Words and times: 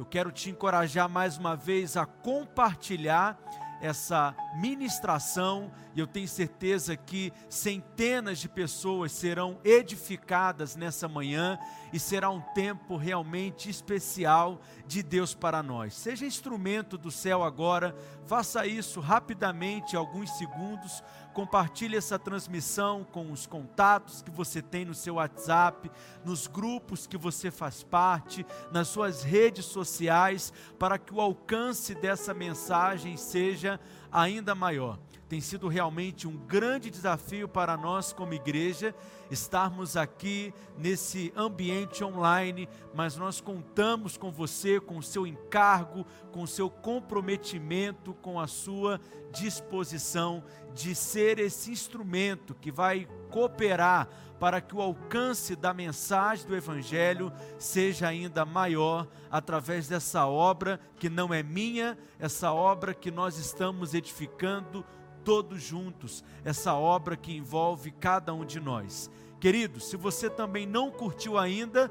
Eu 0.00 0.06
quero 0.06 0.32
te 0.32 0.48
encorajar 0.48 1.10
mais 1.10 1.36
uma 1.36 1.54
vez 1.54 1.94
a 1.94 2.06
compartilhar 2.06 3.38
essa 3.82 4.34
ministração 4.56 5.70
e 5.94 6.00
eu 6.00 6.06
tenho 6.06 6.26
certeza 6.26 6.96
que 6.96 7.30
centenas 7.50 8.38
de 8.38 8.48
pessoas 8.48 9.12
serão 9.12 9.58
edificadas 9.62 10.74
nessa 10.74 11.06
manhã 11.06 11.58
e 11.92 11.98
será 11.98 12.30
um 12.30 12.40
tempo 12.40 12.96
realmente 12.96 13.68
especial 13.68 14.62
de 14.86 15.02
Deus 15.02 15.34
para 15.34 15.62
nós. 15.62 15.92
Seja 15.92 16.24
instrumento 16.24 16.96
do 16.96 17.10
céu 17.10 17.42
agora, 17.42 17.94
faça 18.26 18.66
isso 18.66 19.00
rapidamente, 19.00 19.96
alguns 19.96 20.30
segundos 20.38 21.04
Compartilhe 21.32 21.96
essa 21.96 22.18
transmissão 22.18 23.04
com 23.04 23.30
os 23.30 23.46
contatos 23.46 24.22
que 24.22 24.30
você 24.30 24.60
tem 24.60 24.84
no 24.84 24.94
seu 24.94 25.14
WhatsApp, 25.14 25.90
nos 26.24 26.46
grupos 26.46 27.06
que 27.06 27.16
você 27.16 27.50
faz 27.50 27.82
parte, 27.82 28.44
nas 28.72 28.88
suas 28.88 29.22
redes 29.22 29.64
sociais, 29.64 30.52
para 30.78 30.98
que 30.98 31.14
o 31.14 31.20
alcance 31.20 31.94
dessa 31.94 32.34
mensagem 32.34 33.16
seja 33.16 33.78
ainda 34.10 34.54
maior. 34.54 34.98
Tem 35.30 35.40
sido 35.40 35.68
realmente 35.68 36.26
um 36.26 36.36
grande 36.36 36.90
desafio 36.90 37.48
para 37.48 37.76
nós, 37.76 38.12
como 38.12 38.34
igreja, 38.34 38.92
estarmos 39.30 39.96
aqui 39.96 40.52
nesse 40.76 41.32
ambiente 41.36 42.02
online, 42.02 42.68
mas 42.92 43.16
nós 43.16 43.40
contamos 43.40 44.16
com 44.16 44.32
você, 44.32 44.80
com 44.80 44.98
o 44.98 45.02
seu 45.04 45.24
encargo, 45.24 46.04
com 46.32 46.42
o 46.42 46.48
seu 46.48 46.68
comprometimento, 46.68 48.12
com 48.14 48.40
a 48.40 48.48
sua 48.48 49.00
disposição 49.30 50.42
de 50.74 50.96
ser 50.96 51.38
esse 51.38 51.70
instrumento 51.70 52.52
que 52.52 52.72
vai 52.72 53.06
cooperar 53.30 54.08
para 54.40 54.60
que 54.60 54.74
o 54.74 54.82
alcance 54.82 55.54
da 55.54 55.72
mensagem 55.72 56.44
do 56.44 56.56
Evangelho 56.56 57.32
seja 57.56 58.08
ainda 58.08 58.44
maior 58.44 59.06
através 59.30 59.86
dessa 59.86 60.26
obra 60.26 60.80
que 60.96 61.08
não 61.08 61.32
é 61.32 61.40
minha, 61.40 61.96
essa 62.18 62.52
obra 62.52 62.92
que 62.92 63.12
nós 63.12 63.38
estamos 63.38 63.94
edificando 63.94 64.84
todos 65.24 65.62
juntos, 65.62 66.24
essa 66.44 66.74
obra 66.74 67.16
que 67.16 67.36
envolve 67.36 67.90
cada 67.90 68.32
um 68.32 68.44
de 68.44 68.60
nós. 68.60 69.10
Queridos, 69.38 69.88
se 69.88 69.96
você 69.96 70.28
também 70.28 70.66
não 70.66 70.90
curtiu 70.90 71.38
ainda 71.38 71.90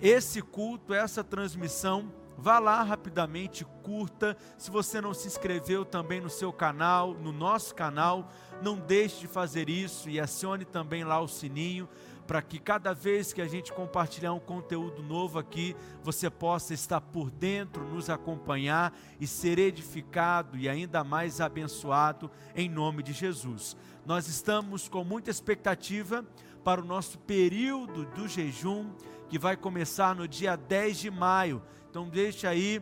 esse 0.00 0.42
culto, 0.42 0.92
essa 0.92 1.22
transmissão, 1.22 2.12
vá 2.36 2.58
lá 2.58 2.82
rapidamente, 2.82 3.64
curta. 3.82 4.36
Se 4.58 4.70
você 4.70 5.00
não 5.00 5.14
se 5.14 5.26
inscreveu 5.26 5.84
também 5.84 6.20
no 6.20 6.30
seu 6.30 6.52
canal, 6.52 7.14
no 7.14 7.32
nosso 7.32 7.74
canal, 7.74 8.30
não 8.62 8.76
deixe 8.76 9.20
de 9.20 9.26
fazer 9.26 9.68
isso 9.68 10.08
e 10.08 10.18
acione 10.18 10.64
também 10.64 11.04
lá 11.04 11.20
o 11.20 11.28
sininho 11.28 11.88
para 12.30 12.40
que 12.40 12.60
cada 12.60 12.94
vez 12.94 13.32
que 13.32 13.42
a 13.42 13.48
gente 13.48 13.72
compartilhar 13.72 14.32
um 14.32 14.38
conteúdo 14.38 15.02
novo 15.02 15.36
aqui, 15.36 15.74
você 16.00 16.30
possa 16.30 16.72
estar 16.72 17.00
por 17.00 17.28
dentro, 17.28 17.84
nos 17.84 18.08
acompanhar 18.08 18.96
e 19.18 19.26
ser 19.26 19.58
edificado 19.58 20.56
e 20.56 20.68
ainda 20.68 21.02
mais 21.02 21.40
abençoado 21.40 22.30
em 22.54 22.68
nome 22.68 23.02
de 23.02 23.12
Jesus. 23.12 23.76
Nós 24.06 24.28
estamos 24.28 24.88
com 24.88 25.02
muita 25.02 25.28
expectativa 25.28 26.24
para 26.62 26.80
o 26.80 26.84
nosso 26.84 27.18
período 27.18 28.04
do 28.04 28.28
jejum, 28.28 28.92
que 29.28 29.36
vai 29.36 29.56
começar 29.56 30.14
no 30.14 30.28
dia 30.28 30.54
10 30.54 30.98
de 31.00 31.10
maio. 31.10 31.60
Então 31.90 32.08
deixe 32.08 32.46
aí 32.46 32.80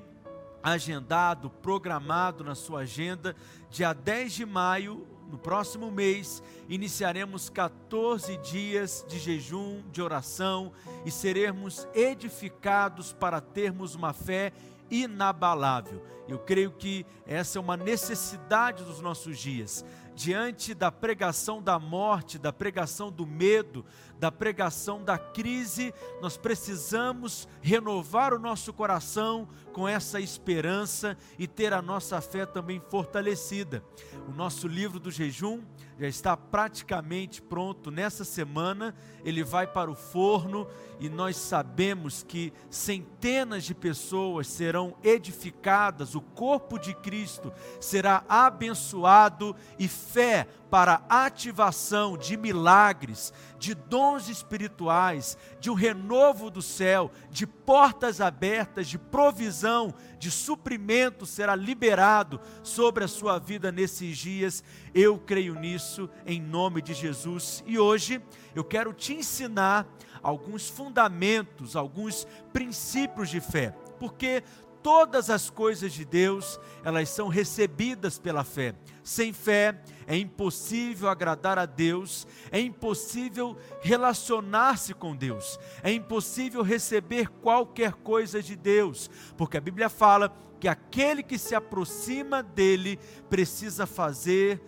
agendado, 0.63 1.49
programado 1.49 2.45
na 2.45 2.55
sua 2.55 2.81
agenda, 2.81 3.35
dia 3.71 3.95
10 3.95 4.31
de 4.31 4.45
maio, 4.45 5.07
no 5.29 5.39
próximo 5.39 5.91
mês, 5.91 6.43
iniciaremos 6.69 7.51
14 7.51 8.37
dias 8.39 9.05
de 9.09 9.19
jejum, 9.19 9.83
de 9.93 10.01
oração 10.01 10.73
e 11.05 11.11
seremos 11.11 11.87
edificados 11.95 13.13
para 13.13 13.41
termos 13.41 13.95
uma 13.95 14.13
fé 14.13 14.53
inabalável. 14.91 16.03
Eu 16.29 16.39
creio 16.39 16.71
que 16.71 17.07
essa 17.27 17.59
é 17.59 17.61
uma 17.61 17.77
necessidade 17.77 18.85
dos 18.85 19.01
nossos 19.01 19.39
dias. 19.39 19.85
Diante 20.15 20.75
da 20.75 20.91
pregação 20.91 21.63
da 21.63 21.79
morte, 21.79 22.39
da 22.39 22.53
pregação 22.53 23.11
do 23.11 23.25
medo, 23.25 23.85
da 24.19 24.33
pregação 24.33 25.03
da 25.03 25.17
crise, 25.17 25.95
nós 26.21 26.37
precisamos 26.37 27.49
renovar 27.63 28.35
o 28.35 28.39
nosso 28.39 28.73
coração 28.73 29.49
com 29.73 29.87
essa 29.87 30.21
esperança 30.21 31.17
e 31.39 31.47
ter 31.47 31.73
a 31.73 31.81
nossa 31.81 32.21
fé 32.21 32.45
também 32.45 32.83
fortalecida. 32.91 33.83
O 34.27 34.33
nosso 34.33 34.67
livro 34.67 34.99
do 34.99 35.11
jejum 35.11 35.63
já 35.99 36.09
está 36.09 36.37
praticamente 36.37 37.41
pronto 37.41 37.91
nessa 37.91 38.25
semana, 38.25 38.95
ele 39.25 39.45
vai 39.45 39.67
para 39.67 39.91
o 39.91 39.95
forno 39.95 40.67
e 40.99 41.09
nós 41.09 41.37
sabemos 41.37 42.25
que 42.25 42.53
centenas 42.69 43.65
de 43.65 43.75
pessoas 43.75 44.49
serão 44.49 44.97
edificadas, 45.03 46.17
o 46.19 46.21
corpo 46.21 46.79
de 46.79 46.93
Cristo 46.95 47.53
será 47.81 48.25
abençoado 48.29 49.57
e 49.79 49.89
fé 49.89 50.47
para 50.71 51.03
ativação 51.09 52.17
de 52.17 52.37
milagres, 52.37 53.33
de 53.59 53.75
dons 53.75 54.29
espirituais, 54.29 55.39
de 55.59 55.71
um 55.71 55.75
renovo 55.75 56.51
do 56.51 56.61
céu, 56.61 57.11
de 57.31 57.47
portas 57.47 58.21
abertas, 58.21 58.87
de 58.87 58.99
provisão, 58.99 59.95
de 60.19 60.31
suprimento 60.31 61.25
será 61.25 61.55
liberado 61.55 62.41
sobre 62.63 63.05
a 63.05 63.09
sua 63.09 63.39
vida 63.39 63.73
nesses 63.73 64.19
dias. 64.19 64.63
Eu 64.95 65.19
creio 65.19 65.55
nisso 65.55 66.11
em 66.27 66.41
nome 66.41 66.83
de 66.83 66.93
Jesus. 66.93 67.63
E 67.67 67.79
hoje 67.79 68.21
eu 68.55 68.65
quero 68.65 68.93
te 68.93 69.15
ensinar 69.15 69.87
alguns 70.23 70.69
fundamentos, 70.69 71.77
alguns 71.77 72.27
princípios 72.53 73.29
de 73.29 73.41
fé, 73.41 73.75
porque 73.99 74.43
todas 74.83 75.31
as 75.31 75.51
coisas 75.51 75.93
de 75.93 76.05
Deus, 76.05 76.59
elas 76.85 77.09
são 77.09 77.29
recebidas 77.29 78.19
pela 78.19 78.45
fé. 78.45 78.75
Sem 79.03 79.33
fé 79.33 79.81
é 80.07 80.17
impossível 80.17 81.09
agradar 81.09 81.59
a 81.59 81.67
Deus, 81.67 82.27
é 82.51 82.61
impossível 82.61 83.57
relacionar-se 83.81 84.95
com 84.95 85.17
Deus, 85.17 85.59
é 85.83 85.93
impossível 85.93 86.63
receber 86.63 87.29
qualquer 87.29 87.93
coisa 87.93 88.43
de 88.43 88.57
Deus, 88.57 89.11
porque 89.37 89.57
a 89.57 89.61
Bíblia 89.61 89.89
fala 89.89 90.35
que 90.61 90.69
aquele 90.69 91.23
que 91.23 91.39
se 91.39 91.55
aproxima 91.55 92.43
dele 92.43 92.99
precisa 93.31 93.87
fazer 93.87 94.61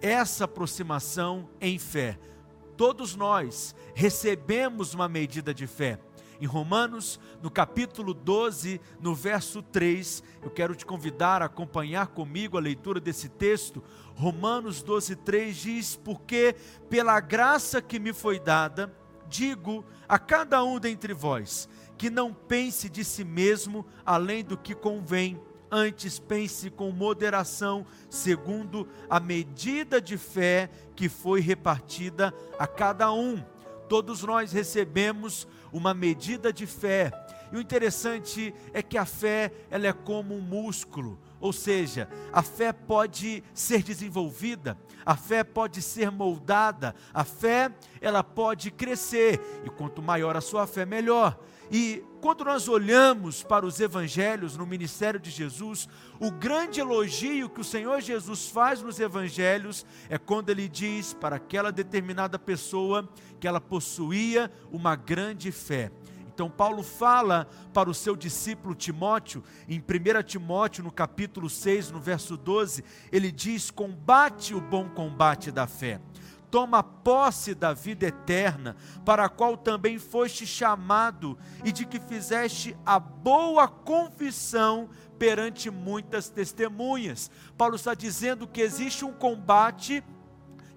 essa 0.00 0.44
aproximação 0.44 1.48
em 1.60 1.78
fé. 1.78 2.18
Todos 2.76 3.14
nós 3.14 3.74
recebemos 3.94 4.94
uma 4.94 5.08
medida 5.08 5.52
de 5.52 5.66
fé 5.66 5.98
em 6.42 6.46
Romanos, 6.46 7.20
no 7.40 7.48
capítulo 7.48 8.12
12, 8.12 8.80
no 9.00 9.14
verso 9.14 9.62
3. 9.62 10.24
Eu 10.42 10.50
quero 10.50 10.74
te 10.74 10.84
convidar 10.84 11.40
a 11.40 11.44
acompanhar 11.44 12.08
comigo 12.08 12.58
a 12.58 12.60
leitura 12.60 12.98
desse 12.98 13.28
texto. 13.28 13.80
Romanos 14.16 14.82
12, 14.82 15.14
3 15.14 15.56
diz: 15.56 15.94
Porque 15.94 16.56
pela 16.90 17.20
graça 17.20 17.80
que 17.80 18.00
me 18.00 18.12
foi 18.12 18.40
dada, 18.40 18.92
digo 19.28 19.84
a 20.08 20.18
cada 20.18 20.64
um 20.64 20.80
dentre 20.80 21.14
vós, 21.14 21.68
que 21.96 22.10
não 22.10 22.34
pense 22.34 22.88
de 22.88 23.04
si 23.04 23.22
mesmo 23.22 23.86
além 24.04 24.42
do 24.42 24.58
que 24.58 24.74
convém, 24.74 25.40
antes 25.70 26.18
pense 26.18 26.70
com 26.70 26.90
moderação, 26.90 27.86
segundo 28.10 28.88
a 29.08 29.20
medida 29.20 30.00
de 30.00 30.18
fé 30.18 30.68
que 30.96 31.08
foi 31.08 31.40
repartida 31.40 32.34
a 32.58 32.66
cada 32.66 33.12
um. 33.12 33.40
Todos 33.92 34.22
nós 34.22 34.52
recebemos 34.52 35.46
uma 35.72 35.94
medida 35.94 36.52
de 36.52 36.66
fé. 36.66 37.10
E 37.50 37.56
o 37.56 37.60
interessante 37.60 38.54
é 38.72 38.82
que 38.82 38.96
a 38.98 39.04
fé, 39.04 39.50
ela 39.70 39.86
é 39.86 39.92
como 39.92 40.34
um 40.34 40.40
músculo, 40.40 41.18
ou 41.42 41.52
seja, 41.52 42.08
a 42.32 42.40
fé 42.40 42.72
pode 42.72 43.42
ser 43.52 43.82
desenvolvida, 43.82 44.78
a 45.04 45.16
fé 45.16 45.42
pode 45.42 45.82
ser 45.82 46.08
moldada, 46.08 46.94
a 47.12 47.24
fé, 47.24 47.70
ela 48.00 48.22
pode 48.22 48.70
crescer, 48.70 49.40
e 49.64 49.68
quanto 49.68 50.00
maior 50.00 50.36
a 50.36 50.40
sua 50.40 50.68
fé, 50.68 50.86
melhor. 50.86 51.36
E 51.68 52.04
quando 52.20 52.44
nós 52.44 52.68
olhamos 52.68 53.42
para 53.42 53.66
os 53.66 53.80
evangelhos 53.80 54.56
no 54.56 54.64
ministério 54.64 55.18
de 55.18 55.30
Jesus, 55.30 55.88
o 56.20 56.30
grande 56.30 56.78
elogio 56.78 57.48
que 57.48 57.60
o 57.60 57.64
Senhor 57.64 58.00
Jesus 58.00 58.48
faz 58.48 58.80
nos 58.80 59.00
evangelhos 59.00 59.84
é 60.08 60.18
quando 60.18 60.50
ele 60.50 60.68
diz 60.68 61.12
para 61.12 61.36
aquela 61.36 61.72
determinada 61.72 62.38
pessoa 62.38 63.08
que 63.40 63.48
ela 63.48 63.60
possuía 63.60 64.52
uma 64.70 64.94
grande 64.94 65.50
fé. 65.50 65.90
Então 66.32 66.50
Paulo 66.50 66.82
fala 66.82 67.46
para 67.74 67.90
o 67.90 67.94
seu 67.94 68.16
discípulo 68.16 68.74
Timóteo, 68.74 69.44
em 69.68 69.78
1 69.78 70.22
Timóteo, 70.22 70.82
no 70.82 70.90
capítulo 70.90 71.50
6, 71.50 71.90
no 71.90 72.00
verso 72.00 72.36
12, 72.36 72.82
ele 73.10 73.30
diz: 73.30 73.70
"Combate 73.70 74.54
o 74.54 74.60
bom 74.60 74.88
combate 74.88 75.50
da 75.50 75.66
fé" 75.66 76.00
toma 76.50 76.82
posse 76.82 77.54
da 77.54 77.72
vida 77.72 78.06
eterna, 78.06 78.76
para 79.06 79.24
a 79.24 79.28
qual 79.28 79.56
também 79.56 79.98
foste 79.98 80.46
chamado, 80.46 81.38
e 81.64 81.72
de 81.72 81.86
que 81.86 81.98
fizeste 81.98 82.76
a 82.84 83.00
boa 83.00 83.66
confissão 83.66 84.90
perante 85.18 85.70
muitas 85.70 86.28
testemunhas. 86.28 87.30
Paulo 87.56 87.76
está 87.76 87.94
dizendo 87.94 88.46
que 88.46 88.60
existe 88.60 89.02
um 89.02 89.14
combate 89.14 90.04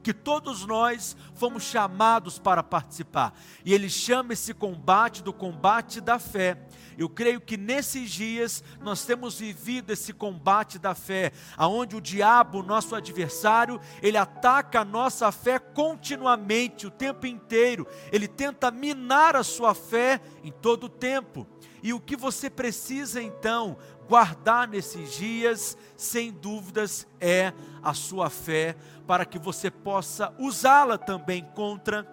que 0.06 0.14
todos 0.14 0.68
nós 0.68 1.18
fomos 1.34 1.64
chamados 1.64 2.38
para 2.38 2.62
participar. 2.62 3.34
E 3.66 3.74
ele 3.74 3.90
chama 3.90 4.34
esse 4.34 4.54
combate 4.54 5.24
do 5.24 5.34
combate 5.34 6.00
da 6.00 6.20
fé. 6.20 6.60
Eu 6.96 7.10
creio 7.10 7.42
que 7.42 7.58
nesses 7.58 8.12
dias 8.12 8.64
nós 8.82 9.04
temos 9.04 9.40
vivido 9.40 9.92
esse 9.92 10.14
combate 10.14 10.78
da 10.78 10.94
fé, 10.94 11.32
aonde 11.58 11.96
o 11.96 12.02
diabo, 12.02 12.62
nosso 12.62 12.94
adversário, 12.94 13.82
ele 14.00 14.16
ataca 14.16 14.82
a 14.82 14.86
nossa 14.86 15.32
fé 15.32 15.58
continuamente, 15.58 16.86
o 16.86 16.92
tempo 16.92 17.26
inteiro. 17.26 17.88
Ele 18.12 18.28
tenta 18.28 18.70
minar 18.70 19.36
a 19.36 19.42
sua 19.42 19.74
fé 19.74 20.22
em 20.44 20.52
todo 20.52 20.84
o 20.84 20.90
tempo. 20.90 21.48
E 21.82 21.94
o 21.94 22.00
que 22.00 22.16
você 22.16 22.48
precisa 22.48 23.22
então 23.22 23.78
guardar 24.08 24.68
nesses 24.68 25.14
dias, 25.14 25.78
sem 25.96 26.32
dúvidas, 26.32 27.08
é 27.20 27.54
a 27.82 27.94
sua 27.94 28.30
fé, 28.30 28.76
para 29.08 29.26
que 29.26 29.38
você 29.38 29.70
possa 29.70 30.34
usá-la 30.40 30.98
também 30.98 31.44
contra 31.56 32.08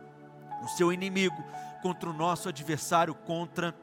o 0.62 0.68
seu 0.68 0.92
inimigo, 0.92 1.42
contra 1.82 2.08
o 2.08 2.12
nosso 2.12 2.48
adversário, 2.48 3.14
contra 3.14 3.74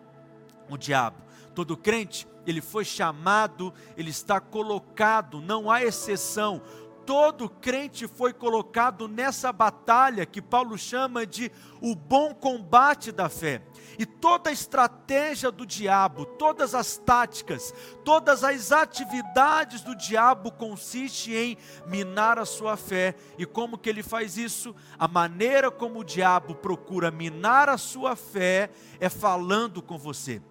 o 0.69 0.77
diabo. 0.77 1.17
Todo 1.53 1.75
crente, 1.75 2.27
ele 2.45 2.61
foi 2.61 2.85
chamado, 2.85 3.73
ele 3.97 4.09
está 4.12 4.39
colocado, 4.39 5.41
não 5.41 5.69
há 5.69 5.83
exceção. 5.83 6.62
Todo 7.05 7.50
crente 7.50 8.07
foi 8.07 8.31
colocado 8.31 9.07
nessa 9.07 9.51
batalha 9.51 10.25
que 10.25 10.41
Paulo 10.41 10.77
chama 10.77 11.25
de 11.25 11.51
o 11.81 11.95
bom 11.95 12.33
combate 12.33 13.12
da 13.12 13.27
fé. 13.27 13.62
E 13.97 14.06
toda 14.06 14.50
a 14.50 14.53
estratégia 14.53 15.51
do 15.51 15.65
diabo, 15.65 16.25
todas 16.25 16.75
as 16.75 16.97
táticas, 16.97 17.74
todas 18.03 18.44
as 18.44 18.71
atividades 18.71 19.81
do 19.81 19.95
diabo 19.95 20.51
consiste 20.51 21.33
em 21.33 21.57
minar 21.88 22.38
a 22.38 22.45
sua 22.45 22.77
fé. 22.77 23.15
E 23.38 23.45
como 23.45 23.77
que 23.77 23.89
ele 23.89 24.03
faz 24.03 24.38
isso? 24.38 24.75
A 24.97 25.07
maneira 25.07 25.71
como 25.71 26.00
o 26.00 26.03
diabo 26.03 26.56
procura 26.56 27.12
minar 27.12 27.69
a 27.69 27.77
sua 27.77 28.15
fé 28.15 28.69
é 29.00 29.09
falando 29.09 29.81
com 29.81 29.97
você 29.97 30.41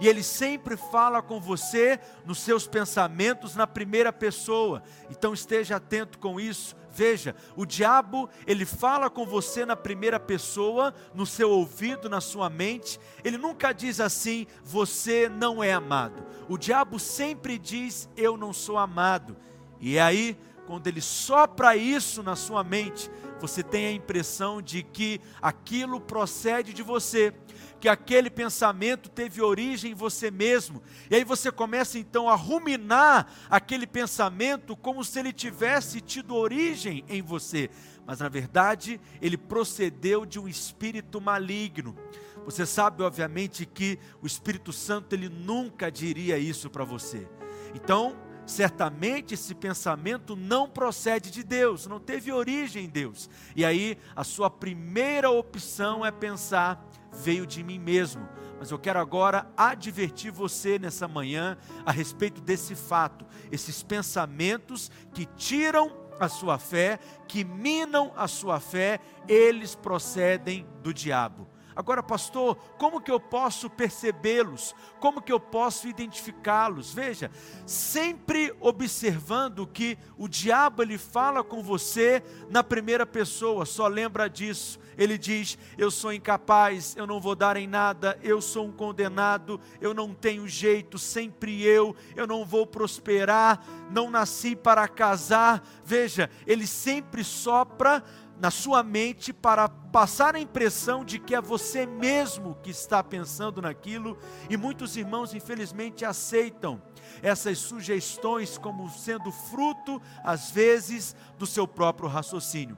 e 0.00 0.08
Ele 0.08 0.22
sempre 0.22 0.76
fala 0.76 1.22
com 1.22 1.40
você 1.40 1.98
nos 2.24 2.38
seus 2.38 2.66
pensamentos 2.66 3.54
na 3.54 3.66
primeira 3.66 4.12
pessoa. 4.12 4.82
Então 5.10 5.32
esteja 5.32 5.76
atento 5.76 6.18
com 6.18 6.38
isso. 6.38 6.76
Veja, 6.96 7.36
o 7.54 7.66
diabo, 7.66 8.26
ele 8.46 8.64
fala 8.64 9.10
com 9.10 9.26
você 9.26 9.66
na 9.66 9.76
primeira 9.76 10.18
pessoa, 10.18 10.94
no 11.14 11.26
seu 11.26 11.50
ouvido, 11.50 12.08
na 12.08 12.22
sua 12.22 12.48
mente. 12.48 12.98
Ele 13.22 13.36
nunca 13.36 13.70
diz 13.70 14.00
assim: 14.00 14.46
você 14.64 15.28
não 15.28 15.62
é 15.62 15.74
amado. 15.74 16.24
O 16.48 16.56
diabo 16.56 16.98
sempre 16.98 17.58
diz: 17.58 18.08
eu 18.16 18.38
não 18.38 18.50
sou 18.50 18.78
amado. 18.78 19.36
E 19.78 19.98
aí, 19.98 20.38
quando 20.66 20.86
ele 20.86 21.02
sopra 21.02 21.76
isso 21.76 22.22
na 22.22 22.34
sua 22.34 22.64
mente, 22.64 23.10
você 23.40 23.62
tem 23.62 23.86
a 23.86 23.92
impressão 23.92 24.62
de 24.62 24.82
que 24.82 25.20
aquilo 25.40 26.00
procede 26.00 26.72
de 26.72 26.82
você 26.82 27.34
que 27.80 27.88
aquele 27.88 28.30
pensamento 28.30 29.08
teve 29.08 29.42
origem 29.42 29.92
em 29.92 29.94
você 29.94 30.30
mesmo. 30.30 30.82
E 31.10 31.14
aí 31.14 31.24
você 31.24 31.50
começa 31.52 31.98
então 31.98 32.28
a 32.28 32.34
ruminar 32.34 33.32
aquele 33.50 33.86
pensamento 33.86 34.76
como 34.76 35.04
se 35.04 35.18
ele 35.18 35.32
tivesse 35.32 36.00
tido 36.00 36.34
origem 36.34 37.04
em 37.08 37.22
você. 37.22 37.70
Mas 38.06 38.20
na 38.20 38.28
verdade, 38.28 39.00
ele 39.20 39.36
procedeu 39.36 40.24
de 40.24 40.38
um 40.38 40.48
espírito 40.48 41.20
maligno. 41.20 41.96
Você 42.44 42.64
sabe, 42.64 43.02
obviamente, 43.02 43.66
que 43.66 43.98
o 44.22 44.26
Espírito 44.26 44.72
Santo 44.72 45.14
ele 45.14 45.28
nunca 45.28 45.90
diria 45.90 46.38
isso 46.38 46.70
para 46.70 46.84
você. 46.84 47.28
Então, 47.74 48.16
certamente 48.46 49.34
esse 49.34 49.54
pensamento 49.54 50.36
não 50.36 50.68
procede 50.68 51.30
de 51.30 51.42
Deus, 51.42 51.86
não 51.86 51.98
teve 51.98 52.32
origem 52.32 52.84
em 52.84 52.88
Deus. 52.88 53.28
E 53.54 53.64
aí, 53.64 53.98
a 54.14 54.22
sua 54.22 54.48
primeira 54.48 55.30
opção 55.30 56.06
é 56.06 56.10
pensar: 56.10 56.88
veio 57.12 57.46
de 57.46 57.62
mim 57.62 57.78
mesmo. 57.78 58.26
Mas 58.58 58.70
eu 58.70 58.78
quero 58.78 58.98
agora 58.98 59.50
advertir 59.56 60.32
você 60.32 60.78
nessa 60.78 61.06
manhã 61.06 61.58
a 61.84 61.92
respeito 61.92 62.40
desse 62.40 62.74
fato, 62.74 63.26
esses 63.52 63.82
pensamentos 63.82 64.90
que 65.12 65.26
tiram 65.26 66.06
a 66.18 66.28
sua 66.28 66.58
fé, 66.58 66.98
que 67.28 67.44
minam 67.44 68.12
a 68.16 68.26
sua 68.26 68.58
fé, 68.58 68.98
eles 69.28 69.74
procedem 69.74 70.66
do 70.82 70.94
diabo. 70.94 71.45
Agora, 71.76 72.02
pastor, 72.02 72.56
como 72.78 73.02
que 73.02 73.10
eu 73.10 73.20
posso 73.20 73.68
percebê-los? 73.68 74.74
Como 74.98 75.20
que 75.20 75.30
eu 75.30 75.38
posso 75.38 75.86
identificá-los? 75.86 76.90
Veja, 76.90 77.30
sempre 77.66 78.54
observando 78.60 79.66
que 79.66 79.98
o 80.16 80.26
diabo 80.26 80.82
ele 80.82 80.96
fala 80.96 81.44
com 81.44 81.62
você 81.62 82.22
na 82.48 82.64
primeira 82.64 83.04
pessoa, 83.04 83.66
só 83.66 83.86
lembra 83.88 84.26
disso. 84.26 84.78
Ele 84.96 85.18
diz: 85.18 85.58
Eu 85.76 85.90
sou 85.90 86.14
incapaz, 86.14 86.96
eu 86.96 87.06
não 87.06 87.20
vou 87.20 87.34
dar 87.34 87.58
em 87.58 87.66
nada, 87.66 88.18
eu 88.22 88.40
sou 88.40 88.66
um 88.66 88.72
condenado, 88.72 89.60
eu 89.78 89.92
não 89.92 90.14
tenho 90.14 90.48
jeito, 90.48 90.98
sempre 90.98 91.62
eu, 91.62 91.94
eu 92.14 92.26
não 92.26 92.42
vou 92.42 92.66
prosperar, 92.66 93.62
não 93.90 94.10
nasci 94.10 94.56
para 94.56 94.88
casar. 94.88 95.62
Veja, 95.84 96.30
ele 96.46 96.66
sempre 96.66 97.22
sopra 97.22 98.02
na 98.38 98.50
sua 98.50 98.82
mente 98.82 99.32
para 99.32 99.68
passar 99.68 100.34
a 100.34 100.40
impressão 100.40 101.04
de 101.04 101.18
que 101.18 101.34
é 101.34 101.40
você 101.40 101.86
mesmo 101.86 102.56
que 102.62 102.70
está 102.70 103.02
pensando 103.02 103.62
naquilo, 103.62 104.18
e 104.50 104.56
muitos 104.56 104.96
irmãos, 104.96 105.34
infelizmente, 105.34 106.04
aceitam 106.04 106.80
essas 107.22 107.58
sugestões 107.58 108.58
como 108.58 108.90
sendo 108.90 109.32
fruto, 109.32 110.00
às 110.22 110.50
vezes, 110.50 111.16
do 111.38 111.46
seu 111.46 111.66
próprio 111.66 112.08
raciocínio. 112.08 112.76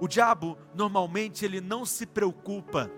O 0.00 0.08
diabo, 0.08 0.58
normalmente, 0.74 1.44
ele 1.44 1.60
não 1.60 1.84
se 1.84 2.04
preocupa 2.04 2.90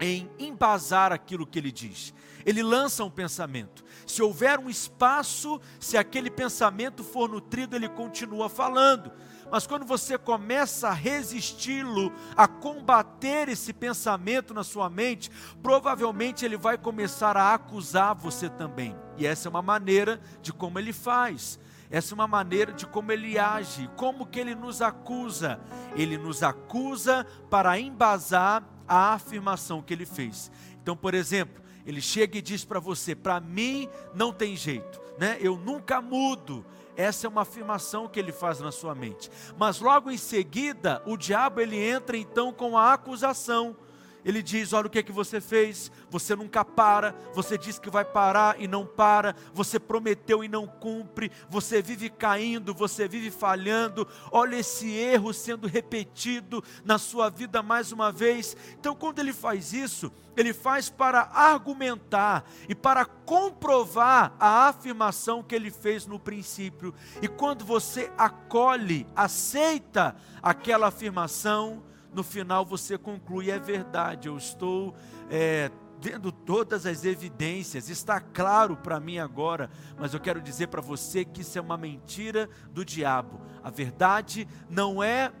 em 0.00 0.28
embasar 0.38 1.12
aquilo 1.12 1.46
que 1.46 1.58
ele 1.58 1.70
diz. 1.70 2.12
Ele 2.44 2.62
lança 2.62 3.04
um 3.04 3.10
pensamento. 3.10 3.84
Se 4.04 4.20
houver 4.20 4.58
um 4.58 4.68
espaço, 4.68 5.60
se 5.78 5.96
aquele 5.96 6.28
pensamento 6.28 7.04
for 7.04 7.28
nutrido, 7.28 7.76
ele 7.76 7.88
continua 7.88 8.48
falando 8.48 9.12
mas 9.52 9.66
quando 9.66 9.84
você 9.84 10.16
começa 10.16 10.88
a 10.88 10.94
resisti-lo, 10.94 12.10
a 12.34 12.48
combater 12.48 13.50
esse 13.50 13.70
pensamento 13.70 14.54
na 14.54 14.64
sua 14.64 14.88
mente, 14.88 15.30
provavelmente 15.62 16.42
ele 16.42 16.56
vai 16.56 16.78
começar 16.78 17.36
a 17.36 17.52
acusar 17.52 18.14
você 18.14 18.48
também. 18.48 18.96
E 19.18 19.26
essa 19.26 19.48
é 19.48 19.50
uma 19.50 19.60
maneira 19.60 20.18
de 20.40 20.54
como 20.54 20.78
ele 20.78 20.90
faz. 20.90 21.60
Essa 21.90 22.14
é 22.14 22.16
uma 22.16 22.26
maneira 22.26 22.72
de 22.72 22.86
como 22.86 23.12
ele 23.12 23.38
age, 23.38 23.90
como 23.94 24.24
que 24.24 24.40
ele 24.40 24.54
nos 24.54 24.80
acusa. 24.80 25.60
Ele 25.94 26.16
nos 26.16 26.42
acusa 26.42 27.26
para 27.50 27.78
embasar 27.78 28.64
a 28.88 29.12
afirmação 29.12 29.82
que 29.82 29.92
ele 29.92 30.06
fez. 30.06 30.50
Então, 30.82 30.96
por 30.96 31.12
exemplo, 31.12 31.62
ele 31.84 32.00
chega 32.00 32.38
e 32.38 32.42
diz 32.42 32.64
para 32.64 32.80
você: 32.80 33.14
"Para 33.14 33.38
mim 33.38 33.86
não 34.14 34.32
tem 34.32 34.56
jeito, 34.56 34.98
né? 35.18 35.36
Eu 35.42 35.58
nunca 35.58 36.00
mudo. 36.00 36.64
Essa 36.96 37.26
é 37.26 37.30
uma 37.30 37.42
afirmação 37.42 38.08
que 38.08 38.18
ele 38.18 38.32
faz 38.32 38.60
na 38.60 38.70
sua 38.70 38.94
mente. 38.94 39.30
Mas 39.58 39.80
logo 39.80 40.10
em 40.10 40.18
seguida, 40.18 41.02
o 41.06 41.16
diabo 41.16 41.60
ele 41.60 41.76
entra 41.76 42.16
então 42.16 42.52
com 42.52 42.76
a 42.76 42.92
acusação. 42.92 43.76
Ele 44.24 44.42
diz: 44.42 44.72
Olha 44.72 44.86
o 44.86 44.90
que 44.90 44.98
é 44.98 45.02
que 45.02 45.12
você 45.12 45.40
fez, 45.40 45.90
você 46.10 46.34
nunca 46.36 46.64
para, 46.64 47.14
você 47.34 47.58
diz 47.58 47.78
que 47.78 47.90
vai 47.90 48.04
parar 48.04 48.60
e 48.60 48.68
não 48.68 48.86
para, 48.86 49.34
você 49.52 49.78
prometeu 49.78 50.44
e 50.44 50.48
não 50.48 50.66
cumpre, 50.66 51.30
você 51.48 51.82
vive 51.82 52.08
caindo, 52.08 52.74
você 52.74 53.08
vive 53.08 53.30
falhando, 53.30 54.06
olha 54.30 54.56
esse 54.56 54.90
erro 54.90 55.32
sendo 55.32 55.66
repetido 55.66 56.62
na 56.84 56.98
sua 56.98 57.28
vida 57.30 57.62
mais 57.62 57.92
uma 57.92 58.12
vez. 58.12 58.56
Então, 58.78 58.94
quando 58.94 59.18
ele 59.18 59.32
faz 59.32 59.72
isso, 59.72 60.12
ele 60.36 60.52
faz 60.52 60.88
para 60.88 61.30
argumentar 61.32 62.44
e 62.68 62.74
para 62.74 63.04
comprovar 63.04 64.34
a 64.38 64.68
afirmação 64.68 65.42
que 65.42 65.54
ele 65.54 65.70
fez 65.70 66.06
no 66.06 66.18
princípio. 66.18 66.94
E 67.20 67.28
quando 67.28 67.64
você 67.64 68.10
acolhe, 68.16 69.06
aceita 69.14 70.16
aquela 70.42 70.88
afirmação, 70.88 71.82
no 72.12 72.22
final 72.22 72.64
você 72.64 72.98
conclui: 72.98 73.50
é 73.50 73.58
verdade, 73.58 74.28
eu 74.28 74.36
estou 74.36 74.94
é, 75.30 75.70
vendo 76.00 76.32
todas 76.32 76.84
as 76.84 77.04
evidências, 77.04 77.88
está 77.88 78.20
claro 78.20 78.76
para 78.76 78.98
mim 78.98 79.18
agora, 79.18 79.70
mas 79.96 80.12
eu 80.12 80.20
quero 80.20 80.40
dizer 80.40 80.66
para 80.66 80.80
você 80.80 81.24
que 81.24 81.42
isso 81.42 81.56
é 81.56 81.60
uma 81.60 81.76
mentira 81.76 82.48
do 82.72 82.84
diabo. 82.84 83.40
A 83.62 83.70
verdade 83.70 84.48
não 84.68 85.02
é 85.02 85.32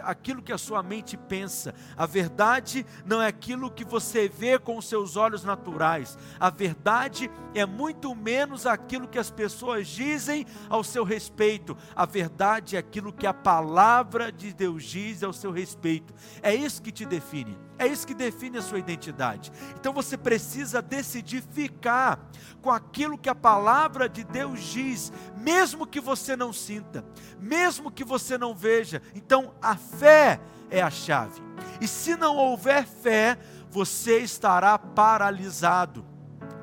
aquilo 0.00 0.42
que 0.42 0.52
a 0.52 0.58
sua 0.58 0.82
mente 0.82 1.16
pensa, 1.16 1.74
a 1.96 2.04
verdade 2.04 2.84
não 3.06 3.22
é 3.22 3.28
aquilo 3.28 3.70
que 3.70 3.84
você 3.84 4.28
vê 4.28 4.58
com 4.58 4.76
os 4.76 4.88
seus 4.88 5.16
olhos 5.16 5.44
naturais, 5.44 6.18
a 6.40 6.50
verdade 6.50 7.30
é 7.54 7.64
muito 7.64 8.14
menos 8.14 8.66
aquilo 8.66 9.06
que 9.06 9.18
as 9.18 9.30
pessoas 9.30 9.86
dizem 9.86 10.44
ao 10.68 10.82
seu 10.82 11.04
respeito, 11.04 11.76
a 11.94 12.04
verdade 12.04 12.76
é 12.76 12.80
aquilo 12.80 13.12
que 13.12 13.26
a 13.26 13.34
palavra 13.34 14.32
de 14.32 14.52
Deus 14.52 14.82
diz 14.82 15.22
ao 15.22 15.32
seu 15.32 15.52
respeito, 15.52 16.12
é 16.42 16.54
isso 16.54 16.82
que 16.82 16.90
te 16.90 17.04
define. 17.04 17.56
É 17.78 17.86
isso 17.86 18.06
que 18.06 18.12
define 18.12 18.58
a 18.58 18.62
sua 18.62 18.78
identidade. 18.78 19.50
Então 19.74 19.90
você 19.90 20.14
precisa 20.14 20.82
decidir 20.82 21.42
ficar 21.42 22.30
com 22.60 22.70
aquilo 22.70 23.16
que 23.16 23.30
a 23.30 23.34
palavra 23.34 24.06
de 24.06 24.22
Deus 24.22 24.60
diz, 24.60 25.10
mesmo 25.34 25.86
que 25.86 25.98
você 25.98 26.36
não 26.36 26.52
sinta, 26.52 27.02
mesmo 27.38 27.69
mesmo 27.70 27.88
que 27.88 28.02
você 28.02 28.36
não 28.36 28.52
veja. 28.52 29.00
Então, 29.14 29.54
a 29.62 29.76
fé 29.76 30.40
é 30.68 30.82
a 30.82 30.90
chave. 30.90 31.40
E 31.80 31.86
se 31.86 32.16
não 32.16 32.36
houver 32.36 32.84
fé, 32.84 33.38
você 33.70 34.18
estará 34.18 34.76
paralisado. 34.76 36.04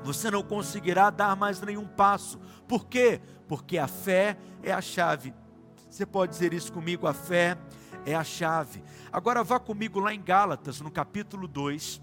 Você 0.03 0.29
não 0.29 0.43
conseguirá 0.43 1.09
dar 1.09 1.33
mais 1.37 1.61
nenhum 1.61 1.87
passo. 1.87 2.37
Por 2.67 2.85
quê? 2.87 3.21
Porque 3.47 3.77
a 3.77 3.87
fé 3.87 4.37
é 4.61 4.73
a 4.73 4.81
chave. 4.81 5.33
Você 5.89 6.05
pode 6.05 6.33
dizer 6.33 6.53
isso 6.53 6.73
comigo? 6.73 7.07
A 7.07 7.13
fé 7.13 7.57
é 8.05 8.13
a 8.13 8.23
chave. 8.23 8.83
Agora 9.09 9.45
vá 9.45 9.59
comigo 9.59 10.01
lá 10.01 10.13
em 10.13 10.21
Gálatas, 10.21 10.81
no 10.81 10.91
capítulo 10.91 11.47
2, 11.47 12.01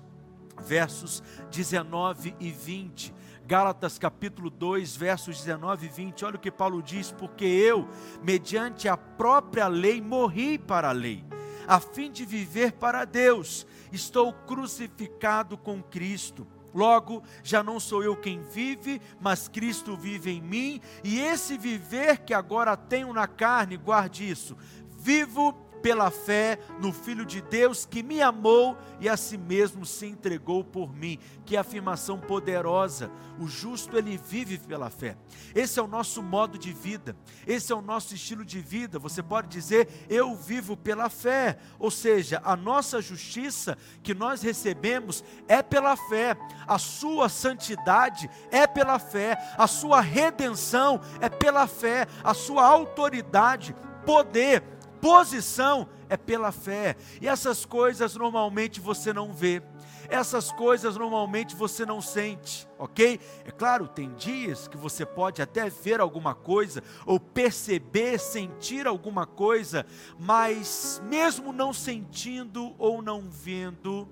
versos 0.62 1.23
19 1.50 2.34
e 2.40 2.50
20. 2.50 3.14
Gálatas 3.47 3.99
capítulo 3.99 4.49
2, 4.49 4.97
versos 4.97 5.37
19 5.37 5.85
e 5.85 5.89
20. 5.91 6.25
Olha 6.25 6.37
o 6.37 6.39
que 6.39 6.51
Paulo 6.51 6.83
diz: 6.83 7.13
Porque 7.13 7.45
eu, 7.45 7.87
mediante 8.23 8.89
a 8.89 8.97
própria 8.97 9.69
lei, 9.69 10.01
morri 10.01 10.59
para 10.59 10.89
a 10.89 10.93
lei, 10.93 11.23
a 11.67 11.79
fim 11.79 12.11
de 12.11 12.25
viver 12.25 12.73
para 12.73 13.05
Deus. 13.05 13.67
Estou 13.93 14.33
crucificado 14.33 15.59
com 15.59 15.83
Cristo. 15.83 16.47
Logo, 16.75 17.23
já 17.43 17.63
não 17.63 17.79
sou 17.79 18.03
eu 18.03 18.17
quem 18.17 18.43
vive, 18.43 19.01
mas 19.21 19.47
Cristo 19.47 19.95
vive 19.95 20.31
em 20.31 20.41
mim, 20.41 20.81
e 21.05 21.21
esse 21.21 21.57
viver 21.57 22.19
que 22.19 22.35
agora 22.35 22.77
tenho 22.77 23.13
na 23.13 23.29
carne, 23.29 23.77
guarde 23.77 24.29
isso, 24.29 24.57
vivo 24.99 25.53
pela 25.85 26.11
fé 26.11 26.59
no 26.81 26.95
Filho 26.95 27.26
de 27.26 27.43
Deus 27.43 27.85
que 27.85 28.03
me 28.03 28.23
amou 28.23 28.75
e 28.99 29.07
a 29.07 29.19
si 29.19 29.37
mesmo 29.37 29.85
se 29.85 30.07
entregou 30.07 30.64
por 30.64 30.91
mim. 30.91 31.19
Que 31.45 31.59
afirmação 31.59 32.19
poderosa! 32.19 33.11
O 33.38 33.47
justo 33.47 33.99
ele 33.99 34.17
vive 34.17 34.57
pela 34.57 34.88
fé. 34.88 35.14
Esse 35.55 35.79
é 35.79 35.83
o 35.83 35.87
nosso 35.87 36.23
modo 36.23 36.57
de 36.57 36.73
vida, 36.73 37.14
esse 37.47 37.71
é 37.71 37.76
o 37.76 37.83
nosso 37.83 38.14
estilo 38.14 38.47
de 38.47 38.61
vida. 38.61 38.99
Você 38.99 39.23
pode 39.23 39.49
dizer, 39.49 40.07
eu 40.09 40.35
vivo 40.35 40.75
pela 40.75 41.11
fé, 41.11 41.59
ou 41.79 41.91
seja, 41.91 42.41
a 42.43 42.57
nossa 42.57 43.03
justiça 43.03 43.76
que 44.03 44.14
nós 44.14 44.41
recebemos 44.41 45.23
é 45.47 45.62
pela 45.62 45.97
fé, 45.97 46.35
a 46.67 46.79
sua 46.79 47.29
santidade 47.29 48.31
é 48.50 48.67
pela 48.67 48.99
fé, 48.99 49.37
a 49.59 49.67
sua 49.67 50.00
redenção 50.00 50.99
é 51.21 51.29
pela 51.29 51.67
fé, 51.67 52.07
a 52.23 52.33
sua 52.33 52.64
autoridade, 52.64 53.76
poder, 54.05 54.62
posição 55.04 55.87
é 56.08 56.16
pela 56.16 56.50
fé. 56.50 56.96
E 57.20 57.28
essas 57.28 57.66
coisas 57.66 58.16
normalmente 58.16 58.80
você 58.80 59.12
não 59.12 59.34
vê. 59.34 59.62
Essas 60.08 60.50
coisas 60.50 60.96
normalmente 60.96 61.54
você 61.54 61.84
não 61.84 62.00
sente, 62.00 62.66
ok? 62.78 63.20
É 63.44 63.50
claro, 63.50 63.87
tem 63.87 64.14
dias 64.14 64.66
que 64.66 64.78
você 64.78 65.04
pode 65.04 65.42
até 65.42 65.68
ver 65.68 66.00
alguma 66.00 66.34
coisa, 66.34 66.82
ou 67.04 67.20
perceber, 67.20 68.18
sentir 68.18 68.87
alguma 68.87 69.26
coisa, 69.26 69.84
mas 70.18 71.02
mesmo 71.04 71.52
não 71.52 71.73
sentindo 71.75 72.75
ou 72.78 73.02
não 73.02 73.28
vendo, 73.28 74.08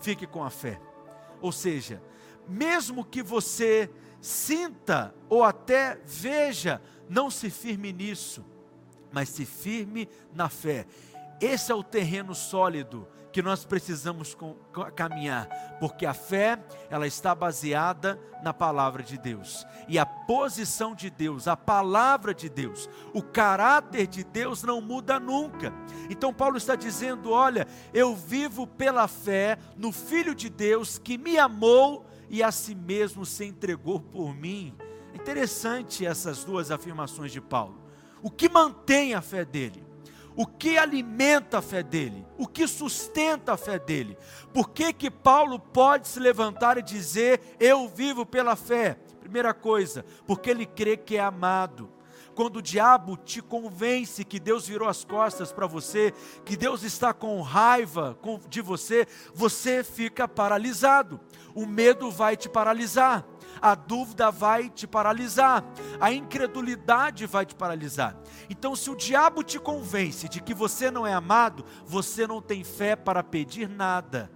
fique 0.00 0.26
com 0.26 0.44
a 0.44 0.50
fé. 0.50 0.78
Ou 1.40 1.52
seja, 1.52 2.02
mesmo 2.46 3.06
que 3.06 3.22
você 3.22 3.90
sinta 4.20 5.14
ou 5.30 5.42
até 5.42 5.98
veja, 6.04 6.80
não 7.08 7.30
se 7.30 7.48
firme 7.48 7.90
nisso 7.90 8.44
mas 9.12 9.28
se 9.28 9.44
firme 9.44 10.08
na 10.32 10.48
fé. 10.48 10.86
Esse 11.40 11.70
é 11.70 11.74
o 11.74 11.82
terreno 11.82 12.34
sólido 12.34 13.06
que 13.36 13.42
nós 13.42 13.66
precisamos 13.66 14.34
caminhar, 14.94 15.46
porque 15.78 16.06
a 16.06 16.14
fé, 16.14 16.58
ela 16.88 17.06
está 17.06 17.34
baseada 17.34 18.18
na 18.42 18.54
palavra 18.54 19.02
de 19.02 19.18
Deus. 19.18 19.66
E 19.86 19.98
a 19.98 20.06
posição 20.06 20.94
de 20.94 21.10
Deus, 21.10 21.46
a 21.46 21.54
palavra 21.54 22.32
de 22.32 22.48
Deus, 22.48 22.88
o 23.12 23.20
caráter 23.20 24.06
de 24.06 24.24
Deus 24.24 24.62
não 24.62 24.80
muda 24.80 25.20
nunca. 25.20 25.70
Então 26.08 26.32
Paulo 26.32 26.56
está 26.56 26.74
dizendo, 26.74 27.30
olha, 27.30 27.68
eu 27.92 28.16
vivo 28.16 28.66
pela 28.66 29.06
fé 29.06 29.58
no 29.76 29.92
filho 29.92 30.34
de 30.34 30.48
Deus 30.48 30.96
que 30.96 31.18
me 31.18 31.36
amou 31.36 32.06
e 32.30 32.42
a 32.42 32.50
si 32.50 32.74
mesmo 32.74 33.26
se 33.26 33.44
entregou 33.44 34.00
por 34.00 34.34
mim. 34.34 34.74
Interessante 35.12 36.06
essas 36.06 36.42
duas 36.42 36.70
afirmações 36.70 37.32
de 37.32 37.42
Paulo 37.42 37.85
o 38.26 38.30
que 38.30 38.48
mantém 38.48 39.14
a 39.14 39.22
fé 39.22 39.44
dele, 39.44 39.86
o 40.34 40.44
que 40.44 40.76
alimenta 40.76 41.58
a 41.58 41.62
fé 41.62 41.80
dele, 41.80 42.26
o 42.36 42.44
que 42.44 42.66
sustenta 42.66 43.52
a 43.52 43.56
fé 43.56 43.78
dele. 43.78 44.18
Por 44.52 44.70
que 44.70 44.92
que 44.92 45.08
Paulo 45.08 45.60
pode 45.60 46.08
se 46.08 46.18
levantar 46.18 46.76
e 46.76 46.82
dizer: 46.82 47.40
"Eu 47.60 47.86
vivo 47.86 48.26
pela 48.26 48.56
fé"? 48.56 48.98
Primeira 49.20 49.54
coisa, 49.54 50.04
porque 50.26 50.50
ele 50.50 50.66
crê 50.66 50.96
que 50.96 51.16
é 51.16 51.20
amado. 51.20 51.88
Quando 52.34 52.56
o 52.56 52.62
diabo 52.62 53.16
te 53.16 53.40
convence 53.40 54.24
que 54.24 54.40
Deus 54.40 54.66
virou 54.66 54.88
as 54.88 55.04
costas 55.04 55.52
para 55.52 55.68
você, 55.68 56.12
que 56.44 56.56
Deus 56.56 56.82
está 56.82 57.14
com 57.14 57.40
raiva 57.42 58.18
de 58.48 58.60
você, 58.60 59.06
você 59.34 59.84
fica 59.84 60.26
paralisado. 60.26 61.20
O 61.54 61.64
medo 61.64 62.10
vai 62.10 62.36
te 62.36 62.48
paralisar 62.48 63.24
a 63.60 63.74
dúvida 63.74 64.30
vai 64.30 64.68
te 64.68 64.86
paralisar, 64.86 65.64
a 66.00 66.12
incredulidade 66.12 67.26
vai 67.26 67.46
te 67.46 67.54
paralisar. 67.54 68.16
Então, 68.48 68.76
se 68.76 68.90
o 68.90 68.96
diabo 68.96 69.42
te 69.42 69.58
convence 69.58 70.28
de 70.28 70.40
que 70.40 70.54
você 70.54 70.90
não 70.90 71.06
é 71.06 71.12
amado, 71.12 71.64
você 71.84 72.26
não 72.26 72.40
tem 72.40 72.64
fé 72.64 72.96
para 72.96 73.22
pedir 73.22 73.68
nada. 73.68 74.30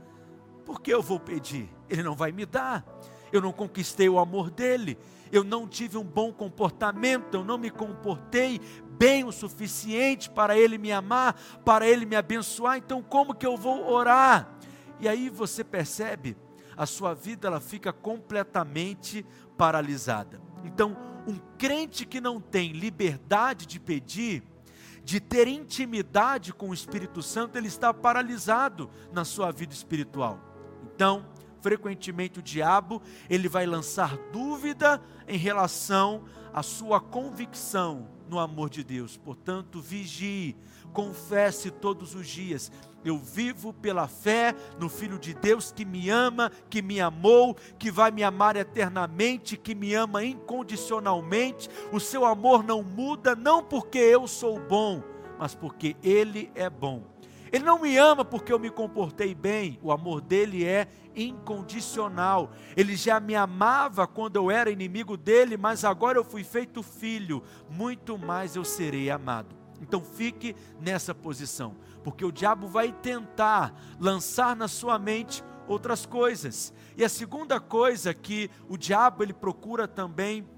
Por 0.64 0.80
que 0.80 0.92
eu 0.92 1.02
vou 1.02 1.18
pedir? 1.18 1.68
Ele 1.88 2.02
não 2.02 2.14
vai 2.14 2.32
me 2.32 2.46
dar. 2.46 2.84
Eu 3.32 3.40
não 3.40 3.52
conquistei 3.52 4.08
o 4.08 4.18
amor 4.18 4.50
dele. 4.50 4.98
Eu 5.32 5.44
não 5.44 5.66
tive 5.66 5.96
um 5.96 6.04
bom 6.04 6.32
comportamento, 6.32 7.34
eu 7.34 7.44
não 7.44 7.56
me 7.56 7.70
comportei 7.70 8.60
bem 8.98 9.24
o 9.24 9.30
suficiente 9.30 10.28
para 10.28 10.58
ele 10.58 10.76
me 10.76 10.90
amar, 10.90 11.34
para 11.64 11.88
ele 11.88 12.04
me 12.04 12.16
abençoar. 12.16 12.76
Então, 12.76 13.00
como 13.00 13.34
que 13.34 13.46
eu 13.46 13.56
vou 13.56 13.88
orar? 13.90 14.56
E 14.98 15.08
aí 15.08 15.28
você 15.30 15.62
percebe 15.62 16.36
a 16.80 16.86
sua 16.86 17.12
vida 17.12 17.46
ela 17.46 17.60
fica 17.60 17.92
completamente 17.92 19.22
paralisada. 19.54 20.40
Então, 20.64 20.96
um 21.28 21.36
crente 21.58 22.06
que 22.06 22.22
não 22.22 22.40
tem 22.40 22.72
liberdade 22.72 23.66
de 23.66 23.78
pedir, 23.78 24.42
de 25.04 25.20
ter 25.20 25.46
intimidade 25.46 26.54
com 26.54 26.70
o 26.70 26.74
Espírito 26.74 27.22
Santo, 27.22 27.58
ele 27.58 27.68
está 27.68 27.92
paralisado 27.92 28.88
na 29.12 29.26
sua 29.26 29.52
vida 29.52 29.74
espiritual. 29.74 30.40
Então, 30.82 31.26
frequentemente 31.60 32.38
o 32.38 32.42
diabo, 32.42 33.02
ele 33.28 33.46
vai 33.46 33.66
lançar 33.66 34.16
dúvida 34.32 35.02
em 35.28 35.36
relação 35.36 36.24
à 36.50 36.62
sua 36.62 36.98
convicção 36.98 38.08
no 38.26 38.38
amor 38.38 38.70
de 38.70 38.82
Deus. 38.82 39.18
Portanto, 39.18 39.82
vigie, 39.82 40.56
confesse 40.94 41.70
todos 41.70 42.14
os 42.14 42.26
dias 42.26 42.72
eu 43.04 43.18
vivo 43.18 43.72
pela 43.72 44.06
fé 44.06 44.54
no 44.78 44.88
Filho 44.88 45.18
de 45.18 45.34
Deus 45.34 45.72
que 45.72 45.84
me 45.84 46.10
ama, 46.10 46.50
que 46.68 46.82
me 46.82 47.00
amou, 47.00 47.56
que 47.78 47.90
vai 47.90 48.10
me 48.10 48.22
amar 48.22 48.56
eternamente, 48.56 49.56
que 49.56 49.74
me 49.74 49.94
ama 49.94 50.24
incondicionalmente. 50.24 51.68
O 51.92 51.98
seu 51.98 52.24
amor 52.24 52.62
não 52.62 52.82
muda, 52.82 53.34
não 53.34 53.62
porque 53.62 53.98
eu 53.98 54.26
sou 54.26 54.58
bom, 54.60 55.02
mas 55.38 55.54
porque 55.54 55.96
Ele 56.02 56.50
é 56.54 56.68
bom. 56.68 57.02
Ele 57.52 57.64
não 57.64 57.80
me 57.80 57.96
ama 57.96 58.24
porque 58.24 58.52
eu 58.52 58.58
me 58.60 58.70
comportei 58.70 59.34
bem, 59.34 59.78
o 59.82 59.90
amor 59.90 60.20
dele 60.20 60.64
é 60.64 60.86
incondicional. 61.16 62.52
Ele 62.76 62.94
já 62.94 63.18
me 63.18 63.34
amava 63.34 64.06
quando 64.06 64.36
eu 64.36 64.50
era 64.50 64.70
inimigo 64.70 65.16
dele, 65.16 65.56
mas 65.56 65.84
agora 65.84 66.16
eu 66.16 66.24
fui 66.24 66.44
feito 66.44 66.80
filho, 66.82 67.42
muito 67.68 68.16
mais 68.16 68.54
eu 68.54 68.64
serei 68.64 69.10
amado. 69.10 69.56
Então 69.80 70.00
fique 70.00 70.54
nessa 70.80 71.12
posição 71.12 71.74
porque 72.02 72.24
o 72.24 72.32
diabo 72.32 72.66
vai 72.66 72.92
tentar 72.92 73.74
lançar 73.98 74.56
na 74.56 74.68
sua 74.68 74.98
mente 74.98 75.44
outras 75.66 76.04
coisas. 76.06 76.72
E 76.96 77.04
a 77.04 77.08
segunda 77.08 77.60
coisa 77.60 78.12
que 78.12 78.50
o 78.68 78.76
diabo 78.76 79.22
ele 79.22 79.32
procura 79.32 79.86
também 79.86 80.48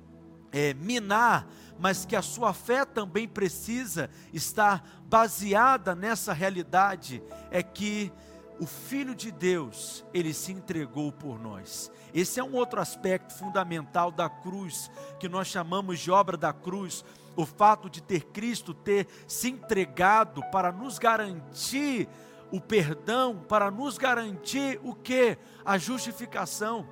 é, 0.51 0.75
minar, 0.75 1.47
mas 1.79 2.05
que 2.05 2.15
a 2.15 2.23
sua 2.23 2.53
fé 2.53 2.85
também 2.85 3.27
precisa 3.27 4.11
estar 4.33 4.87
baseada 5.05 5.95
nessa 5.95 6.33
realidade, 6.33 7.23
é 7.51 7.63
que 7.63 8.13
o 8.61 8.67
Filho 8.67 9.15
de 9.15 9.33
Deus, 9.33 10.05
ele 10.15 10.33
se 10.33 10.53
entregou 10.53 11.11
por 11.11 11.41
nós. 11.41 11.91
Esse 12.15 12.39
é 12.39 12.45
um 12.45 12.55
outro 12.55 12.81
aspecto 12.81 13.33
fundamental 13.33 14.13
da 14.13 14.29
cruz, 14.29 14.91
que 15.19 15.29
nós 15.29 15.49
chamamos 15.49 15.99
de 15.99 16.11
obra 16.11 16.37
da 16.37 16.53
cruz, 16.53 17.05
o 17.37 17.47
fato 17.47 17.89
de 17.89 18.03
ter 18.03 18.25
Cristo 18.25 18.75
ter 18.75 19.07
se 19.27 19.49
entregado 19.49 20.43
para 20.51 20.71
nos 20.71 20.99
garantir 20.99 22.09
o 22.51 22.61
perdão, 22.61 23.43
para 23.49 23.71
nos 23.71 23.97
garantir 23.97 24.79
o 24.83 24.95
que? 24.95 25.39
A 25.65 25.79
justificação. 25.79 26.87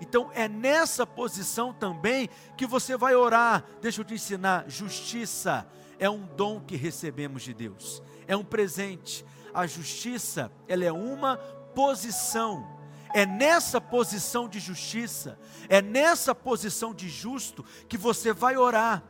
Então 0.00 0.30
é 0.34 0.46
nessa 0.46 1.06
posição 1.06 1.72
também 1.72 2.28
que 2.56 2.66
você 2.66 2.96
vai 2.96 3.14
orar. 3.14 3.64
Deixa 3.80 4.00
eu 4.00 4.04
te 4.04 4.14
ensinar: 4.14 4.68
justiça 4.68 5.66
é 5.98 6.08
um 6.08 6.26
dom 6.26 6.60
que 6.60 6.76
recebemos 6.76 7.42
de 7.42 7.54
Deus, 7.54 8.02
é 8.26 8.36
um 8.36 8.44
presente. 8.44 9.24
A 9.54 9.66
justiça, 9.66 10.52
ela 10.68 10.84
é 10.84 10.92
uma 10.92 11.38
posição. 11.74 12.76
É 13.14 13.24
nessa 13.24 13.80
posição 13.80 14.46
de 14.46 14.60
justiça, 14.60 15.38
é 15.70 15.80
nessa 15.80 16.34
posição 16.34 16.92
de 16.92 17.08
justo 17.08 17.64
que 17.88 17.96
você 17.96 18.34
vai 18.34 18.58
orar 18.58 19.02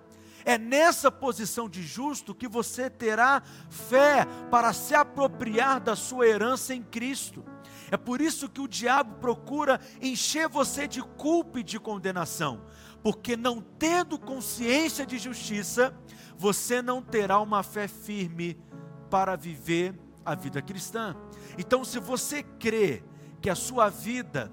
É 0.46 0.56
nessa 0.56 1.10
posição 1.10 1.68
de 1.68 1.82
justo 1.82 2.32
que 2.32 2.46
você 2.46 2.88
terá 2.88 3.42
fé 3.68 4.24
para 4.48 4.72
se 4.72 4.94
apropriar 4.94 5.80
da 5.80 5.96
sua 5.96 6.28
herança 6.28 6.72
em 6.72 6.84
Cristo. 6.84 7.44
É 7.90 7.96
por 7.96 8.20
isso 8.20 8.48
que 8.48 8.60
o 8.60 8.68
diabo 8.68 9.16
procura 9.16 9.80
encher 10.00 10.48
você 10.48 10.86
de 10.86 11.02
culpa 11.02 11.58
e 11.58 11.64
de 11.64 11.80
condenação, 11.80 12.62
porque 13.02 13.36
não 13.36 13.60
tendo 13.60 14.18
consciência 14.18 15.04
de 15.04 15.18
justiça, 15.18 15.92
você 16.38 16.80
não 16.80 17.02
terá 17.02 17.40
uma 17.40 17.64
fé 17.64 17.88
firme 17.88 18.56
para 19.10 19.34
viver 19.34 19.98
a 20.24 20.36
vida 20.36 20.62
cristã. 20.62 21.16
Então, 21.58 21.84
se 21.84 21.98
você 21.98 22.44
crê 22.44 23.02
que 23.40 23.50
a 23.50 23.56
sua 23.56 23.88
vida 23.88 24.52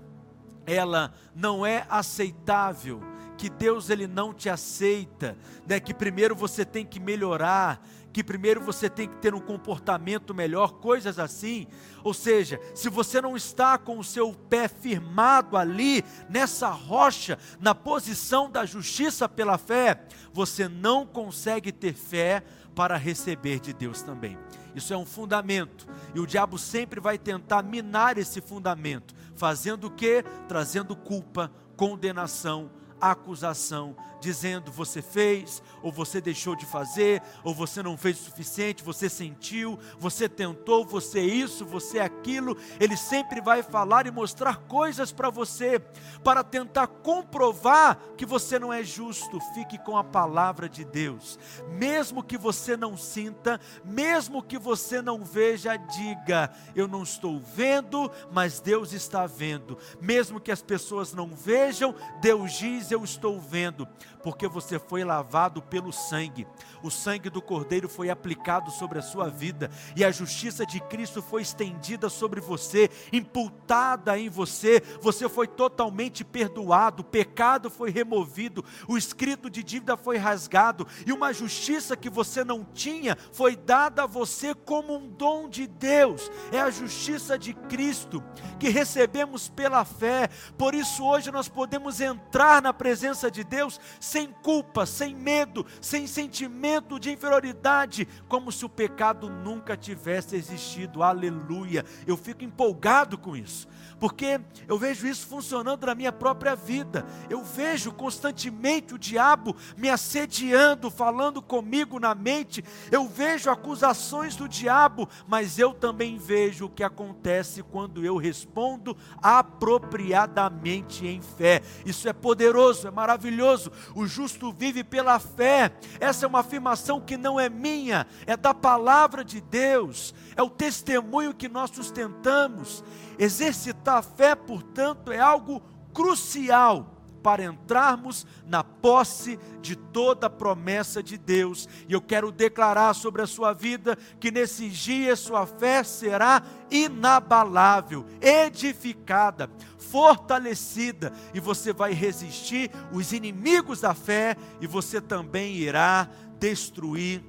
ela 0.65 1.13
não 1.35 1.63
é 1.63 1.85
aceitável, 1.88 3.12
que 3.43 3.50
Deus 3.50 3.89
ele 3.89 4.07
não 4.07 4.33
te 4.33 4.50
aceita, 4.50 5.38
né? 5.67 5.77
Que 5.77 5.93
primeiro 5.93 6.33
você 6.33 6.63
tem 6.63 6.85
que 6.85 6.97
melhorar, 6.97 7.85
que 8.13 8.23
primeiro 8.23 8.62
você 8.62 8.89
tem 8.89 9.05
que 9.05 9.17
ter 9.17 9.35
um 9.35 9.41
comportamento 9.41 10.33
melhor, 10.33 10.75
coisas 10.75 11.19
assim. 11.19 11.67
Ou 12.05 12.13
seja, 12.13 12.57
se 12.73 12.88
você 12.88 13.19
não 13.19 13.35
está 13.35 13.77
com 13.77 14.00
o 14.00 14.03
seu 14.03 14.33
pé 14.33 14.69
firmado 14.69 15.57
ali, 15.57 16.05
nessa 16.29 16.69
rocha, 16.69 17.38
na 17.59 17.75
posição 17.75 18.50
da 18.50 18.65
justiça 18.65 19.27
pela 19.27 19.57
fé, 19.57 20.05
você 20.31 20.69
não 20.69 21.05
consegue 21.05 21.73
ter 21.73 21.95
fé 21.95 22.45
para 22.73 22.95
receber 22.95 23.59
de 23.59 23.73
Deus 23.73 24.01
também. 24.01 24.38
Isso 24.73 24.93
é 24.93 24.97
um 24.97 25.05
fundamento, 25.05 25.85
e 26.15 26.19
o 26.21 26.25
diabo 26.25 26.57
sempre 26.57 27.01
vai 27.01 27.17
tentar 27.17 27.62
minar 27.62 28.17
esse 28.17 28.39
fundamento, 28.39 29.13
fazendo 29.35 29.88
o 29.88 29.91
que? 29.91 30.23
Trazendo 30.47 30.95
culpa, 30.95 31.51
condenação, 31.75 32.71
acusação, 33.12 33.95
dizendo 34.24 34.72
você 34.72 35.01
fez, 35.01 35.62
ou 35.81 35.91
você 35.91 36.22
deixou 36.22 36.55
de 36.55 36.65
fazer, 36.65 37.22
ou 37.43 37.53
você 37.53 37.83
não 37.83 37.98
fez 37.98 38.17
o 38.19 38.24
suficiente, 38.24 38.81
você 38.81 39.10
sentiu, 39.10 39.77
você 40.00 40.29
tentou, 40.29 40.86
você 40.86 41.19
isso, 41.19 41.65
você 41.65 42.00
aquilo. 42.00 42.57
Ele 42.79 42.95
sempre 42.95 43.41
vai 43.41 43.62
falar 43.62 44.07
e 44.07 44.12
mostrar 44.12 44.60
coisas 44.60 45.12
para 45.12 45.29
você, 45.29 45.79
para 46.24 46.41
tentar 46.41 46.88
comprovar 46.88 48.00
que 48.15 48.25
você 48.25 48.57
não 48.57 48.72
é 48.72 48.81
justo. 48.81 49.41
Fique 49.53 49.77
com 49.77 49.98
a 49.98 50.03
palavra 50.03 50.69
de 50.69 50.86
Deus, 50.86 51.38
mesmo 51.72 52.24
que 52.24 52.38
você 52.38 52.77
não 52.77 52.95
sinta, 52.95 53.60
mesmo 53.83 54.41
que 54.41 54.57
você 54.57 55.01
não 55.01 55.25
veja, 55.25 55.75
diga: 55.75 56.50
Eu 56.74 56.88
não 56.88 57.03
estou 57.03 57.41
vendo, 57.41 58.10
mas 58.31 58.62
Deus 58.62 58.93
está 58.93 59.25
vendo. 59.25 59.77
Mesmo 60.00 60.39
que 60.39 60.51
as 60.51 60.62
pessoas 60.62 61.13
não 61.13 61.27
vejam, 61.27 61.93
Deus 62.22 62.53
diz: 62.53 62.92
Eu 62.93 63.03
estou 63.03 63.41
vendo 63.41 63.88
porque 64.24 64.48
você 64.48 64.80
foi 64.80 65.03
lavado 65.03 65.62
pelo 65.62 65.92
sangue. 65.92 66.48
O 66.82 66.89
sangue 66.89 67.30
do 67.30 67.42
Cordeiro 67.42 67.89
foi 67.89 68.10
aplicado 68.10 68.72
sobre 68.72 68.98
a 68.98 69.01
sua 69.01 69.30
vida 69.30 69.70
e 69.96 70.03
a 70.03 70.12
justiça 70.12 70.65
de 70.65 70.80
Cristo 70.80 71.22
foi 71.22 71.42
estendida 71.42 72.10
sobre 72.10 72.39
você, 72.39 72.89
imputada 73.12 74.18
em 74.18 74.30
você. 74.30 74.82
Você 75.01 75.27
foi 75.27 75.48
totalmente 75.48 76.24
perdoado, 76.24 77.01
o 77.01 77.06
pecado 77.06 77.70
foi 77.70 77.92
removido, 77.92 78.63
o 78.88 78.98
escrito 78.98 79.50
de 79.50 79.62
dívida 79.62 79.98
foi 79.98 80.18
rasgado 80.18 80.88
e 81.06 81.12
uma 81.12 81.34
justiça 81.34 81.98
que 81.98 82.10
você 82.10 82.44
não 82.44 82.63
tinha 82.63 83.18
foi 83.32 83.56
dada 83.56 84.03
a 84.03 84.08
você 84.08 84.56
como 84.56 84.96
um 84.96 85.10
dom 85.10 85.50
de 85.50 85.68
Deus. 85.68 86.32
É 86.51 86.60
a 86.60 86.70
justiça 86.70 87.38
de 87.38 87.53
Cristo 87.53 88.24
que 88.58 88.70
recebemos 88.70 89.50
pela 89.50 89.84
fé. 89.84 90.30
Por 90.58 90.74
isso 90.74 91.03
hoje 91.03 91.30
nós 91.30 91.50
podemos 91.50 92.00
entrar 92.00 92.62
na 92.62 92.74
presença 92.74 93.30
de 93.30 93.44
Deus 93.44 93.80
sem 94.13 94.32
culpa, 94.43 94.86
sem 94.86 95.15
medo, 95.15 95.65
sem 95.82 96.05
sentimento 96.05 97.00
de 97.00 97.12
inferioridade, 97.12 98.08
como 98.27 98.51
se 98.51 98.63
o 98.63 98.70
pecado 98.70 99.27
nunca 99.27 99.75
tivesse 99.75 100.36
existido. 100.36 101.01
Aleluia! 101.01 101.84
Eu 102.05 102.15
fico 102.15 102.43
empolgado 102.43 103.17
com 103.17 103.36
isso 103.36 103.67
porque 104.03 104.41
eu 104.67 104.77
vejo 104.77 105.08
isso 105.08 105.25
funcionando 105.25 105.86
na 105.86 105.96
minha 105.96 106.12
própria 106.12 106.58
vida. 106.58 107.05
Eu 107.29 107.41
vejo 107.41 107.89
constantemente 107.89 108.93
o 108.93 109.00
diabo 109.00 109.55
me 109.77 109.89
assediando, 109.89 110.91
falando 110.91 111.41
comigo 111.41 111.98
na 112.01 112.13
mente. 112.13 112.62
Eu 112.91 113.08
vejo 113.08 113.50
acusações 113.50 114.36
do 114.36 114.49
diabo, 114.49 115.08
mas 115.26 115.58
eu 115.58 115.73
também 115.73 116.17
vejo 116.17 116.65
o 116.65 116.69
que 116.69 116.84
acontece 116.84 117.63
quando 117.63 118.04
eu 118.04 118.17
respondo 118.17 118.97
apropriadamente 119.21 121.08
em 121.08 121.21
fé. 121.21 121.62
Isso 121.86 122.10
é 122.10 122.12
poderoso, 122.12 122.86
é 122.86 122.91
maravilhoso. 122.91 123.71
O 123.95 124.03
justo 124.06 124.52
vive 124.52 124.84
pela 124.84 125.20
fé. 125.20 125.74
Essa 126.00 126.26
é 126.26 126.28
uma 126.28 126.39
afirmação 126.39 127.00
que 127.00 127.18
não 127.18 127.39
é 127.39 127.50
minha, 127.50 128.08
é 128.26 128.36
da 128.36 128.54
palavra 128.54 129.24
de 129.24 129.42
Deus. 129.42 130.13
É 130.36 130.42
o 130.42 130.50
testemunho 130.50 131.34
que 131.34 131.50
nós 131.50 131.72
sustentamos. 131.72 132.84
Exercitar 133.18 133.98
a 133.98 134.02
fé, 134.02 134.36
portanto, 134.36 135.12
é 135.12 135.20
algo 135.20 135.62
crucial 135.94 136.94
para 137.24 137.46
entrarmos 137.46 138.28
na 138.46 138.63
posse 138.63 139.39
de 139.62 139.78
toda 139.78 140.28
a 140.28 140.30
promessa 140.30 141.02
de 141.02 141.18
Deus. 141.18 141.70
E 141.88 141.94
eu 141.94 142.02
quero 142.02 142.32
declarar 142.32 142.94
sobre 142.94 143.22
a 143.22 143.28
sua 143.28 143.54
vida 143.54 143.98
que 144.20 144.30
nesses 144.30 144.78
dias 144.78 145.20
sua 145.20 145.46
fé 145.48 145.84
será 145.84 146.44
inabalável, 146.70 148.06
edificada, 148.22 149.50
fortalecida, 149.93 151.13
e 151.36 151.39
você 151.39 151.71
vai 151.71 151.93
resistir 151.93 152.71
os 152.91 153.13
inimigos 153.13 153.79
da 153.79 153.93
fé, 153.93 154.36
e 154.60 154.65
você 154.65 154.99
também 154.99 155.56
irá 155.56 156.10
destruir 156.39 157.23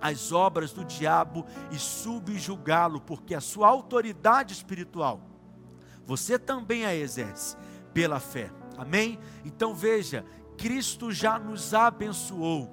as 0.00 0.32
obras 0.32 0.72
do 0.72 0.84
diabo 0.84 1.46
e 1.70 1.78
subjugá-lo, 1.78 3.00
porque 3.00 3.32
a 3.32 3.40
sua 3.40 3.68
autoridade 3.68 4.52
espiritual 4.52 5.30
você 6.10 6.36
também 6.40 6.84
a 6.84 6.92
exerce 6.92 7.56
pela 7.94 8.18
fé. 8.18 8.50
Amém? 8.76 9.16
Então 9.44 9.72
veja, 9.72 10.24
Cristo 10.58 11.12
já 11.12 11.38
nos 11.38 11.72
abençoou 11.72 12.68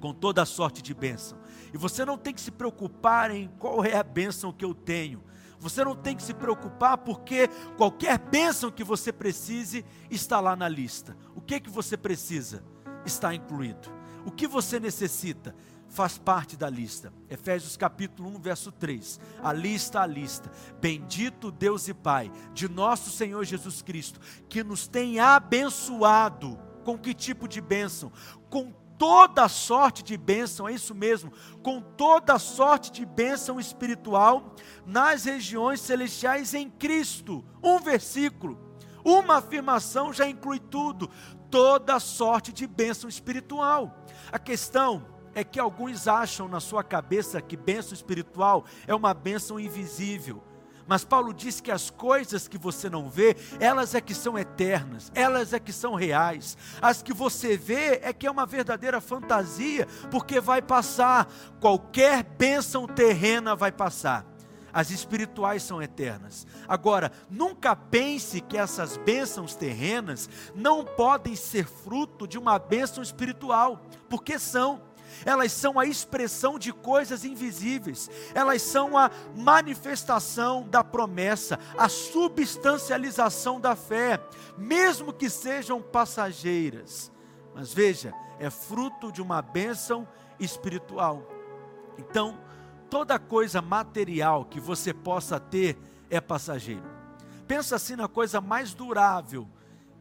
com 0.00 0.12
toda 0.12 0.42
a 0.42 0.46
sorte 0.46 0.82
de 0.82 0.92
bênção. 0.92 1.38
E 1.72 1.78
você 1.78 2.04
não 2.04 2.18
tem 2.18 2.34
que 2.34 2.40
se 2.40 2.50
preocupar 2.50 3.30
em 3.30 3.46
qual 3.60 3.84
é 3.84 3.96
a 3.96 4.02
bênção 4.02 4.52
que 4.52 4.64
eu 4.64 4.74
tenho. 4.74 5.22
Você 5.60 5.84
não 5.84 5.96
tem 5.96 6.16
que 6.16 6.22
se 6.22 6.34
preocupar 6.34 6.98
porque 6.98 7.48
qualquer 7.76 8.18
bênção 8.18 8.70
que 8.70 8.84
você 8.84 9.12
precise 9.12 9.84
está 10.10 10.40
lá 10.40 10.54
na 10.54 10.68
lista. 10.68 11.16
O 11.34 11.40
que 11.40 11.60
que 11.60 11.70
você 11.70 11.96
precisa? 11.96 12.62
Está 13.04 13.34
incluído. 13.34 13.90
O 14.24 14.30
que 14.30 14.46
você 14.46 14.78
necessita? 14.78 15.54
faz 15.88 16.18
parte 16.18 16.56
da 16.56 16.68
lista. 16.68 17.12
Efésios 17.28 17.76
capítulo 17.76 18.28
1, 18.36 18.40
verso 18.40 18.70
3. 18.70 19.18
A 19.42 19.52
lista, 19.52 20.00
a 20.00 20.06
lista. 20.06 20.50
Bendito 20.80 21.50
Deus 21.50 21.88
e 21.88 21.94
Pai 21.94 22.30
de 22.52 22.68
nosso 22.68 23.10
Senhor 23.10 23.44
Jesus 23.44 23.82
Cristo, 23.82 24.20
que 24.48 24.62
nos 24.62 24.86
tem 24.86 25.18
abençoado. 25.18 26.58
Com 26.84 26.96
que 26.98 27.12
tipo 27.12 27.48
de 27.48 27.60
bênção? 27.60 28.12
Com 28.48 28.72
toda 28.98 29.48
sorte 29.48 30.02
de 30.02 30.16
bênção, 30.16 30.68
é 30.68 30.72
isso 30.72 30.94
mesmo, 30.94 31.32
com 31.62 31.80
toda 31.80 32.38
sorte 32.38 32.90
de 32.90 33.06
bênção 33.06 33.60
espiritual 33.60 34.54
nas 34.84 35.24
regiões 35.24 35.80
celestiais 35.80 36.52
em 36.52 36.68
Cristo. 36.68 37.44
Um 37.62 37.78
versículo, 37.78 38.58
uma 39.04 39.36
afirmação 39.36 40.12
já 40.12 40.28
inclui 40.28 40.58
tudo, 40.58 41.08
toda 41.48 42.00
sorte 42.00 42.52
de 42.52 42.66
bênção 42.66 43.08
espiritual. 43.08 44.04
A 44.32 44.38
questão 44.38 45.06
é 45.34 45.44
que 45.44 45.60
alguns 45.60 46.08
acham 46.08 46.48
na 46.48 46.58
sua 46.58 46.82
cabeça 46.82 47.40
que 47.40 47.56
bênção 47.56 47.94
espiritual 47.94 48.64
é 48.86 48.94
uma 48.94 49.14
bênção 49.14 49.60
invisível. 49.60 50.42
Mas 50.88 51.04
Paulo 51.04 51.34
diz 51.34 51.60
que 51.60 51.70
as 51.70 51.90
coisas 51.90 52.48
que 52.48 52.56
você 52.56 52.88
não 52.88 53.10
vê, 53.10 53.36
elas 53.60 53.94
é 53.94 54.00
que 54.00 54.14
são 54.14 54.38
eternas, 54.38 55.12
elas 55.14 55.52
é 55.52 55.60
que 55.60 55.72
são 55.72 55.94
reais. 55.94 56.56
As 56.80 57.02
que 57.02 57.12
você 57.12 57.58
vê 57.58 58.00
é 58.02 58.10
que 58.10 58.26
é 58.26 58.30
uma 58.30 58.46
verdadeira 58.46 58.98
fantasia, 58.98 59.86
porque 60.10 60.40
vai 60.40 60.62
passar. 60.62 61.30
Qualquer 61.60 62.22
bênção 62.22 62.86
terrena 62.86 63.54
vai 63.54 63.70
passar. 63.70 64.24
As 64.72 64.90
espirituais 64.90 65.62
são 65.62 65.82
eternas. 65.82 66.46
Agora, 66.66 67.12
nunca 67.28 67.76
pense 67.76 68.40
que 68.40 68.56
essas 68.56 68.96
bênçãos 68.96 69.54
terrenas 69.54 70.28
não 70.54 70.84
podem 70.84 71.36
ser 71.36 71.66
fruto 71.66 72.26
de 72.26 72.38
uma 72.38 72.58
bênção 72.58 73.02
espiritual, 73.02 73.82
porque 74.08 74.38
são 74.38 74.87
elas 75.24 75.52
são 75.52 75.78
a 75.78 75.86
expressão 75.86 76.58
de 76.58 76.72
coisas 76.72 77.24
invisíveis, 77.24 78.10
elas 78.34 78.62
são 78.62 78.96
a 78.96 79.10
manifestação 79.36 80.66
da 80.68 80.82
promessa, 80.82 81.58
a 81.76 81.88
substancialização 81.88 83.60
da 83.60 83.74
fé, 83.74 84.20
mesmo 84.56 85.12
que 85.12 85.28
sejam 85.28 85.80
passageiras. 85.80 87.10
Mas 87.54 87.72
veja, 87.72 88.12
é 88.38 88.50
fruto 88.50 89.10
de 89.10 89.20
uma 89.20 89.42
bênção 89.42 90.06
espiritual. 90.38 91.26
Então, 91.98 92.38
toda 92.88 93.18
coisa 93.18 93.60
material 93.60 94.44
que 94.44 94.60
você 94.60 94.94
possa 94.94 95.40
ter 95.40 95.76
é 96.08 96.20
passageiro. 96.20 96.84
Pensa 97.46 97.76
assim 97.76 97.96
na 97.96 98.08
coisa 98.08 98.40
mais 98.40 98.74
durável 98.74 99.48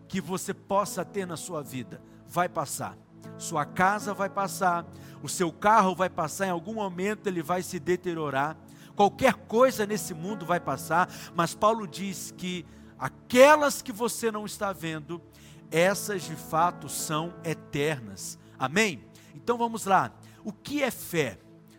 que 0.07 0.21
você 0.21 0.53
possa 0.53 1.03
ter 1.03 1.25
na 1.25 1.37
sua 1.37 1.61
vida, 1.61 2.01
vai 2.27 2.47
passar. 2.47 2.97
Sua 3.37 3.65
casa 3.65 4.13
vai 4.13 4.29
passar, 4.29 4.85
o 5.21 5.29
seu 5.29 5.51
carro 5.51 5.95
vai 5.95 6.09
passar, 6.09 6.47
em 6.47 6.51
algum 6.51 6.73
momento 6.73 7.27
ele 7.27 7.41
vai 7.41 7.61
se 7.61 7.79
deteriorar, 7.79 8.57
qualquer 8.95 9.33
coisa 9.33 9.85
nesse 9.85 10.13
mundo 10.13 10.45
vai 10.45 10.59
passar, 10.59 11.09
mas 11.35 11.53
Paulo 11.53 11.87
diz 11.87 12.33
que 12.35 12.65
aquelas 12.97 13.81
que 13.81 13.91
você 13.91 14.31
não 14.31 14.45
está 14.45 14.73
vendo, 14.73 15.21
essas 15.69 16.23
de 16.23 16.35
fato 16.35 16.89
são 16.89 17.33
eternas. 17.43 18.39
Amém? 18.57 19.05
Então 19.35 19.57
vamos 19.57 19.85
lá. 19.85 20.11
O 20.43 20.51
que 20.51 20.81
é 20.81 20.89
fé? 20.89 21.37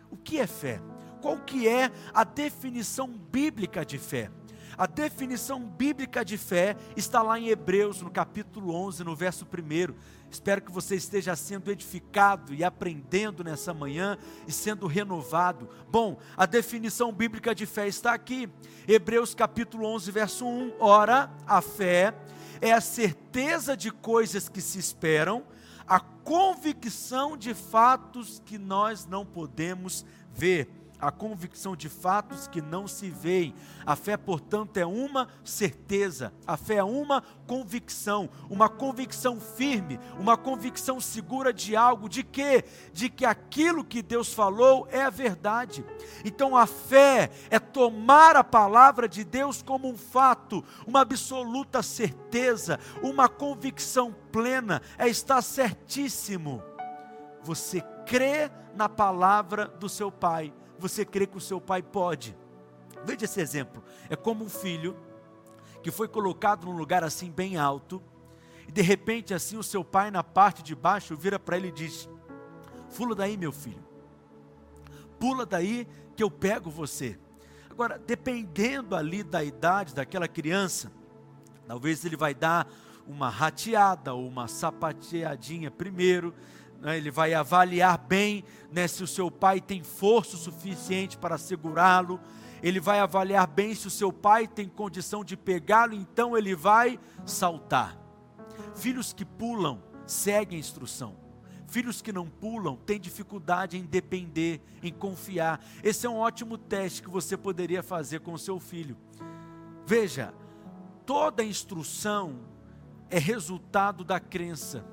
O 0.09 0.17
que 0.17 0.39
é 0.39 0.47
fé? 0.47 0.81
Qual 1.21 1.37
que 1.37 1.67
é 1.67 1.91
a 2.13 2.23
definição 2.23 3.07
bíblica 3.07 3.85
de 3.85 3.97
fé? 3.97 4.31
A 4.77 4.85
definição 4.85 5.59
bíblica 5.59 6.23
de 6.23 6.37
fé 6.37 6.77
está 6.95 7.21
lá 7.21 7.37
em 7.37 7.49
Hebreus, 7.49 8.01
no 8.01 8.09
capítulo 8.09 8.73
11, 8.73 9.03
no 9.03 9.13
verso 9.13 9.45
1. 9.45 9.93
Espero 10.31 10.61
que 10.61 10.71
você 10.71 10.95
esteja 10.95 11.35
sendo 11.35 11.71
edificado 11.71 12.53
e 12.53 12.63
aprendendo 12.63 13.43
nessa 13.43 13.73
manhã 13.73 14.17
e 14.47 14.51
sendo 14.51 14.85
renovado. 14.85 15.69
Bom, 15.89 16.17
a 16.37 16.45
definição 16.45 17.11
bíblica 17.11 17.55
de 17.55 17.65
fé 17.65 17.87
está 17.87 18.13
aqui. 18.13 18.47
Hebreus 18.87 19.33
capítulo 19.33 19.85
11, 19.85 20.11
verso 20.11 20.45
1. 20.45 20.73
Ora, 20.79 21.31
a 21.47 21.61
fé 21.61 22.13
é 22.61 22.71
a 22.71 22.81
certeza 22.81 23.75
de 23.75 23.91
coisas 23.91 24.47
que 24.47 24.61
se 24.61 24.77
esperam, 24.77 25.43
a 25.87 25.99
convicção 25.99 27.35
de 27.35 27.53
fatos 27.53 28.41
que 28.45 28.57
nós 28.57 29.05
não 29.05 29.25
podemos 29.25 30.05
ver 30.31 30.78
a 30.99 31.11
convicção 31.11 31.75
de 31.75 31.87
fatos 31.87 32.47
que 32.47 32.61
não 32.61 32.87
se 32.87 33.09
veem. 33.09 33.55
A 33.85 33.95
fé, 33.95 34.17
portanto, 34.17 34.77
é 34.77 34.85
uma 34.85 35.27
certeza, 35.43 36.33
a 36.45 36.57
fé 36.57 36.75
é 36.75 36.83
uma 36.83 37.21
convicção, 37.47 38.29
uma 38.49 38.67
convicção 38.67 39.39
firme, 39.39 39.99
uma 40.19 40.37
convicção 40.37 40.99
segura 40.99 41.53
de 41.53 41.75
algo, 41.75 42.09
de 42.09 42.23
quê? 42.23 42.65
De 42.91 43.09
que 43.09 43.25
aquilo 43.25 43.83
que 43.83 44.01
Deus 44.01 44.33
falou 44.33 44.87
é 44.91 45.01
a 45.01 45.09
verdade. 45.09 45.85
Então 46.25 46.55
a 46.55 46.67
fé 46.67 47.31
é 47.49 47.59
tomar 47.59 48.35
a 48.35 48.43
palavra 48.43 49.07
de 49.07 49.23
Deus 49.23 49.61
como 49.61 49.87
um 49.87 49.97
fato, 49.97 50.63
uma 50.85 51.01
absoluta 51.01 51.81
certeza, 51.81 52.79
uma 53.01 53.29
convicção 53.29 54.13
plena, 54.31 54.81
é 54.97 55.07
estar 55.07 55.41
certíssimo. 55.41 56.61
Você 57.41 57.81
crê 58.05 58.51
na 58.75 58.89
palavra 58.89 59.67
do 59.67 59.87
seu 59.87 60.11
Pai 60.11 60.53
você 60.79 61.05
crê 61.05 61.27
que 61.27 61.37
o 61.37 61.41
seu 61.41 61.59
pai 61.59 61.81
pode. 61.81 62.35
Veja 63.05 63.25
esse 63.25 63.39
exemplo. 63.39 63.83
É 64.09 64.15
como 64.15 64.43
um 64.43 64.49
filho 64.49 64.95
que 65.83 65.91
foi 65.91 66.07
colocado 66.07 66.65
num 66.65 66.75
lugar 66.75 67.03
assim 67.03 67.31
bem 67.31 67.57
alto, 67.57 68.01
e 68.67 68.71
de 68.71 68.81
repente 68.81 69.33
assim 69.33 69.57
o 69.57 69.63
seu 69.63 69.83
pai 69.83 70.11
na 70.11 70.23
parte 70.23 70.61
de 70.61 70.75
baixo 70.75 71.15
vira 71.15 71.39
para 71.39 71.57
ele 71.57 71.69
e 71.69 71.71
diz: 71.71 72.09
"Pula 72.95 73.15
daí, 73.15 73.37
meu 73.37 73.51
filho. 73.51 73.83
Pula 75.19 75.45
daí 75.45 75.87
que 76.15 76.23
eu 76.23 76.29
pego 76.29 76.69
você". 76.69 77.17
Agora, 77.69 77.97
dependendo 77.97 78.95
ali 78.95 79.23
da 79.23 79.43
idade 79.43 79.95
daquela 79.95 80.27
criança, 80.27 80.91
talvez 81.65 82.03
ele 82.03 82.17
vai 82.17 82.33
dar 82.33 82.69
uma 83.07 83.29
rateada 83.29 84.13
ou 84.13 84.27
uma 84.27 84.47
sapateadinha 84.47 85.71
primeiro, 85.71 86.33
ele 86.83 87.11
vai 87.11 87.33
avaliar 87.33 87.97
bem 87.97 88.43
né, 88.71 88.87
se 88.87 89.03
o 89.03 89.07
seu 89.07 89.29
pai 89.29 89.59
tem 89.59 89.83
força 89.83 90.37
suficiente 90.37 91.17
para 91.17 91.37
segurá-lo, 91.37 92.19
ele 92.61 92.79
vai 92.79 92.99
avaliar 92.99 93.47
bem 93.47 93.73
se 93.73 93.87
o 93.87 93.91
seu 93.91 94.11
pai 94.11 94.47
tem 94.47 94.67
condição 94.67 95.23
de 95.23 95.35
pegá-lo, 95.35 95.93
então 95.93 96.37
ele 96.37 96.55
vai 96.55 96.99
saltar. 97.25 97.97
Filhos 98.75 99.13
que 99.13 99.25
pulam 99.25 99.81
seguem 100.05 100.57
a 100.57 100.59
instrução. 100.59 101.15
Filhos 101.67 102.01
que 102.01 102.11
não 102.11 102.27
pulam 102.27 102.75
têm 102.77 102.99
dificuldade 102.99 103.77
em 103.77 103.83
depender, 103.83 104.59
em 104.81 104.91
confiar. 104.91 105.63
Esse 105.83 106.07
é 106.07 106.09
um 106.09 106.17
ótimo 106.17 106.57
teste 106.57 107.03
que 107.03 107.09
você 107.09 107.37
poderia 107.37 107.83
fazer 107.83 108.21
com 108.21 108.33
o 108.33 108.39
seu 108.39 108.59
filho. 108.59 108.97
Veja, 109.85 110.33
toda 111.05 111.43
instrução 111.43 112.39
é 113.09 113.19
resultado 113.19 114.03
da 114.03 114.19
crença. 114.19 114.83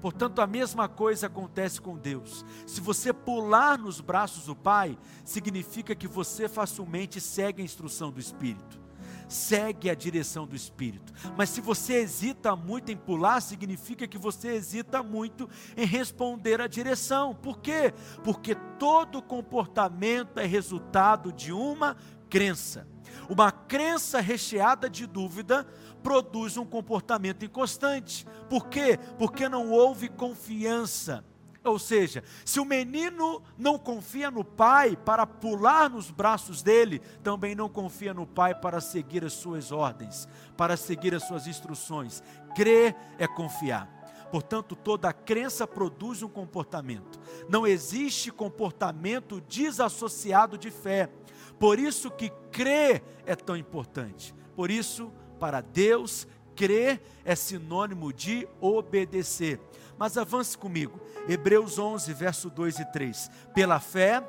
Portanto, 0.00 0.40
a 0.40 0.46
mesma 0.46 0.88
coisa 0.88 1.26
acontece 1.26 1.80
com 1.80 1.96
Deus. 1.96 2.44
Se 2.66 2.80
você 2.80 3.12
pular 3.12 3.78
nos 3.78 4.00
braços 4.00 4.46
do 4.46 4.54
Pai, 4.54 4.98
significa 5.24 5.94
que 5.94 6.06
você 6.06 6.48
facilmente 6.48 7.20
segue 7.20 7.62
a 7.62 7.64
instrução 7.64 8.10
do 8.10 8.20
Espírito, 8.20 8.80
segue 9.28 9.90
a 9.90 9.94
direção 9.94 10.46
do 10.46 10.54
Espírito. 10.54 11.12
Mas 11.36 11.50
se 11.50 11.60
você 11.60 11.94
hesita 11.94 12.54
muito 12.54 12.92
em 12.92 12.96
pular, 12.96 13.40
significa 13.40 14.06
que 14.06 14.18
você 14.18 14.48
hesita 14.48 15.02
muito 15.02 15.48
em 15.76 15.84
responder 15.84 16.60
à 16.60 16.66
direção. 16.66 17.34
Por 17.34 17.58
quê? 17.58 17.92
Porque 18.22 18.54
todo 18.78 19.22
comportamento 19.22 20.38
é 20.38 20.46
resultado 20.46 21.32
de 21.32 21.52
uma 21.52 21.96
crença. 22.28 22.86
Uma 23.28 23.52
crença 23.52 24.20
recheada 24.20 24.88
de 24.88 25.06
dúvida 25.06 25.66
produz 26.02 26.56
um 26.56 26.64
comportamento 26.64 27.44
inconstante. 27.44 28.26
Por 28.48 28.68
quê? 28.68 28.98
Porque 29.18 29.48
não 29.48 29.70
houve 29.70 30.08
confiança. 30.08 31.24
Ou 31.62 31.78
seja, 31.78 32.24
se 32.44 32.60
o 32.60 32.64
menino 32.64 33.42
não 33.58 33.78
confia 33.78 34.30
no 34.30 34.44
pai 34.44 34.96
para 34.96 35.26
pular 35.26 35.90
nos 35.90 36.10
braços 36.10 36.62
dele, 36.62 37.00
também 37.22 37.54
não 37.54 37.68
confia 37.68 38.14
no 38.14 38.26
pai 38.26 38.54
para 38.54 38.80
seguir 38.80 39.24
as 39.24 39.34
suas 39.34 39.70
ordens, 39.70 40.26
para 40.56 40.76
seguir 40.76 41.14
as 41.14 41.24
suas 41.24 41.46
instruções. 41.46 42.22
Crer 42.54 42.96
é 43.18 43.26
confiar. 43.26 43.98
Portanto, 44.30 44.76
toda 44.76 45.12
crença 45.12 45.66
produz 45.66 46.22
um 46.22 46.28
comportamento. 46.28 47.18
Não 47.48 47.66
existe 47.66 48.30
comportamento 48.30 49.40
desassociado 49.40 50.56
de 50.56 50.70
fé. 50.70 51.10
Por 51.58 51.78
isso 51.78 52.10
que 52.10 52.30
crer 52.50 53.02
é 53.26 53.34
tão 53.34 53.56
importante. 53.56 54.34
Por 54.54 54.70
isso, 54.70 55.12
para 55.38 55.60
Deus, 55.60 56.26
crer 56.54 57.00
é 57.24 57.34
sinônimo 57.34 58.12
de 58.12 58.48
obedecer. 58.60 59.60
Mas 59.98 60.16
avance 60.16 60.56
comigo. 60.56 61.00
Hebreus 61.28 61.78
11, 61.78 62.12
verso 62.12 62.50
2 62.50 62.78
e 62.78 62.92
3. 62.92 63.30
Pela 63.54 63.80
fé, 63.80 64.22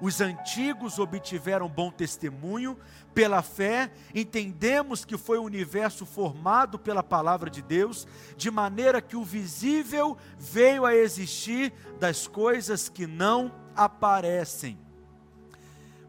os 0.00 0.20
antigos 0.20 0.98
obtiveram 0.98 1.68
bom 1.68 1.88
testemunho, 1.88 2.76
pela 3.14 3.40
fé, 3.40 3.92
entendemos 4.12 5.04
que 5.04 5.16
foi 5.16 5.38
o 5.38 5.44
universo 5.44 6.04
formado 6.04 6.76
pela 6.76 7.04
palavra 7.04 7.48
de 7.48 7.62
Deus, 7.62 8.04
de 8.36 8.50
maneira 8.50 9.00
que 9.00 9.14
o 9.14 9.22
visível 9.22 10.16
veio 10.36 10.84
a 10.84 10.92
existir 10.92 11.72
das 12.00 12.26
coisas 12.26 12.88
que 12.88 13.06
não 13.06 13.52
aparecem. 13.76 14.76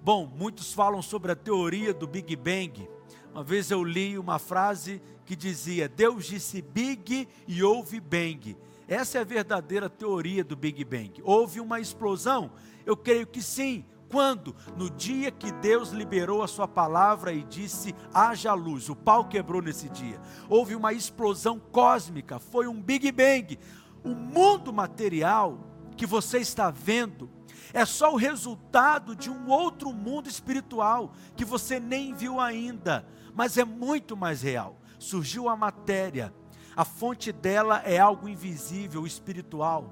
Bom, 0.04 0.30
muitos 0.38 0.74
falam 0.74 1.02
sobre 1.02 1.32
a 1.32 1.36
teoria 1.36 1.94
do 1.94 2.06
Big 2.06 2.36
Bang. 2.36 2.90
Uma 3.32 3.42
vez 3.42 3.72
eu 3.72 3.82
li 3.82 4.18
uma 4.18 4.38
frase 4.38 5.02
que 5.26 5.34
dizia: 5.34 5.88
Deus 5.88 6.26
disse 6.26 6.62
Big 6.62 7.26
e 7.48 7.64
houve 7.64 8.02
Bang. 8.02 8.58
Essa 8.86 9.20
é 9.20 9.22
a 9.22 9.24
verdadeira 9.24 9.90
teoria 9.90 10.44
do 10.44 10.58
Big 10.58 10.84
Bang. 10.84 11.22
Houve 11.24 11.62
uma 11.62 11.80
explosão? 11.80 12.52
Eu 12.86 12.98
creio 12.98 13.26
que 13.26 13.42
sim. 13.42 13.86
Quando? 14.10 14.54
No 14.76 14.90
dia 14.90 15.32
que 15.32 15.54
Deus 15.54 15.92
liberou 15.92 16.44
a 16.44 16.50
sua 16.50 16.68
palavra 16.68 17.32
e 17.32 17.42
disse: 17.42 17.96
haja 18.14 18.54
luz. 18.54 18.90
O 18.90 18.98
pau 18.98 19.30
quebrou 19.30 19.62
nesse 19.62 19.88
dia. 19.88 20.20
Houve 20.50 20.76
uma 20.76 20.92
explosão 20.92 21.58
cósmica, 21.58 22.40
foi 22.40 22.68
um 22.68 22.82
Big 22.82 23.10
Bang. 23.10 23.58
O 24.04 24.10
mundo 24.10 24.74
material 24.74 25.58
que 25.96 26.06
você 26.06 26.40
está 26.40 26.70
vendo 26.70 27.30
é 27.74 27.86
só 27.86 28.14
o 28.14 28.18
resultado 28.18 29.16
de 29.16 29.32
um 29.32 29.50
outro 29.50 29.92
mundo 29.92 30.30
espiritual 30.30 31.12
que 31.36 31.44
você 31.44 31.80
nem 31.80 32.14
viu 32.14 32.40
ainda, 32.40 33.06
mas 33.34 33.58
é 33.58 33.66
muito 33.66 34.16
mais 34.16 34.44
real. 34.44 34.80
Surgiu 35.00 35.50
a 35.50 35.56
matéria, 35.56 36.32
a 36.76 36.86
fonte 36.86 37.32
dela 37.32 37.82
é 37.84 37.98
algo 37.98 38.30
invisível, 38.30 39.08
espiritual. 39.08 39.92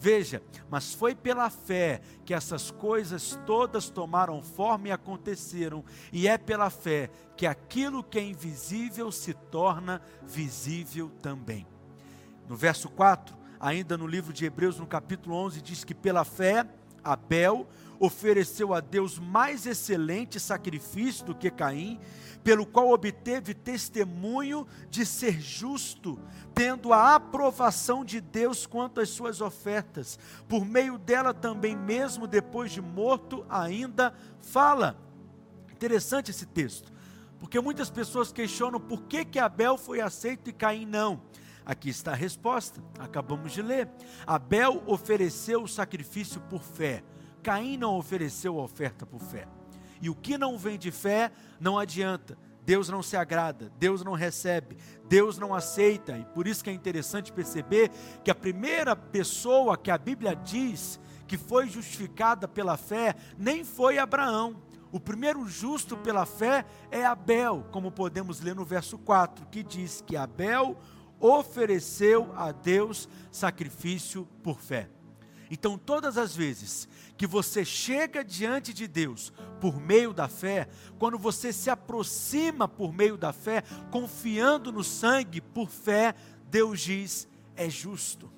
Veja, 0.00 0.42
mas 0.70 0.94
foi 0.94 1.14
pela 1.14 1.50
fé 1.50 2.00
que 2.24 2.32
essas 2.32 2.70
coisas 2.70 3.38
todas 3.44 3.90
tomaram 3.90 4.42
forma 4.42 4.88
e 4.88 4.92
aconteceram, 4.92 5.84
e 6.12 6.28
é 6.28 6.38
pela 6.38 6.70
fé 6.70 7.10
que 7.36 7.46
aquilo 7.46 8.02
que 8.02 8.18
é 8.18 8.22
invisível 8.22 9.10
se 9.10 9.34
torna 9.34 10.00
visível 10.22 11.10
também. 11.20 11.66
No 12.48 12.56
verso 12.56 12.88
4, 12.88 13.36
ainda 13.58 13.98
no 13.98 14.06
livro 14.06 14.32
de 14.32 14.46
Hebreus, 14.46 14.78
no 14.78 14.86
capítulo 14.86 15.34
11, 15.34 15.60
diz 15.60 15.82
que 15.82 15.94
pela 15.94 16.24
fé 16.24 16.64
Abel 17.02 17.66
ofereceu 18.00 18.72
a 18.72 18.80
Deus 18.80 19.18
mais 19.18 19.66
excelente 19.66 20.38
sacrifício 20.38 21.26
do 21.26 21.34
que 21.34 21.50
Caim, 21.50 21.98
pelo 22.44 22.64
qual 22.64 22.90
obteve 22.90 23.52
testemunho 23.52 24.66
de 24.88 25.04
ser 25.04 25.40
justo, 25.40 26.18
tendo 26.54 26.92
a 26.92 27.14
aprovação 27.14 28.04
de 28.04 28.20
Deus 28.20 28.66
quanto 28.66 29.00
às 29.00 29.08
suas 29.08 29.40
ofertas. 29.40 30.18
Por 30.48 30.64
meio 30.64 30.96
dela 30.96 31.34
também 31.34 31.76
mesmo 31.76 32.26
depois 32.26 32.70
de 32.70 32.80
morto 32.80 33.44
ainda 33.48 34.14
fala. 34.40 34.96
Interessante 35.72 36.30
esse 36.30 36.46
texto, 36.46 36.92
porque 37.38 37.60
muitas 37.60 37.90
pessoas 37.90 38.32
questionam 38.32 38.80
por 38.80 39.02
que 39.02 39.24
que 39.24 39.38
Abel 39.38 39.76
foi 39.76 40.00
aceito 40.00 40.48
e 40.48 40.52
Caim 40.52 40.86
não. 40.86 41.20
Aqui 41.68 41.90
está 41.90 42.12
a 42.12 42.14
resposta, 42.14 42.82
acabamos 42.98 43.52
de 43.52 43.60
ler. 43.60 43.90
Abel 44.26 44.82
ofereceu 44.86 45.62
o 45.62 45.68
sacrifício 45.68 46.40
por 46.48 46.62
fé, 46.62 47.04
Caim 47.42 47.76
não 47.76 47.98
ofereceu 47.98 48.58
a 48.58 48.62
oferta 48.62 49.04
por 49.04 49.20
fé. 49.20 49.46
E 50.00 50.08
o 50.08 50.14
que 50.14 50.38
não 50.38 50.56
vem 50.56 50.78
de 50.78 50.90
fé 50.90 51.30
não 51.60 51.78
adianta. 51.78 52.38
Deus 52.64 52.88
não 52.88 53.02
se 53.02 53.18
agrada, 53.18 53.70
Deus 53.78 54.02
não 54.02 54.12
recebe, 54.12 54.78
Deus 55.08 55.38
não 55.38 55.54
aceita, 55.54 56.16
e 56.16 56.24
por 56.24 56.46
isso 56.46 56.64
que 56.64 56.70
é 56.70 56.72
interessante 56.72 57.32
perceber 57.32 57.90
que 58.24 58.30
a 58.30 58.34
primeira 58.34 58.96
pessoa 58.96 59.76
que 59.76 59.90
a 59.90 59.98
Bíblia 59.98 60.34
diz 60.34 60.98
que 61.26 61.36
foi 61.36 61.68
justificada 61.68 62.48
pela 62.48 62.78
fé 62.78 63.14
nem 63.38 63.62
foi 63.62 63.98
Abraão. 63.98 64.56
O 64.90 64.98
primeiro 64.98 65.46
justo 65.46 65.98
pela 65.98 66.24
fé 66.24 66.64
é 66.90 67.04
Abel, 67.04 67.66
como 67.70 67.92
podemos 67.92 68.40
ler 68.40 68.54
no 68.54 68.64
verso 68.64 68.96
4, 68.96 69.46
que 69.46 69.62
diz 69.62 70.02
que 70.06 70.16
Abel 70.16 70.78
ofereceu 71.20 72.32
a 72.36 72.52
Deus 72.52 73.08
sacrifício 73.30 74.26
por 74.42 74.60
fé. 74.60 74.88
Então, 75.50 75.78
todas 75.78 76.18
as 76.18 76.36
vezes 76.36 76.88
que 77.16 77.26
você 77.26 77.64
chega 77.64 78.22
diante 78.22 78.72
de 78.72 78.86
Deus 78.86 79.32
por 79.60 79.80
meio 79.80 80.12
da 80.12 80.28
fé, 80.28 80.68
quando 80.98 81.18
você 81.18 81.52
se 81.52 81.70
aproxima 81.70 82.68
por 82.68 82.92
meio 82.92 83.16
da 83.16 83.32
fé, 83.32 83.62
confiando 83.90 84.70
no 84.70 84.84
sangue 84.84 85.40
por 85.40 85.68
fé, 85.68 86.14
Deus 86.50 86.80
diz: 86.80 87.28
é 87.56 87.68
justo. 87.68 88.30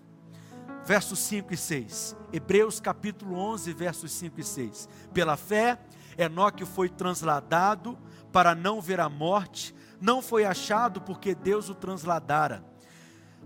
Versos 0.84 1.18
5 1.18 1.52
e 1.52 1.56
6. 1.56 2.16
Hebreus 2.32 2.80
capítulo 2.80 3.36
11, 3.36 3.72
versos 3.72 4.12
5 4.12 4.40
e 4.40 4.44
6. 4.44 4.88
Pela 5.12 5.36
fé, 5.36 5.78
Enoque 6.16 6.64
foi 6.64 6.88
transladado 6.88 7.98
para 8.32 8.54
não 8.54 8.80
ver 8.80 9.00
a 9.00 9.08
morte, 9.08 9.74
não 10.00 10.22
foi 10.22 10.44
achado 10.44 11.00
porque 11.00 11.34
Deus 11.34 11.68
o 11.68 11.74
transladara. 11.74 12.69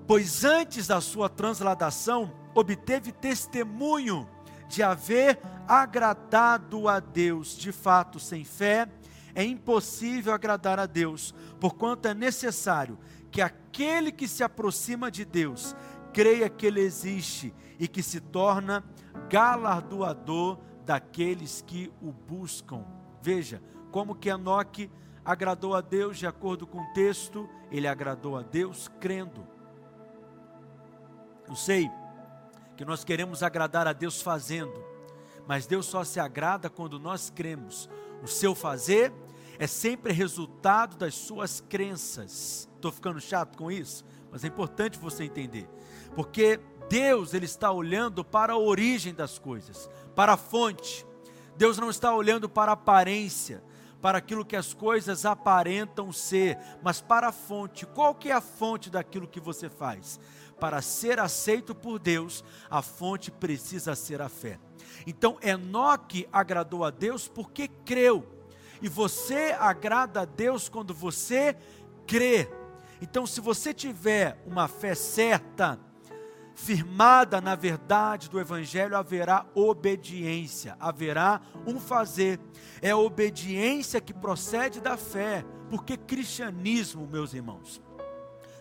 Pois 0.06 0.44
antes 0.44 0.86
da 0.86 1.00
sua 1.00 1.28
transladação, 1.28 2.32
obteve 2.54 3.10
testemunho 3.12 4.28
de 4.68 4.82
haver 4.82 5.40
agradado 5.66 6.88
a 6.88 7.00
Deus. 7.00 7.56
De 7.56 7.72
fato, 7.72 8.18
sem 8.20 8.44
fé 8.44 8.88
é 9.34 9.42
impossível 9.42 10.32
agradar 10.32 10.78
a 10.78 10.86
Deus, 10.86 11.34
porquanto 11.58 12.06
é 12.06 12.14
necessário 12.14 12.98
que 13.30 13.40
aquele 13.40 14.12
que 14.12 14.28
se 14.28 14.44
aproxima 14.44 15.10
de 15.10 15.24
Deus 15.24 15.74
creia 16.12 16.48
que 16.48 16.66
Ele 16.66 16.80
existe 16.80 17.52
e 17.78 17.88
que 17.88 18.02
se 18.02 18.20
torna 18.20 18.84
galardoador 19.28 20.58
daqueles 20.84 21.62
que 21.66 21.90
o 22.00 22.12
buscam. 22.12 22.84
Veja 23.20 23.60
como 23.90 24.14
que 24.14 24.28
Enoque 24.28 24.90
agradou 25.24 25.74
a 25.74 25.80
Deus 25.80 26.18
de 26.18 26.26
acordo 26.26 26.66
com 26.66 26.80
o 26.80 26.92
texto, 26.92 27.48
ele 27.70 27.88
agradou 27.88 28.36
a 28.36 28.42
Deus 28.42 28.88
crendo. 29.00 29.46
Eu 31.48 31.56
sei 31.56 31.90
que 32.76 32.84
nós 32.84 33.04
queremos 33.04 33.42
agradar 33.42 33.86
a 33.86 33.92
Deus 33.92 34.20
fazendo, 34.20 34.84
mas 35.46 35.66
Deus 35.66 35.86
só 35.86 36.02
se 36.02 36.18
agrada 36.18 36.70
quando 36.70 36.98
nós 36.98 37.30
cremos. 37.30 37.88
O 38.22 38.26
seu 38.26 38.54
fazer 38.54 39.12
é 39.58 39.66
sempre 39.66 40.12
resultado 40.12 40.96
das 40.96 41.14
suas 41.14 41.60
crenças. 41.60 42.68
Estou 42.74 42.90
ficando 42.90 43.20
chato 43.20 43.56
com 43.56 43.70
isso, 43.70 44.04
mas 44.30 44.44
é 44.44 44.48
importante 44.48 44.98
você 44.98 45.24
entender, 45.24 45.68
porque 46.14 46.60
Deus 46.88 47.34
ele 47.34 47.46
está 47.46 47.70
olhando 47.70 48.24
para 48.24 48.54
a 48.54 48.58
origem 48.58 49.14
das 49.14 49.38
coisas, 49.38 49.88
para 50.14 50.32
a 50.32 50.36
fonte. 50.36 51.06
Deus 51.56 51.78
não 51.78 51.88
está 51.88 52.12
olhando 52.14 52.48
para 52.48 52.72
a 52.72 52.74
aparência, 52.74 53.62
para 54.02 54.18
aquilo 54.18 54.44
que 54.44 54.56
as 54.56 54.74
coisas 54.74 55.24
aparentam 55.24 56.12
ser, 56.12 56.58
mas 56.82 57.00
para 57.00 57.28
a 57.28 57.32
fonte. 57.32 57.86
Qual 57.86 58.14
que 58.14 58.28
é 58.28 58.32
a 58.32 58.40
fonte 58.40 58.90
daquilo 58.90 59.26
que 59.28 59.40
você 59.40 59.70
faz? 59.70 60.20
Para 60.58 60.80
ser 60.80 61.18
aceito 61.18 61.74
por 61.74 61.98
Deus, 61.98 62.44
a 62.70 62.82
fonte 62.82 63.30
precisa 63.30 63.94
ser 63.94 64.22
a 64.22 64.28
fé. 64.28 64.58
Então, 65.06 65.38
Enoque 65.42 66.28
agradou 66.32 66.84
a 66.84 66.90
Deus 66.90 67.28
porque 67.28 67.68
creu. 67.68 68.26
E 68.80 68.88
você 68.88 69.54
agrada 69.58 70.22
a 70.22 70.24
Deus 70.24 70.68
quando 70.68 70.92
você 70.94 71.56
crê. 72.06 72.48
Então, 73.00 73.26
se 73.26 73.40
você 73.40 73.74
tiver 73.74 74.42
uma 74.46 74.68
fé 74.68 74.94
certa, 74.94 75.78
firmada 76.54 77.40
na 77.40 77.54
verdade 77.54 78.30
do 78.30 78.38
Evangelho, 78.38 78.96
haverá 78.96 79.44
obediência, 79.54 80.76
haverá 80.78 81.40
um 81.66 81.80
fazer. 81.80 82.40
É 82.80 82.90
a 82.90 82.96
obediência 82.96 84.00
que 84.00 84.14
procede 84.14 84.80
da 84.80 84.96
fé, 84.96 85.44
porque 85.68 85.96
cristianismo, 85.96 87.06
meus 87.06 87.34
irmãos, 87.34 87.82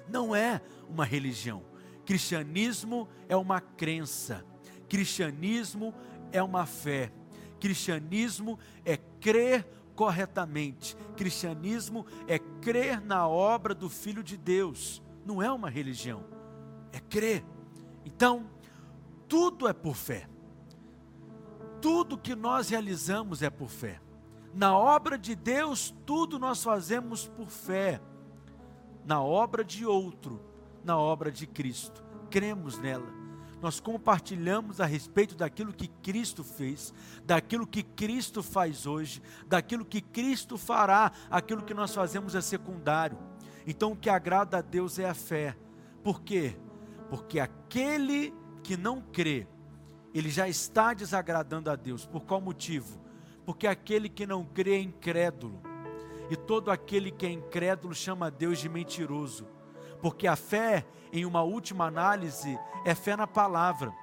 não 0.10 0.36
é 0.36 0.62
uma 0.90 1.06
religião. 1.06 1.64
Cristianismo 2.06 3.08
é 3.30 3.36
uma 3.36 3.62
crença, 3.62 4.46
cristianismo 4.90 5.94
é 6.32 6.44
uma 6.44 6.66
fé, 6.66 7.12
cristianismo 7.60 8.60
é 8.84 8.98
crer 8.98 9.66
corretamente, 9.96 10.98
cristianismo 11.16 12.06
é 12.28 12.38
crer 12.38 13.00
na 13.00 13.28
obra 13.28 13.74
do 13.74 13.90
Filho 13.90 14.24
de 14.24 14.36
Deus, 14.36 15.02
não 15.26 15.42
é 15.42 15.52
uma 15.52 15.70
religião, 15.70 16.26
é 16.92 17.00
crer. 17.00 17.46
Então, 18.04 18.50
tudo 19.30 19.68
é 19.68 19.74
por 19.74 19.96
fé, 19.96 20.28
tudo 21.82 22.18
que 22.18 22.36
nós 22.36 22.70
realizamos 22.70 23.42
é 23.42 23.50
por 23.50 23.70
fé. 23.70 24.02
Na 24.54 24.78
obra 24.78 25.18
de 25.18 25.36
Deus, 25.36 25.94
tudo 26.06 26.38
nós 26.38 26.64
fazemos 26.64 27.28
por 27.28 27.48
fé. 27.48 28.00
Na 29.04 29.22
obra 29.22 29.64
de 29.64 29.86
outro, 29.86 30.40
na 30.84 30.98
obra 30.98 31.32
de 31.32 31.48
Cristo, 31.48 32.04
cremos 32.30 32.78
nela. 32.78 33.24
Nós 33.62 33.80
compartilhamos 33.80 34.82
a 34.82 34.86
respeito 34.86 35.36
daquilo 35.36 35.72
que 35.72 35.88
Cristo 35.88 36.44
fez, 36.44 36.94
daquilo 37.24 37.66
que 37.66 37.82
Cristo 37.82 38.44
faz 38.44 38.86
hoje, 38.86 39.22
daquilo 39.48 39.86
que 39.86 40.02
Cristo 40.02 40.58
fará, 40.58 41.14
aquilo 41.32 41.64
que 41.64 41.74
nós 41.74 41.96
fazemos 41.96 42.36
é 42.36 42.42
secundário. 42.42 43.18
Então 43.66 43.94
o 43.94 43.96
que 43.96 44.10
agrada 44.10 44.58
a 44.58 44.62
Deus 44.62 45.00
é 45.00 45.10
a 45.10 45.14
fé. 45.14 45.56
Por 46.04 46.22
quê? 46.22 46.58
Porque 47.10 47.40
aquele 47.40 48.34
que 48.62 48.76
não 48.76 49.02
crê, 49.02 49.48
ele 50.14 50.30
já 50.30 50.50
está 50.50 50.94
desagradando 50.94 51.72
a 51.72 51.78
Deus. 51.78 52.06
Por 52.06 52.26
qual 52.26 52.42
motivo? 52.42 53.00
Porque 53.46 53.66
aquele 53.66 54.10
que 54.10 54.28
não 54.28 54.44
crê 54.44 54.74
é 54.76 54.82
incrédulo. 54.82 55.62
E 56.30 56.36
todo 56.36 56.70
aquele 56.70 57.12
que 57.12 57.26
é 57.26 57.32
incrédulo 57.32 57.96
chama 57.96 58.30
Deus 58.30 58.60
de 58.60 58.68
mentiroso 58.68 59.48
porque 60.04 60.28
a 60.28 60.36
fé, 60.36 60.86
em 61.14 61.26
uma 61.26 61.44
última 61.44 61.86
análise, 61.86 62.60
é 62.84 62.94
fé 62.94 63.16
na 63.16 63.26
palavra. 63.26 63.94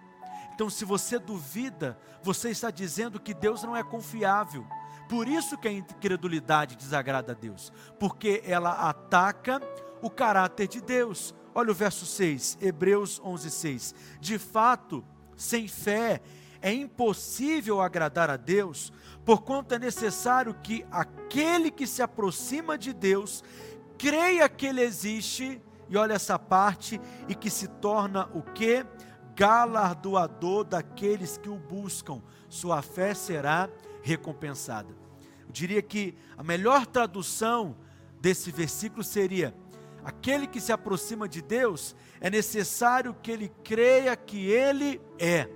Então, 0.55 0.71
se 0.71 0.83
você 0.83 1.19
duvida, 1.19 1.99
você 2.23 2.49
está 2.49 2.71
dizendo 2.71 3.21
que 3.21 3.35
Deus 3.35 3.63
não 3.63 3.77
é 3.77 3.83
confiável. 3.83 4.67
Por 5.11 5.29
isso 5.29 5.59
que 5.59 5.69
a 5.69 5.73
incredulidade 5.73 6.75
desagrada 6.75 7.33
a 7.33 7.35
Deus, 7.35 7.71
porque 7.99 8.43
ela 8.47 8.89
ataca 8.89 9.61
o 10.01 10.09
caráter 10.09 10.69
de 10.69 10.81
Deus. 10.81 11.35
Olha 11.55 11.71
o 11.71 11.75
verso 11.75 12.07
6, 12.07 12.57
Hebreus 12.63 13.21
11, 13.23 13.51
6. 13.51 13.95
De 14.21 14.39
fato, 14.39 15.05
sem 15.37 15.69
fé 15.69 16.23
é 16.63 16.73
impossível 16.73 17.79
agradar 17.79 18.31
a 18.31 18.39
Deus, 18.39 18.91
porquanto 19.23 19.75
é 19.75 19.79
necessário 19.79 20.55
que 20.63 20.83
aquele 20.91 21.71
que 21.71 21.87
se 21.87 22.01
aproxima 22.01 22.79
de 22.79 22.95
Deus 22.95 23.45
creia 23.99 24.49
que 24.49 24.65
Ele 24.65 24.81
existe 24.81 25.61
e 25.90 25.96
olha 25.96 26.14
essa 26.14 26.38
parte, 26.38 27.00
e 27.29 27.35
que 27.35 27.50
se 27.50 27.66
torna 27.66 28.31
o 28.33 28.42
que? 28.42 28.87
Galardoador 29.35 30.64
daqueles 30.64 31.37
que 31.37 31.48
o 31.48 31.57
buscam, 31.57 32.22
sua 32.48 32.81
fé 32.81 33.12
será 33.12 33.68
recompensada. 34.00 34.94
Eu 35.46 35.53
diria 35.53 35.83
que 35.83 36.16
a 36.38 36.44
melhor 36.44 36.87
tradução 36.87 37.76
desse 38.20 38.53
versículo 38.53 39.03
seria: 39.03 39.53
aquele 40.05 40.46
que 40.46 40.61
se 40.61 40.72
aproxima 40.72 41.29
de 41.29 41.42
Deus, 41.42 41.96
é 42.20 42.31
necessário 42.31 43.12
que 43.20 43.33
ele 43.33 43.53
creia 43.64 44.14
que 44.14 44.46
ele 44.46 45.00
é, 45.18 45.50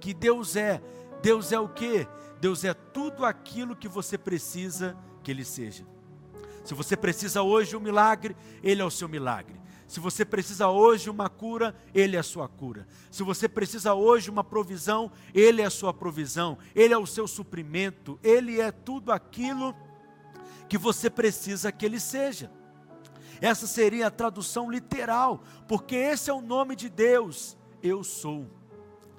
que 0.00 0.14
Deus 0.14 0.56
é. 0.56 0.80
Deus 1.20 1.52
é 1.52 1.58
o 1.58 1.68
que? 1.68 2.06
Deus 2.40 2.64
é 2.64 2.72
tudo 2.72 3.24
aquilo 3.24 3.76
que 3.76 3.88
você 3.88 4.16
precisa 4.16 4.96
que 5.22 5.30
ele 5.30 5.44
seja. 5.44 5.86
Se 6.64 6.72
você 6.72 6.96
precisa 6.96 7.42
hoje 7.42 7.76
um 7.76 7.80
milagre, 7.80 8.34
ele 8.62 8.80
é 8.80 8.84
o 8.84 8.90
seu 8.90 9.08
milagre. 9.08 9.63
Se 9.86 10.00
você 10.00 10.24
precisa 10.24 10.68
hoje 10.68 11.10
uma 11.10 11.28
cura, 11.28 11.74
Ele 11.94 12.16
é 12.16 12.18
a 12.18 12.22
sua 12.22 12.48
cura. 12.48 12.86
Se 13.10 13.22
você 13.22 13.48
precisa 13.48 13.94
hoje 13.94 14.30
uma 14.30 14.42
provisão, 14.42 15.12
Ele 15.34 15.62
é 15.62 15.66
a 15.66 15.70
sua 15.70 15.92
provisão. 15.92 16.58
Ele 16.74 16.94
é 16.94 16.98
o 16.98 17.06
seu 17.06 17.28
suprimento. 17.28 18.18
Ele 18.22 18.60
é 18.60 18.72
tudo 18.72 19.12
aquilo 19.12 19.74
que 20.68 20.78
você 20.78 21.10
precisa 21.10 21.70
que 21.70 21.84
Ele 21.84 22.00
seja. 22.00 22.50
Essa 23.40 23.66
seria 23.66 24.06
a 24.06 24.10
tradução 24.10 24.70
literal, 24.70 25.42
porque 25.68 25.94
esse 25.94 26.30
é 26.30 26.32
o 26.32 26.40
nome 26.40 26.74
de 26.74 26.88
Deus. 26.88 27.56
Eu 27.82 28.02
sou. 28.02 28.50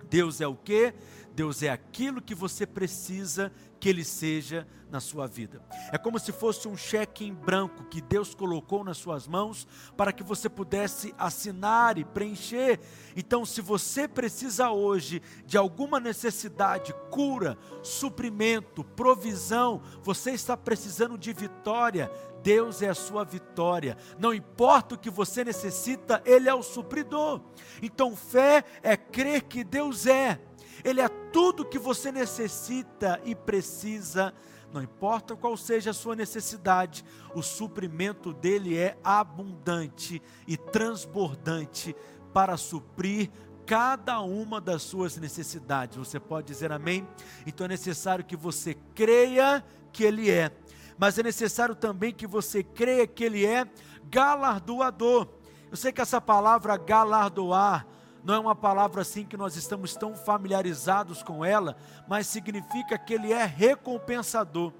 Deus 0.10 0.41
é 0.41 0.47
o 0.47 0.56
que? 0.56 0.93
Deus 1.36 1.62
é 1.62 1.69
aquilo 1.69 2.21
que 2.21 2.34
você 2.34 2.65
precisa 2.65 3.51
que 3.86 3.89
ele 3.89 4.04
seja 4.04 4.67
na 4.89 5.00
sua 5.00 5.28
vida. 5.28 5.62
É 5.91 5.98
como 6.00 6.17
se 6.17 6.32
fosse 6.32 6.67
um 6.67 6.76
cheque 6.76 7.24
em 7.24 7.32
branco 7.32 7.84
que 7.84 8.02
Deus 8.02 8.34
colocou 8.34 8.84
nas 8.84 8.98
suas 8.98 9.28
mãos 9.28 9.67
para 9.95 10.12
que 10.12 10.24
você 10.24 10.50
pudesse 10.50 11.13
assinar 11.19 12.00
e 12.00 12.04
preencher. 12.04 12.80
Então, 13.15 13.45
se 13.45 13.62
você 13.62 14.08
precisa 14.08 14.71
hoje 14.71 15.21
de 15.45 15.56
alguma 15.56 16.00
necessidade, 16.00 16.95
cura, 17.12 17.60
suprimento, 17.84 18.84
provisão, 18.84 19.84
você 20.02 20.32
está 20.32 20.58
precisando 20.58 21.15
de 21.15 21.32
vitória, 21.32 22.12
Deus 22.41 22.82
é 22.82 22.89
a 22.89 22.95
sua 22.95 23.24
vitória. 23.24 23.95
Não 24.17 24.34
importa 24.34 24.95
o 24.95 24.98
que 24.98 25.12
você 25.12 25.43
necessita, 25.43 26.24
Ele 26.26 26.50
é 26.50 26.54
o 26.56 26.63
supridor. 26.63 27.39
Então, 27.84 28.15
fé 28.15 28.63
é 28.82 28.98
crer 28.98 29.43
que 29.43 29.63
Deus 29.63 30.08
é. 30.08 30.39
Ele 30.84 31.02
é 31.02 31.08
tudo 31.08 31.66
que 31.66 31.80
você 31.80 32.12
necessita 32.12 33.20
e 33.24 33.36
precisa 33.36 34.34
não 34.76 34.84
importa 34.84 35.38
qual 35.38 35.56
seja 35.56 35.92
a 35.92 35.94
sua 35.94 36.18
necessidade, 36.18 37.06
o 37.34 37.42
suprimento 37.42 38.34
dele 38.34 38.78
é 38.78 38.98
abundante 39.02 40.22
e 40.46 40.58
transbordante 40.58 41.96
para 42.34 42.58
suprir 42.58 43.32
cada 43.66 44.20
uma 44.20 44.60
das 44.60 44.82
suas 44.82 45.16
necessidades. 45.16 45.98
Você 45.98 46.20
pode 46.20 46.48
dizer 46.48 46.74
amém? 46.74 47.08
Então 47.48 47.64
é 47.64 47.70
necessário 47.70 48.26
que 48.26 48.36
você 48.36 48.76
creia 48.94 49.64
que 49.94 50.04
ele 50.04 50.30
é, 50.30 50.52
mas 50.98 51.18
é 51.18 51.24
necessário 51.24 51.74
também 51.74 52.14
que 52.14 52.28
você 52.28 52.62
creia 52.62 53.08
que 53.08 53.24
ele 53.24 53.46
é 53.46 53.66
galardoador. 54.10 55.30
Eu 55.72 55.78
sei 55.78 55.94
que 55.94 56.02
essa 56.02 56.20
palavra 56.20 56.76
galardoar 56.76 57.88
não 58.26 58.34
é 58.34 58.40
uma 58.40 58.56
palavra 58.56 59.04
assim 59.04 59.24
que 59.24 59.38
nós 59.38 59.56
estamos 59.56 59.96
tão 59.96 60.16
familiarizados 60.16 61.22
com 61.22 61.46
ela, 61.46 61.78
mas 62.08 62.26
significa 62.26 62.98
que 62.98 63.14
ele 63.14 63.32
é 63.32 63.46
recompensador. 63.46 64.74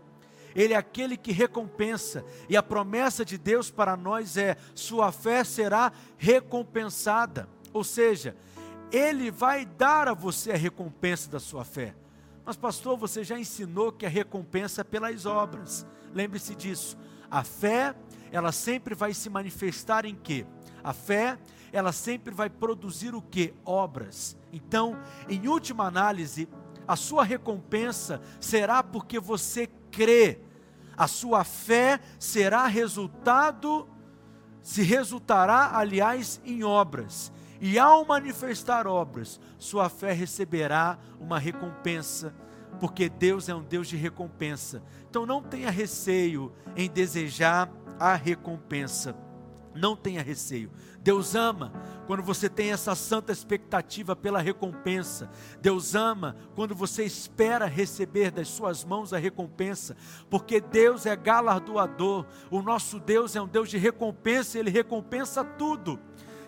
Ele 0.56 0.74
é 0.74 0.78
aquele 0.78 1.16
que 1.16 1.32
recompensa, 1.32 2.26
e 2.50 2.58
a 2.58 2.64
promessa 2.64 3.24
de 3.24 3.38
Deus 3.38 3.70
para 3.70 3.96
nós 3.96 4.36
é: 4.36 4.58
sua 4.74 5.12
fé 5.12 5.44
será 5.44 5.92
recompensada. 6.18 7.48
Ou 7.72 7.84
seja, 7.84 8.36
ele 8.92 9.30
vai 9.30 9.64
dar 9.64 10.08
a 10.08 10.14
você 10.16 10.52
a 10.52 10.58
recompensa 10.58 11.30
da 11.30 11.40
sua 11.40 11.64
fé. 11.64 11.94
Mas, 12.44 12.56
pastor, 12.56 12.98
você 12.98 13.24
já 13.24 13.38
ensinou 13.38 13.92
que 13.92 14.08
a 14.08 14.10
recompensa 14.10 14.82
é 14.82 14.84
pelas 14.84 15.26
obras. 15.26 15.86
Lembre-se 16.14 16.56
disso. 16.56 16.98
A 17.30 17.44
fé, 17.44 17.94
ela 18.32 18.52
sempre 18.52 18.96
vai 18.96 19.14
se 19.14 19.30
manifestar 19.30 20.04
em 20.06 20.16
quê? 20.16 20.48
A 20.84 20.94
fé, 20.94 21.38
ela 21.76 21.92
sempre 21.92 22.34
vai 22.34 22.50
produzir 22.50 23.14
o 23.14 23.22
que? 23.22 23.54
Obras. 23.66 24.38
Então, 24.54 24.98
em 25.28 25.46
última 25.46 25.86
análise, 25.86 26.48
a 26.88 26.96
sua 26.96 27.26
recompensa 27.26 28.22
será 28.40 28.82
porque 28.82 29.20
você 29.20 29.68
crê. 29.92 30.40
A 30.96 31.06
sua 31.06 31.44
fé 31.44 32.00
será 32.18 32.66
resultado, 32.66 33.90
se 34.62 34.84
resultará, 34.84 35.78
aliás, 35.78 36.40
em 36.46 36.64
obras. 36.64 37.30
E 37.60 37.78
ao 37.78 38.06
manifestar 38.06 38.88
obras, 38.88 39.38
sua 39.60 39.90
fé 39.90 40.14
receberá 40.14 40.98
uma 41.20 41.38
recompensa, 41.38 42.34
porque 42.80 43.10
Deus 43.10 43.50
é 43.50 43.56
um 43.56 43.62
Deus 43.62 43.90
de 43.90 43.98
recompensa. 43.98 44.82
Então 45.10 45.26
não 45.26 45.44
tenha 45.44 45.70
receio 45.70 46.54
em 46.74 46.90
desejar 46.90 47.70
a 48.00 48.16
recompensa. 48.16 49.14
Não 49.76 49.96
tenha 49.96 50.24
receio. 50.24 50.72
Deus 51.02 51.36
ama 51.36 51.72
quando 52.08 52.24
você 52.24 52.50
tem 52.50 52.72
essa 52.72 52.96
santa 52.96 53.32
expectativa 53.32 54.16
pela 54.16 54.40
recompensa. 54.40 55.30
Deus 55.62 55.94
ama 55.94 56.36
quando 56.56 56.74
você 56.74 57.04
espera 57.04 57.66
receber 57.66 58.32
das 58.32 58.48
suas 58.48 58.84
mãos 58.84 59.14
a 59.14 59.18
recompensa, 59.18 59.96
porque 60.30 60.62
Deus 60.62 61.06
é 61.06 61.16
galardoador. 61.16 62.26
O 62.50 62.62
nosso 62.62 63.00
Deus 63.00 63.36
é 63.36 63.42
um 63.42 63.48
Deus 63.48 63.70
de 63.70 63.78
recompensa, 63.78 64.58
ele 64.58 64.72
recompensa 64.72 65.44
tudo. 65.44 66.00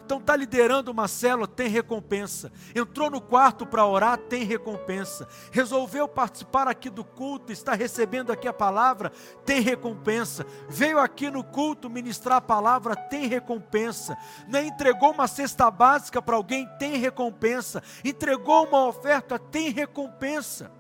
Então 0.08 0.20
está 0.20 0.38
liderando 0.38 0.90
uma 0.90 1.06
célula, 1.06 1.46
tem 1.46 1.68
recompensa. 1.68 2.50
Entrou 2.74 3.12
no 3.12 3.20
quarto 3.20 3.66
para 3.66 3.86
orar, 3.86 4.18
tem 4.18 4.46
recompensa. 4.46 5.28
Resolveu 5.52 6.08
participar 6.08 6.66
aqui 6.66 6.90
do 6.90 7.04
culto, 7.04 7.52
está 7.52 7.74
recebendo 7.74 8.32
aqui 8.32 8.48
a 8.48 8.54
palavra, 8.54 9.12
tem 9.46 9.60
recompensa. 9.60 10.46
Veio 10.70 10.98
aqui 10.98 11.30
no 11.30 11.44
culto 11.44 11.90
ministrar 11.90 12.38
a 12.38 12.42
palavra, 12.42 12.96
tem 12.96 13.28
recompensa. 13.28 14.18
Não 14.48 14.62
entregou 14.62 15.12
uma 15.12 15.28
cesta 15.28 15.70
básica 15.70 16.22
para 16.22 16.38
alguém, 16.38 16.66
tem 16.80 16.96
recompensa. 16.96 17.84
Entregou 18.02 18.66
uma 18.66 18.86
oferta, 18.86 19.38
tem 19.38 19.72
recompensa. 19.72 20.72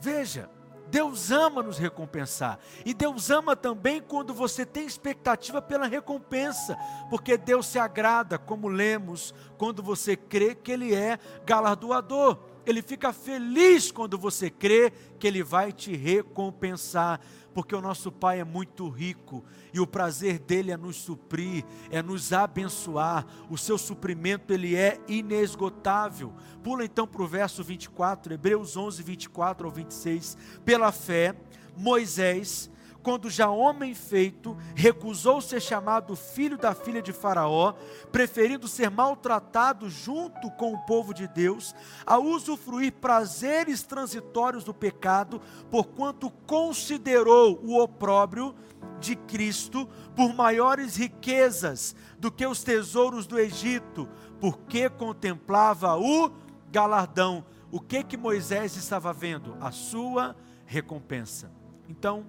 Veja, 0.00 0.50
Deus 0.92 1.30
ama 1.30 1.62
nos 1.62 1.78
recompensar. 1.78 2.58
E 2.84 2.92
Deus 2.92 3.30
ama 3.30 3.56
também 3.56 3.98
quando 3.98 4.34
você 4.34 4.66
tem 4.66 4.84
expectativa 4.84 5.62
pela 5.62 5.86
recompensa, 5.86 6.76
porque 7.08 7.38
Deus 7.38 7.64
se 7.64 7.78
agrada, 7.78 8.38
como 8.38 8.68
lemos, 8.68 9.34
quando 9.56 9.82
você 9.82 10.14
crê 10.14 10.54
que 10.54 10.70
Ele 10.70 10.94
é 10.94 11.18
galardoador. 11.46 12.38
Ele 12.66 12.82
fica 12.82 13.10
feliz 13.10 13.90
quando 13.90 14.18
você 14.18 14.50
crê 14.50 14.92
que 15.18 15.26
Ele 15.26 15.42
vai 15.42 15.72
te 15.72 15.96
recompensar 15.96 17.18
porque 17.52 17.74
o 17.74 17.80
nosso 17.80 18.10
Pai 18.10 18.40
é 18.40 18.44
muito 18.44 18.88
rico 18.88 19.44
e 19.72 19.80
o 19.80 19.86
prazer 19.86 20.38
dele 20.38 20.70
é 20.70 20.76
nos 20.76 20.96
suprir, 20.96 21.64
é 21.90 22.02
nos 22.02 22.32
abençoar. 22.32 23.26
O 23.50 23.58
seu 23.58 23.76
suprimento 23.76 24.52
ele 24.52 24.74
é 24.74 25.00
inesgotável. 25.06 26.32
Pula 26.62 26.84
então 26.84 27.06
para 27.06 27.22
o 27.22 27.26
verso 27.26 27.62
24, 27.62 28.34
Hebreus 28.34 28.76
11, 28.76 29.02
24 29.02 29.66
ao 29.66 29.72
26. 29.72 30.36
Pela 30.64 30.90
fé, 30.90 31.34
Moisés 31.76 32.70
quando 33.02 33.28
já 33.28 33.50
homem 33.50 33.94
feito, 33.94 34.56
recusou 34.74 35.40
ser 35.40 35.60
chamado 35.60 36.14
filho 36.14 36.56
da 36.56 36.74
filha 36.74 37.02
de 37.02 37.12
Faraó, 37.12 37.74
preferindo 38.10 38.68
ser 38.68 38.90
maltratado 38.90 39.90
junto 39.90 40.50
com 40.52 40.72
o 40.72 40.78
povo 40.86 41.12
de 41.12 41.26
Deus, 41.26 41.74
a 42.06 42.18
usufruir 42.18 42.92
prazeres 42.92 43.82
transitórios 43.82 44.64
do 44.64 44.72
pecado, 44.72 45.40
porquanto 45.70 46.30
considerou 46.46 47.60
o 47.64 47.80
opróbrio 47.80 48.54
de 49.00 49.16
Cristo 49.16 49.88
por 50.14 50.32
maiores 50.32 50.96
riquezas 50.96 51.96
do 52.18 52.30
que 52.30 52.46
os 52.46 52.62
tesouros 52.62 53.26
do 53.26 53.38
Egito, 53.38 54.08
porque 54.40 54.88
contemplava 54.88 55.96
o 55.96 56.30
galardão. 56.70 57.44
O 57.70 57.80
que 57.80 58.04
que 58.04 58.16
Moisés 58.16 58.76
estava 58.76 59.12
vendo? 59.12 59.56
A 59.60 59.72
sua 59.72 60.36
recompensa. 60.64 61.50
Então, 61.88 62.26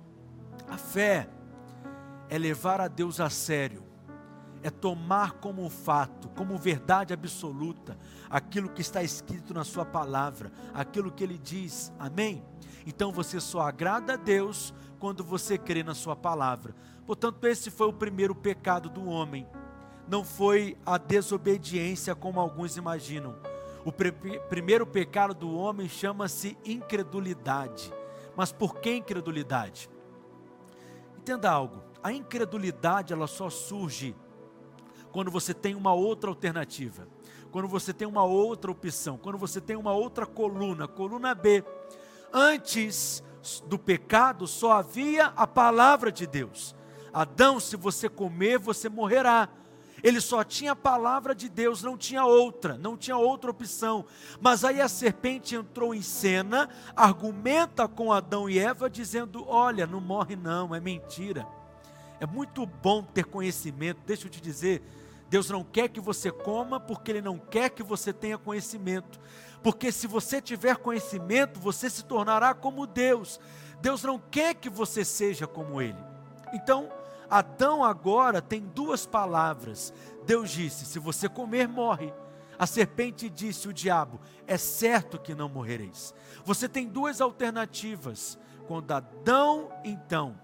a 0.67 0.77
fé 0.77 1.29
é 2.29 2.37
levar 2.37 2.81
a 2.81 2.87
Deus 2.87 3.19
a 3.19 3.29
sério, 3.29 3.83
é 4.61 4.69
tomar 4.69 5.33
como 5.33 5.69
fato, 5.69 6.29
como 6.29 6.57
verdade 6.57 7.13
absoluta, 7.13 7.97
aquilo 8.29 8.69
que 8.69 8.81
está 8.81 9.03
escrito 9.03 9.53
na 9.53 9.63
Sua 9.63 9.85
palavra, 9.85 10.51
aquilo 10.73 11.11
que 11.11 11.23
Ele 11.23 11.37
diz, 11.37 11.91
amém? 11.99 12.43
Então 12.85 13.11
você 13.11 13.39
só 13.39 13.61
agrada 13.61 14.13
a 14.13 14.17
Deus 14.17 14.73
quando 14.99 15.23
você 15.23 15.57
crê 15.57 15.83
na 15.83 15.93
Sua 15.93 16.15
palavra. 16.15 16.73
Portanto, 17.05 17.43
esse 17.45 17.69
foi 17.69 17.87
o 17.87 17.93
primeiro 17.93 18.33
pecado 18.33 18.89
do 18.89 19.05
homem, 19.05 19.45
não 20.07 20.23
foi 20.23 20.77
a 20.85 20.97
desobediência 20.97 22.15
como 22.15 22.39
alguns 22.39 22.77
imaginam. 22.77 23.35
O 23.85 23.91
primeiro 23.91 24.87
pecado 24.87 25.33
do 25.33 25.53
homem 25.53 25.89
chama-se 25.89 26.57
incredulidade. 26.63 27.93
Mas 28.33 28.51
por 28.51 28.79
que 28.79 28.95
incredulidade? 28.95 29.89
Entenda 31.23 31.49
algo, 31.49 31.81
a 32.03 32.11
incredulidade 32.11 33.13
ela 33.13 33.27
só 33.27 33.49
surge 33.49 34.13
quando 35.09 35.31
você 35.31 35.53
tem 35.53 35.73
uma 35.73 35.93
outra 35.93 36.29
alternativa, 36.29 37.07
quando 37.49 37.65
você 37.65 37.93
tem 37.93 38.05
uma 38.05 38.25
outra 38.25 38.69
opção, 38.69 39.17
quando 39.17 39.37
você 39.37 39.61
tem 39.61 39.77
uma 39.77 39.93
outra 39.93 40.25
coluna, 40.25 40.85
coluna 40.85 41.33
B. 41.33 41.63
Antes 42.33 43.23
do 43.65 43.79
pecado 43.79 44.45
só 44.45 44.73
havia 44.73 45.27
a 45.27 45.47
palavra 45.47 46.11
de 46.11 46.27
Deus. 46.27 46.75
Adão, 47.13 47.57
se 47.57 47.77
você 47.77 48.09
comer, 48.09 48.59
você 48.59 48.89
morrerá. 48.89 49.47
Ele 50.03 50.19
só 50.19 50.43
tinha 50.43 50.73
a 50.73 50.75
palavra 50.75 51.33
de 51.33 51.47
Deus, 51.47 51.81
não 51.81 51.97
tinha 51.97 52.25
outra, 52.25 52.77
não 52.77 52.97
tinha 52.97 53.15
outra 53.15 53.49
opção. 53.49 54.05
Mas 54.41 54.65
aí 54.65 54.81
a 54.81 54.89
serpente 54.89 55.55
entrou 55.55 55.95
em 55.95 56.01
cena, 56.01 56.69
argumenta 56.93 57.87
com 57.87 58.11
Adão 58.11 58.49
e 58.49 58.59
Eva, 58.59 58.89
dizendo: 58.89 59.47
Olha, 59.47 59.87
não 59.87 60.01
morre 60.01 60.35
não, 60.35 60.75
é 60.75 60.81
mentira. 60.81 61.47
É 62.19 62.25
muito 62.25 62.65
bom 62.65 63.01
ter 63.01 63.23
conhecimento, 63.23 64.01
deixa 64.05 64.27
eu 64.27 64.31
te 64.31 64.41
dizer. 64.41 64.83
Deus 65.29 65.49
não 65.49 65.63
quer 65.63 65.87
que 65.87 66.01
você 66.01 66.29
coma 66.29 66.79
porque 66.79 67.11
Ele 67.11 67.21
não 67.21 67.39
quer 67.39 67.69
que 67.69 67.81
você 67.81 68.11
tenha 68.11 68.37
conhecimento. 68.37 69.19
Porque 69.63 69.91
se 69.91 70.05
você 70.05 70.41
tiver 70.41 70.75
conhecimento, 70.75 71.59
você 71.59 71.89
se 71.89 72.03
tornará 72.03 72.53
como 72.53 72.85
Deus. 72.85 73.39
Deus 73.81 74.03
não 74.03 74.19
quer 74.19 74.53
que 74.53 74.69
você 74.69 75.05
seja 75.05 75.47
como 75.47 75.81
Ele. 75.81 75.97
Então, 76.53 76.89
Adão 77.33 77.83
agora 77.83 78.43
tem 78.43 78.61
duas 78.61 79.07
palavras. 79.07 79.91
Deus 80.23 80.51
disse: 80.51 80.85
se 80.85 80.99
você 80.99 81.27
comer, 81.27 81.67
morre. 81.67 82.13
A 82.59 82.67
serpente 82.67 83.27
disse: 83.27 83.67
O 83.67 83.73
diabo, 83.73 84.19
é 84.45 84.55
certo 84.55 85.17
que 85.17 85.33
não 85.33 85.49
morrereis. 85.49 86.13
Você 86.45 86.69
tem 86.69 86.87
duas 86.87 87.21
alternativas. 87.21 88.37
Quando 88.67 88.91
Adão, 88.91 89.71
então, 89.83 90.39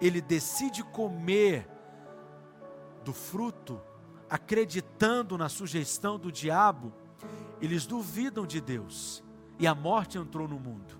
ele 0.00 0.22
decide 0.22 0.82
comer 0.82 1.68
do 3.04 3.12
fruto, 3.12 3.78
acreditando 4.28 5.36
na 5.36 5.50
sugestão 5.50 6.18
do 6.18 6.32
diabo, 6.32 6.90
eles 7.60 7.84
duvidam 7.84 8.46
de 8.46 8.62
Deus 8.62 9.22
e 9.58 9.66
a 9.66 9.74
morte 9.74 10.16
entrou 10.16 10.48
no 10.48 10.58
mundo, 10.58 10.98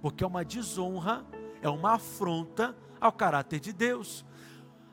porque 0.00 0.24
é 0.24 0.26
uma 0.26 0.42
desonra, 0.42 1.26
é 1.60 1.68
uma 1.68 1.92
afronta 1.92 2.74
ao 2.98 3.12
caráter 3.12 3.60
de 3.60 3.72
Deus. 3.72 4.24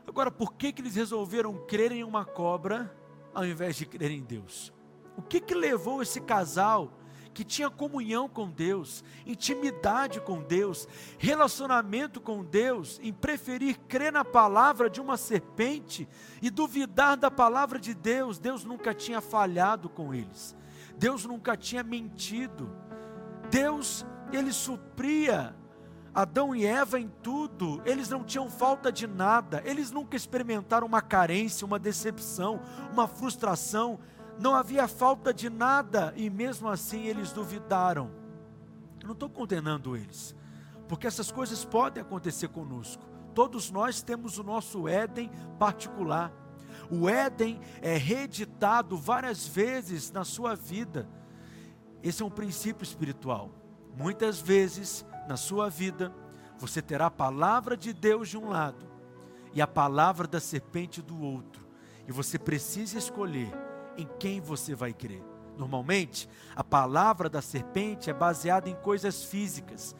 Agora, 0.10 0.32
por 0.32 0.54
que, 0.56 0.74
que 0.74 0.82
eles 0.82 0.96
resolveram 0.96 1.54
crer 1.68 1.92
em 1.92 2.04
uma 2.04 2.26
cobra 2.26 2.92
ao 3.32 3.46
invés 3.46 3.76
de 3.76 3.86
crer 3.86 4.10
em 4.10 4.24
Deus? 4.24 4.74
O 5.16 5.22
que, 5.22 5.40
que 5.40 5.54
levou 5.54 6.02
esse 6.02 6.20
casal 6.20 7.00
que 7.32 7.44
tinha 7.44 7.70
comunhão 7.70 8.28
com 8.28 8.50
Deus, 8.50 9.04
intimidade 9.24 10.20
com 10.20 10.42
Deus, 10.42 10.88
relacionamento 11.20 12.20
com 12.20 12.44
Deus, 12.44 13.00
em 13.04 13.14
preferir 13.14 13.78
crer 13.88 14.12
na 14.12 14.26
palavra 14.26 14.90
de 14.90 15.00
uma 15.00 15.16
serpente 15.16 16.10
e 16.42 16.50
duvidar 16.50 17.16
da 17.16 17.30
palavra 17.30 17.78
de 17.78 17.94
Deus? 17.94 18.40
Deus 18.40 18.66
nunca 18.66 18.96
tinha 18.96 19.22
falhado 19.22 19.90
com 19.90 20.12
eles, 20.12 20.58
Deus 20.98 21.24
nunca 21.24 21.56
tinha 21.56 21.84
mentido, 21.84 22.76
Deus, 23.52 24.04
ele 24.34 24.52
supria 24.52 25.56
Adão 26.22 26.54
e 26.54 26.66
Eva 26.66 27.00
em 27.00 27.08
tudo, 27.24 27.82
eles 27.86 28.10
não 28.10 28.26
tinham 28.26 28.50
falta 28.50 28.92
de 28.92 29.08
nada, 29.08 29.62
eles 29.66 29.90
nunca 29.90 30.18
experimentaram 30.18 30.86
uma 30.86 31.02
carência, 31.02 31.66
uma 31.66 31.80
decepção, 31.80 32.60
uma 32.92 33.08
frustração, 33.08 33.98
não 34.38 34.54
havia 34.54 34.86
falta 34.86 35.34
de 35.34 35.50
nada 35.50 36.14
e 36.18 36.30
mesmo 36.30 36.68
assim 36.68 37.06
eles 37.06 37.32
duvidaram. 37.32 38.12
Eu 39.00 39.08
não 39.08 39.14
estou 39.14 39.30
condenando 39.30 39.96
eles, 39.96 40.36
porque 40.90 41.08
essas 41.08 41.32
coisas 41.32 41.64
podem 41.64 42.02
acontecer 42.02 42.50
conosco. 42.50 43.02
Todos 43.34 43.72
nós 43.72 44.02
temos 44.02 44.38
o 44.38 44.44
nosso 44.44 44.90
Éden 44.90 45.32
particular. 45.58 46.34
O 46.92 47.08
Éden 47.08 47.62
é 47.82 47.96
reeditado 47.96 48.98
várias 48.98 49.48
vezes 49.48 50.12
na 50.12 50.26
sua 50.26 50.54
vida. 50.54 51.08
Esse 52.04 52.22
é 52.22 52.26
um 52.26 52.30
princípio 52.30 52.84
espiritual. 52.84 53.52
Muitas 53.96 54.42
vezes 54.42 55.06
na 55.30 55.38
sua 55.38 55.70
vida, 55.70 56.12
você 56.58 56.82
terá 56.82 57.06
a 57.06 57.12
palavra 57.12 57.78
de 57.78 57.94
Deus 57.94 58.30
de 58.30 58.36
um 58.36 58.50
lado 58.50 58.90
e 59.54 59.62
a 59.62 59.68
palavra 59.68 60.28
da 60.28 60.40
serpente 60.40 61.04
do 61.04 61.22
outro, 61.22 61.64
e 62.08 62.12
você 62.12 62.40
precisa 62.40 62.98
escolher 62.98 63.52
em 63.96 64.10
quem 64.18 64.42
você 64.42 64.74
vai 64.74 64.92
crer. 64.92 65.24
Normalmente, 65.56 66.28
a 66.56 66.64
palavra 66.64 67.30
da 67.30 67.44
serpente 67.44 68.10
é 68.10 68.14
baseada 68.14 68.70
em 68.70 68.76
coisas 68.76 69.24
físicas. 69.24 69.96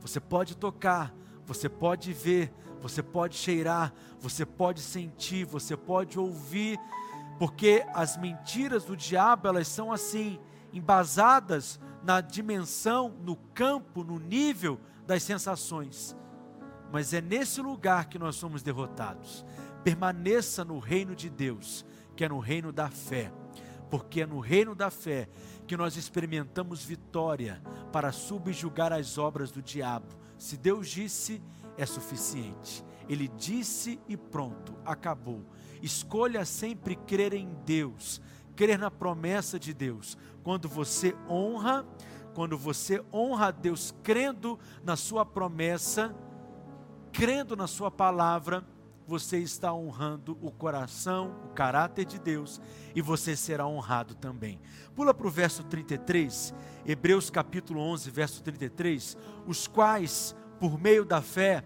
Você 0.00 0.18
pode 0.18 0.56
tocar, 0.56 1.14
você 1.44 1.68
pode 1.68 2.14
ver, 2.14 2.50
você 2.80 3.02
pode 3.02 3.36
cheirar, 3.36 3.92
você 4.18 4.46
pode 4.46 4.80
sentir, 4.80 5.44
você 5.44 5.76
pode 5.76 6.18
ouvir, 6.18 6.80
porque 7.38 7.84
as 7.92 8.16
mentiras 8.16 8.84
do 8.84 8.96
diabo, 8.96 9.46
elas 9.46 9.68
são 9.68 9.92
assim, 9.92 10.40
embasadas 10.72 11.78
na 12.02 12.20
dimensão, 12.20 13.14
no 13.22 13.36
campo, 13.36 14.02
no 14.02 14.18
nível 14.18 14.80
das 15.06 15.22
sensações. 15.22 16.16
Mas 16.92 17.12
é 17.12 17.20
nesse 17.20 17.60
lugar 17.60 18.08
que 18.08 18.18
nós 18.18 18.36
somos 18.36 18.62
derrotados. 18.62 19.44
Permaneça 19.84 20.64
no 20.64 20.78
reino 20.78 21.14
de 21.14 21.30
Deus, 21.30 21.84
que 22.16 22.24
é 22.24 22.28
no 22.28 22.38
reino 22.38 22.72
da 22.72 22.90
fé, 22.90 23.32
porque 23.90 24.22
é 24.22 24.26
no 24.26 24.40
reino 24.40 24.74
da 24.74 24.90
fé 24.90 25.28
que 25.66 25.76
nós 25.76 25.96
experimentamos 25.96 26.84
vitória 26.84 27.62
para 27.92 28.12
subjugar 28.12 28.92
as 28.92 29.18
obras 29.18 29.50
do 29.50 29.62
diabo. 29.62 30.08
Se 30.36 30.56
Deus 30.56 30.88
disse, 30.88 31.40
é 31.76 31.86
suficiente. 31.86 32.84
Ele 33.08 33.28
disse 33.28 34.00
e 34.08 34.16
pronto, 34.16 34.74
acabou. 34.84 35.44
Escolha 35.82 36.44
sempre 36.44 36.94
crer 36.94 37.34
em 37.34 37.48
Deus, 37.64 38.20
crer 38.54 38.78
na 38.78 38.90
promessa 38.90 39.58
de 39.58 39.72
Deus. 39.72 40.16
Quando 40.42 40.68
você 40.68 41.14
honra, 41.28 41.86
quando 42.34 42.56
você 42.56 43.02
honra 43.12 43.48
a 43.48 43.50
Deus 43.50 43.94
crendo 44.02 44.58
na 44.82 44.96
sua 44.96 45.24
promessa, 45.26 46.14
crendo 47.12 47.56
na 47.56 47.66
sua 47.66 47.90
palavra, 47.90 48.64
você 49.06 49.38
está 49.38 49.74
honrando 49.74 50.38
o 50.40 50.50
coração, 50.50 51.36
o 51.44 51.48
caráter 51.48 52.04
de 52.04 52.18
Deus 52.18 52.60
e 52.94 53.02
você 53.02 53.34
será 53.34 53.66
honrado 53.66 54.14
também. 54.14 54.60
Pula 54.94 55.12
para 55.12 55.26
o 55.26 55.30
verso 55.30 55.64
33, 55.64 56.54
Hebreus 56.86 57.28
capítulo 57.28 57.80
11, 57.80 58.10
verso 58.10 58.42
33. 58.42 59.16
Os 59.46 59.66
quais, 59.66 60.34
por 60.60 60.78
meio 60.80 61.04
da 61.04 61.20
fé, 61.20 61.64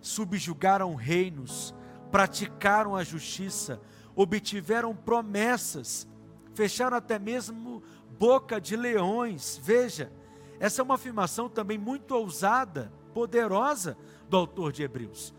subjugaram 0.00 0.94
reinos, 0.94 1.74
praticaram 2.10 2.96
a 2.96 3.04
justiça, 3.04 3.78
obtiveram 4.14 4.96
promessas 4.96 6.08
fecharam 6.56 6.96
até 6.96 7.18
mesmo 7.18 7.82
boca 8.18 8.60
de 8.60 8.76
leões. 8.76 9.60
Veja, 9.62 10.12
essa 10.58 10.80
é 10.80 10.84
uma 10.84 10.94
afirmação 10.94 11.48
também 11.48 11.78
muito 11.78 12.12
ousada, 12.12 12.92
poderosa 13.12 13.96
do 14.28 14.36
autor 14.36 14.72
de 14.72 14.82
Hebreus. 14.82 15.34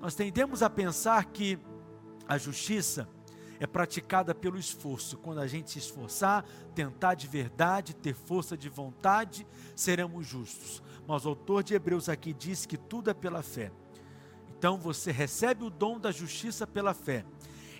Nós 0.00 0.14
tendemos 0.14 0.62
a 0.62 0.70
pensar 0.70 1.24
que 1.26 1.58
a 2.26 2.38
justiça 2.38 3.08
é 3.60 3.66
praticada 3.66 4.34
pelo 4.34 4.58
esforço. 4.58 5.16
Quando 5.18 5.40
a 5.40 5.46
gente 5.46 5.70
se 5.70 5.78
esforçar, 5.78 6.44
tentar 6.74 7.14
de 7.14 7.28
verdade, 7.28 7.94
ter 7.94 8.14
força 8.14 8.56
de 8.56 8.68
vontade, 8.68 9.46
seremos 9.76 10.26
justos. 10.26 10.82
Mas 11.06 11.24
o 11.24 11.30
autor 11.30 11.62
de 11.62 11.74
Hebreus 11.74 12.08
aqui 12.08 12.32
diz 12.32 12.66
que 12.66 12.76
tudo 12.76 13.10
é 13.10 13.14
pela 13.14 13.42
fé. 13.42 13.70
Então 14.58 14.78
você 14.78 15.12
recebe 15.12 15.64
o 15.64 15.70
dom 15.70 15.98
da 15.98 16.10
justiça 16.10 16.66
pela 16.66 16.94
fé 16.94 17.24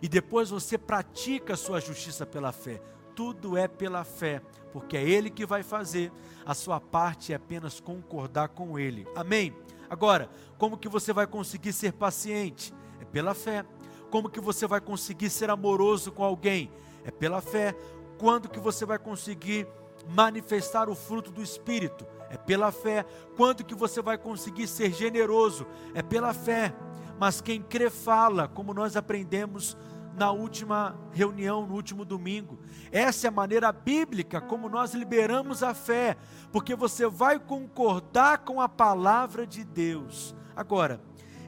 e 0.00 0.09
depois 0.09 0.50
você 0.50 0.76
pratica 0.76 1.55
a 1.55 1.57
sua 1.57 1.80
justiça 1.80 2.26
pela 2.26 2.53
fé. 2.53 2.82
Tudo 3.14 3.56
é 3.56 3.68
pela 3.68 4.04
fé, 4.04 4.40
porque 4.72 4.96
é 4.96 5.02
Ele 5.02 5.30
que 5.30 5.44
vai 5.44 5.62
fazer, 5.62 6.10
a 6.44 6.54
sua 6.54 6.80
parte 6.80 7.32
é 7.32 7.36
apenas 7.36 7.80
concordar 7.80 8.48
com 8.48 8.78
Ele. 8.78 9.06
Amém? 9.14 9.54
Agora, 9.88 10.30
como 10.56 10.78
que 10.78 10.88
você 10.88 11.12
vai 11.12 11.26
conseguir 11.26 11.72
ser 11.72 11.92
paciente? 11.92 12.72
É 13.00 13.04
pela 13.04 13.34
fé. 13.34 13.64
Como 14.10 14.28
que 14.30 14.40
você 14.40 14.66
vai 14.66 14.80
conseguir 14.80 15.28
ser 15.28 15.50
amoroso 15.50 16.10
com 16.12 16.24
alguém? 16.24 16.70
É 17.04 17.10
pela 17.10 17.40
fé. 17.40 17.76
Quando 18.18 18.48
que 18.48 18.60
você 18.60 18.86
vai 18.86 18.98
conseguir 18.98 19.66
manifestar 20.08 20.88
o 20.88 20.94
fruto 20.94 21.30
do 21.30 21.42
Espírito? 21.42 22.06
É 22.30 22.38
pela 22.38 22.72
fé. 22.72 23.04
Quando 23.36 23.64
que 23.64 23.74
você 23.74 24.00
vai 24.00 24.16
conseguir 24.16 24.66
ser 24.66 24.92
generoso? 24.92 25.66
É 25.94 26.02
pela 26.02 26.32
fé. 26.32 26.74
Mas 27.18 27.40
quem 27.40 27.60
crê 27.60 27.90
fala, 27.90 28.48
como 28.48 28.72
nós 28.72 28.96
aprendemos 28.96 29.76
na 30.16 30.30
última 30.30 30.96
reunião, 31.12 31.66
no 31.66 31.74
último 31.74 32.04
domingo. 32.04 32.58
Essa 32.90 33.26
é 33.26 33.28
a 33.28 33.32
maneira 33.32 33.72
bíblica 33.72 34.40
como 34.40 34.68
nós 34.68 34.94
liberamos 34.94 35.62
a 35.62 35.74
fé, 35.74 36.16
porque 36.50 36.74
você 36.74 37.06
vai 37.06 37.38
concordar 37.38 38.38
com 38.38 38.60
a 38.60 38.68
palavra 38.68 39.46
de 39.46 39.64
Deus. 39.64 40.34
Agora, 40.54 41.00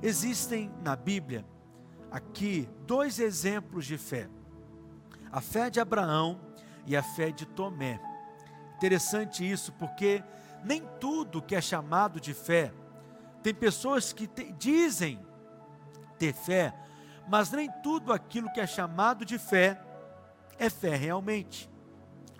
existem 0.02 0.70
na 0.82 0.96
Bíblia 0.96 1.44
aqui 2.10 2.68
dois 2.86 3.18
exemplos 3.18 3.84
de 3.86 3.98
fé: 3.98 4.28
a 5.30 5.40
fé 5.40 5.68
de 5.68 5.80
Abraão 5.80 6.40
e 6.86 6.96
a 6.96 7.02
fé 7.02 7.30
de 7.30 7.46
Tomé. 7.46 8.00
Interessante 8.76 9.48
isso, 9.48 9.72
porque 9.72 10.22
nem 10.64 10.82
tudo 10.98 11.42
que 11.42 11.54
é 11.54 11.60
chamado 11.60 12.20
de 12.20 12.32
fé, 12.32 12.72
tem 13.42 13.54
pessoas 13.54 14.12
que 14.12 14.26
te, 14.26 14.50
dizem 14.52 15.20
ter 16.18 16.32
fé, 16.32 16.74
mas 17.28 17.50
nem 17.50 17.70
tudo 17.82 18.12
aquilo 18.12 18.52
que 18.52 18.60
é 18.60 18.66
chamado 18.66 19.24
de 19.24 19.38
fé 19.38 19.80
é 20.58 20.70
fé 20.70 20.96
realmente. 20.96 21.68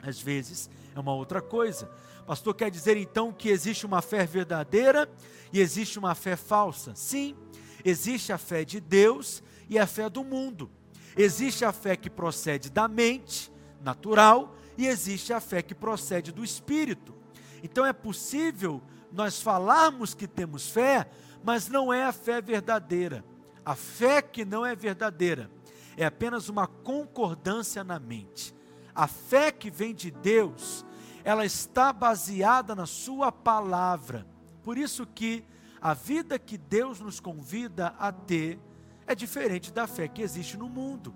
Às 0.02 0.20
vezes 0.20 0.70
é 0.94 1.00
uma 1.00 1.14
outra 1.14 1.40
coisa. 1.40 1.90
Pastor 2.26 2.54
quer 2.54 2.70
dizer 2.70 2.96
então 2.96 3.32
que 3.32 3.48
existe 3.48 3.84
uma 3.84 4.00
fé 4.00 4.24
verdadeira 4.24 5.08
e 5.52 5.60
existe 5.60 5.98
uma 5.98 6.14
fé 6.14 6.36
falsa? 6.36 6.94
Sim, 6.94 7.36
existe 7.84 8.32
a 8.32 8.38
fé 8.38 8.64
de 8.64 8.80
Deus 8.80 9.42
e 9.68 9.78
a 9.78 9.86
fé 9.86 10.08
do 10.08 10.24
mundo. 10.24 10.70
Existe 11.16 11.64
a 11.64 11.72
fé 11.72 11.96
que 11.96 12.10
procede 12.10 12.70
da 12.70 12.88
mente, 12.88 13.52
natural, 13.80 14.56
e 14.76 14.86
existe 14.86 15.32
a 15.32 15.40
fé 15.40 15.62
que 15.62 15.74
procede 15.74 16.32
do 16.32 16.42
espírito. 16.42 17.14
Então 17.62 17.84
é 17.86 17.92
possível 17.92 18.82
nós 19.12 19.40
falarmos 19.40 20.14
que 20.14 20.26
temos 20.26 20.68
fé, 20.68 21.08
mas 21.42 21.68
não 21.68 21.92
é 21.92 22.04
a 22.04 22.12
fé 22.12 22.40
verdadeira. 22.40 23.24
A 23.64 23.74
fé 23.74 24.20
que 24.20 24.44
não 24.44 24.64
é 24.64 24.74
verdadeira 24.74 25.50
é 25.96 26.04
apenas 26.04 26.48
uma 26.48 26.66
concordância 26.66 27.82
na 27.82 27.98
mente. 27.98 28.54
A 28.94 29.06
fé 29.06 29.50
que 29.50 29.70
vem 29.70 29.94
de 29.94 30.10
Deus, 30.10 30.84
ela 31.24 31.44
está 31.44 31.92
baseada 31.92 32.74
na 32.74 32.86
sua 32.86 33.32
palavra. 33.32 34.26
Por 34.62 34.76
isso 34.76 35.06
que 35.06 35.44
a 35.80 35.94
vida 35.94 36.38
que 36.38 36.58
Deus 36.58 37.00
nos 37.00 37.20
convida 37.20 37.94
a 37.98 38.12
ter 38.12 38.58
é 39.06 39.14
diferente 39.14 39.72
da 39.72 39.86
fé 39.86 40.08
que 40.08 40.22
existe 40.22 40.56
no 40.56 40.68
mundo. 40.68 41.14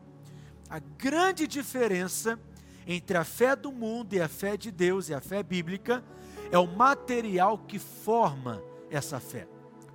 A 0.69 0.79
grande 0.79 1.47
diferença 1.47 2.39
entre 2.87 3.17
a 3.17 3.25
fé 3.25 3.55
do 3.55 3.71
mundo 3.71 4.15
e 4.15 4.21
a 4.21 4.29
fé 4.29 4.57
de 4.57 4.71
Deus 4.71 5.09
e 5.09 5.15
a 5.15 5.21
fé 5.21 5.43
bíblica 5.43 6.05
é 6.51 6.59
o 6.59 6.67
material 6.67 7.59
que 7.59 7.79
forma 7.79 8.63
essa 8.91 9.21
fé. 9.21 9.47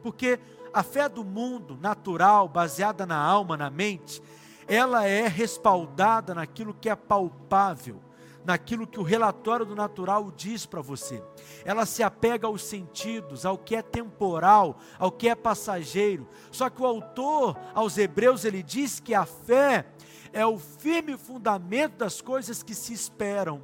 Porque 0.01 0.39
a 0.73 0.81
fé 0.81 1.07
do 1.07 1.23
mundo, 1.23 1.77
natural, 1.79 2.47
baseada 2.47 3.05
na 3.05 3.17
alma, 3.17 3.55
na 3.55 3.69
mente, 3.69 4.21
ela 4.67 5.05
é 5.05 5.27
respaldada 5.27 6.33
naquilo 6.33 6.73
que 6.73 6.89
é 6.89 6.95
palpável, 6.95 8.01
naquilo 8.43 8.87
que 8.87 8.99
o 8.99 9.03
relatório 9.03 9.65
do 9.65 9.75
natural 9.75 10.31
diz 10.31 10.65
para 10.65 10.81
você. 10.81 11.23
Ela 11.63 11.85
se 11.85 12.01
apega 12.01 12.47
aos 12.47 12.63
sentidos, 12.63 13.45
ao 13.45 13.57
que 13.57 13.75
é 13.75 13.81
temporal, 13.81 14.79
ao 14.97 15.11
que 15.11 15.29
é 15.29 15.35
passageiro. 15.35 16.27
Só 16.51 16.69
que 16.69 16.81
o 16.81 16.85
autor 16.85 17.57
aos 17.73 17.97
Hebreus 17.97 18.43
ele 18.43 18.63
diz 18.63 18.99
que 18.99 19.13
a 19.13 19.25
fé 19.25 19.85
é 20.33 20.45
o 20.45 20.57
firme 20.57 21.15
fundamento 21.17 21.97
das 21.97 22.19
coisas 22.19 22.63
que 22.63 22.73
se 22.73 22.93
esperam. 22.93 23.61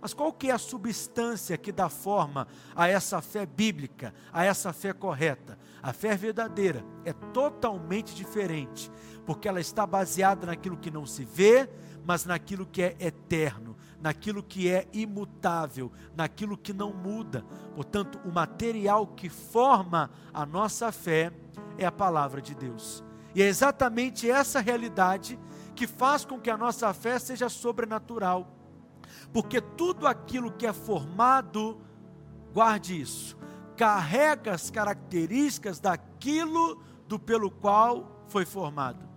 Mas 0.00 0.14
qual 0.14 0.32
que 0.32 0.48
é 0.48 0.52
a 0.52 0.58
substância 0.58 1.58
que 1.58 1.70
dá 1.70 1.88
forma 1.88 2.48
a 2.74 2.88
essa 2.88 3.20
fé 3.20 3.44
bíblica, 3.44 4.14
a 4.32 4.44
essa 4.44 4.72
fé 4.72 4.92
correta? 4.92 5.58
A 5.82 5.92
fé 5.92 6.16
verdadeira 6.16 6.84
é 7.04 7.12
totalmente 7.12 8.14
diferente, 8.14 8.90
porque 9.24 9.48
ela 9.48 9.60
está 9.60 9.86
baseada 9.86 10.46
naquilo 10.46 10.76
que 10.76 10.90
não 10.90 11.06
se 11.06 11.24
vê, 11.24 11.68
mas 12.04 12.24
naquilo 12.24 12.66
que 12.66 12.82
é 12.82 12.96
eterno, 12.98 13.76
naquilo 14.00 14.42
que 14.42 14.68
é 14.68 14.86
imutável, 14.92 15.90
naquilo 16.14 16.56
que 16.56 16.72
não 16.72 16.92
muda. 16.92 17.44
Portanto, 17.74 18.20
o 18.24 18.32
material 18.32 19.06
que 19.06 19.28
forma 19.28 20.10
a 20.32 20.44
nossa 20.44 20.92
fé 20.92 21.32
é 21.78 21.86
a 21.86 21.92
palavra 21.92 22.40
de 22.40 22.54
Deus. 22.54 23.04
E 23.34 23.42
é 23.42 23.46
exatamente 23.46 24.30
essa 24.30 24.60
realidade 24.60 25.38
que 25.74 25.86
faz 25.86 26.24
com 26.24 26.38
que 26.38 26.50
a 26.50 26.56
nossa 26.56 26.92
fé 26.92 27.18
seja 27.18 27.48
sobrenatural. 27.48 28.56
Porque 29.32 29.60
tudo 29.60 30.06
aquilo 30.06 30.52
que 30.52 30.66
é 30.66 30.72
formado, 30.72 31.80
guarde 32.52 33.00
isso, 33.00 33.36
carrega 33.80 34.52
as 34.52 34.70
características 34.70 35.80
daquilo 35.80 36.82
do 37.08 37.18
pelo 37.18 37.50
qual 37.50 38.26
foi 38.28 38.44
formado. 38.44 39.08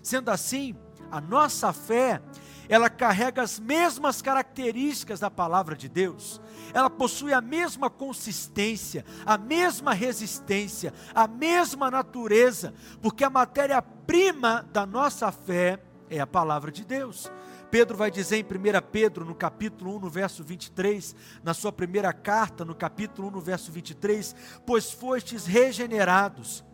Sendo 0.00 0.30
assim, 0.30 0.76
a 1.10 1.20
nossa 1.20 1.72
fé, 1.72 2.22
ela 2.68 2.88
carrega 2.88 3.42
as 3.42 3.58
mesmas 3.58 4.22
características 4.22 5.18
da 5.18 5.28
palavra 5.28 5.74
de 5.74 5.88
Deus. 5.88 6.40
Ela 6.72 6.88
possui 6.88 7.32
a 7.32 7.40
mesma 7.40 7.90
consistência, 7.90 9.04
a 9.24 9.36
mesma 9.36 9.92
resistência, 9.92 10.94
a 11.12 11.26
mesma 11.26 11.90
natureza, 11.90 12.72
porque 13.02 13.24
a 13.24 13.30
matéria-prima 13.30 14.64
da 14.72 14.86
nossa 14.86 15.32
fé 15.32 15.82
é 16.08 16.20
a 16.20 16.26
palavra 16.28 16.70
de 16.70 16.84
Deus. 16.84 17.28
Pedro 17.76 17.94
vai 17.94 18.10
dizer 18.10 18.38
em 18.38 18.42
1 18.42 18.46
Pedro, 18.90 19.22
no 19.22 19.34
capítulo 19.34 19.96
1, 19.96 19.98
no 19.98 20.08
verso 20.08 20.42
23, 20.42 21.14
na 21.44 21.52
sua 21.52 21.70
primeira 21.70 22.10
carta, 22.10 22.64
no 22.64 22.74
capítulo 22.74 23.28
1, 23.28 23.32
no 23.32 23.40
verso 23.42 23.70
23, 23.70 24.34
pois 24.64 24.90
fostes 24.90 25.44
regenerados, 25.44 26.64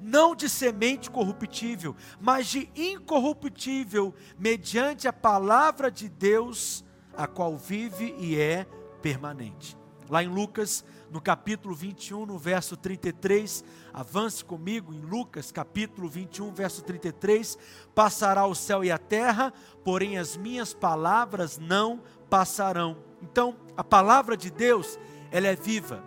não 0.00 0.34
de 0.34 0.48
semente 0.48 1.12
corruptível, 1.12 1.94
mas 2.20 2.48
de 2.48 2.68
incorruptível, 2.74 4.12
mediante 4.36 5.06
a 5.06 5.12
palavra 5.12 5.92
de 5.92 6.08
Deus, 6.08 6.84
a 7.16 7.28
qual 7.28 7.56
vive 7.56 8.16
e 8.18 8.36
é 8.36 8.66
permanente. 9.00 9.78
Lá 10.08 10.22
em 10.22 10.28
Lucas, 10.28 10.84
no 11.10 11.20
capítulo 11.20 11.74
21, 11.74 12.24
no 12.24 12.38
verso 12.38 12.76
33, 12.76 13.62
avance 13.92 14.44
comigo 14.44 14.94
em 14.94 15.00
Lucas, 15.00 15.52
capítulo 15.52 16.08
21, 16.08 16.52
verso 16.52 16.82
33, 16.82 17.58
passará 17.94 18.46
o 18.46 18.54
céu 18.54 18.82
e 18.82 18.90
a 18.90 18.98
terra, 18.98 19.52
porém 19.84 20.16
as 20.16 20.36
minhas 20.36 20.72
palavras 20.72 21.58
não 21.58 22.02
passarão. 22.30 22.96
Então, 23.22 23.56
a 23.76 23.84
palavra 23.84 24.36
de 24.36 24.50
Deus, 24.50 24.98
ela 25.30 25.46
é 25.46 25.56
viva. 25.56 26.02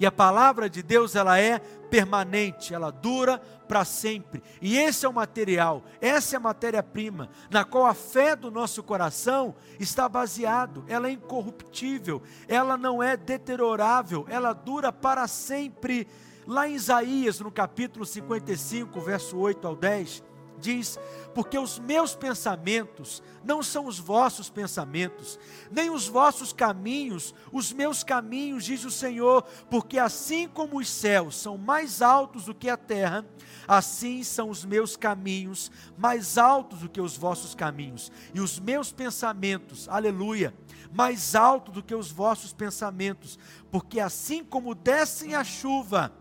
E 0.00 0.06
a 0.06 0.10
palavra 0.10 0.70
de 0.70 0.82
Deus, 0.82 1.14
ela 1.14 1.38
é 1.38 1.58
permanente, 1.58 2.72
ela 2.72 2.90
dura 2.90 3.38
para 3.68 3.84
sempre. 3.84 4.42
E 4.62 4.78
esse 4.78 5.04
é 5.04 5.08
o 5.08 5.12
material, 5.12 5.84
essa 6.00 6.34
é 6.34 6.38
a 6.38 6.40
matéria-prima, 6.40 7.28
na 7.50 7.64
qual 7.64 7.84
a 7.84 7.92
fé 7.92 8.34
do 8.34 8.50
nosso 8.50 8.82
coração 8.82 9.54
está 9.78 10.08
baseado. 10.08 10.84
Ela 10.88 11.08
é 11.08 11.12
incorruptível, 11.12 12.22
ela 12.48 12.78
não 12.78 13.02
é 13.02 13.14
deteriorável, 13.14 14.24
ela 14.30 14.54
dura 14.54 14.90
para 14.90 15.28
sempre. 15.28 16.08
Lá 16.46 16.66
em 16.66 16.74
Isaías, 16.74 17.38
no 17.38 17.50
capítulo 17.50 18.06
55, 18.06 18.98
verso 19.02 19.36
8 19.36 19.68
ao 19.68 19.76
10, 19.76 20.24
diz: 20.58 20.98
Porque 21.34 21.58
os 21.58 21.78
meus 21.78 22.14
pensamentos 22.14 23.22
não 23.44 23.62
são 23.62 23.86
os 23.86 23.98
vossos 23.98 24.50
pensamentos, 24.50 25.38
nem 25.70 25.88
os 25.88 26.08
vossos 26.08 26.52
caminhos, 26.52 27.34
os 27.52 27.72
meus 27.72 28.02
caminhos, 28.02 28.64
diz 28.64 28.84
o 28.84 28.90
Senhor, 28.90 29.42
porque 29.70 29.98
assim 29.98 30.48
como 30.48 30.78
os 30.78 30.88
céus 30.88 31.36
são 31.36 31.56
mais 31.56 32.02
altos 32.02 32.46
do 32.46 32.54
que 32.54 32.68
a 32.68 32.76
terra, 32.76 33.24
assim 33.66 34.22
são 34.22 34.50
os 34.50 34.64
meus 34.64 34.96
caminhos 34.96 35.70
mais 35.96 36.36
altos 36.36 36.80
do 36.80 36.88
que 36.88 37.00
os 37.00 37.16
vossos 37.16 37.54
caminhos, 37.54 38.10
e 38.34 38.40
os 38.40 38.58
meus 38.58 38.92
pensamentos, 38.92 39.88
aleluia, 39.88 40.54
mais 40.92 41.34
alto 41.34 41.70
do 41.70 41.82
que 41.82 41.94
os 41.94 42.10
vossos 42.10 42.52
pensamentos, 42.52 43.38
porque 43.70 44.00
assim 44.00 44.44
como 44.44 44.74
descem 44.74 45.34
a 45.34 45.44
chuva 45.44 46.12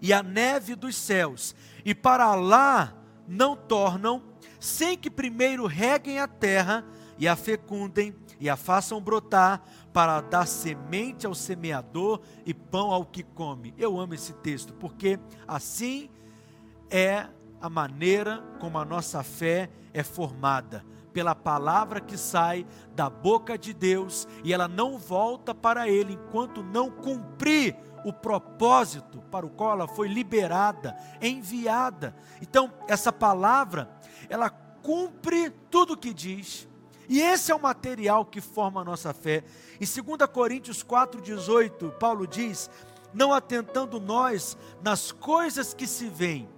e 0.00 0.12
a 0.12 0.22
neve 0.22 0.74
dos 0.74 0.96
céus, 0.96 1.54
e 1.84 1.94
para 1.94 2.34
lá 2.34 2.99
não 3.30 3.54
tornam, 3.54 4.20
sem 4.58 4.98
que 4.98 5.08
primeiro 5.08 5.64
reguem 5.64 6.18
a 6.18 6.26
terra 6.26 6.84
e 7.16 7.28
a 7.28 7.36
fecundem 7.36 8.12
e 8.40 8.50
a 8.50 8.56
façam 8.56 9.00
brotar, 9.00 9.62
para 9.92 10.20
dar 10.20 10.46
semente 10.46 11.26
ao 11.26 11.34
semeador 11.34 12.20
e 12.44 12.52
pão 12.52 12.90
ao 12.90 13.04
que 13.04 13.22
come. 13.22 13.74
Eu 13.76 14.00
amo 14.00 14.14
esse 14.14 14.32
texto, 14.32 14.72
porque 14.74 15.18
assim 15.46 16.10
é 16.90 17.26
a 17.60 17.68
maneira 17.68 18.42
como 18.58 18.78
a 18.78 18.84
nossa 18.84 19.22
fé 19.22 19.70
é 19.92 20.02
formada 20.02 20.84
pela 21.12 21.34
palavra 21.34 22.00
que 22.00 22.16
sai 22.16 22.66
da 22.94 23.10
boca 23.10 23.58
de 23.58 23.74
Deus 23.74 24.26
e 24.44 24.52
ela 24.52 24.68
não 24.68 24.96
volta 24.96 25.54
para 25.54 25.88
ele 25.88 26.14
enquanto 26.14 26.62
não 26.62 26.90
cumprir 26.90 27.76
o 28.04 28.12
propósito 28.12 29.20
para 29.30 29.46
o 29.46 29.50
qual 29.50 29.72
ela 29.72 29.88
foi 29.88 30.08
liberada, 30.08 30.96
enviada. 31.20 32.14
Então, 32.40 32.72
essa 32.88 33.12
palavra, 33.12 33.90
ela 34.28 34.50
cumpre 34.50 35.50
tudo 35.70 35.94
o 35.94 35.96
que 35.96 36.12
diz. 36.12 36.68
E 37.08 37.20
esse 37.20 37.50
é 37.50 37.54
o 37.54 37.60
material 37.60 38.24
que 38.24 38.40
forma 38.40 38.80
a 38.80 38.84
nossa 38.84 39.12
fé. 39.12 39.42
Em 39.80 39.84
2 39.84 40.30
Coríntios 40.32 40.84
4,18, 40.84 41.90
Paulo 41.98 42.26
diz: 42.26 42.70
Não 43.12 43.32
atentando 43.32 43.98
nós 43.98 44.56
nas 44.82 45.10
coisas 45.10 45.74
que 45.74 45.86
se 45.86 46.08
veem, 46.08 46.48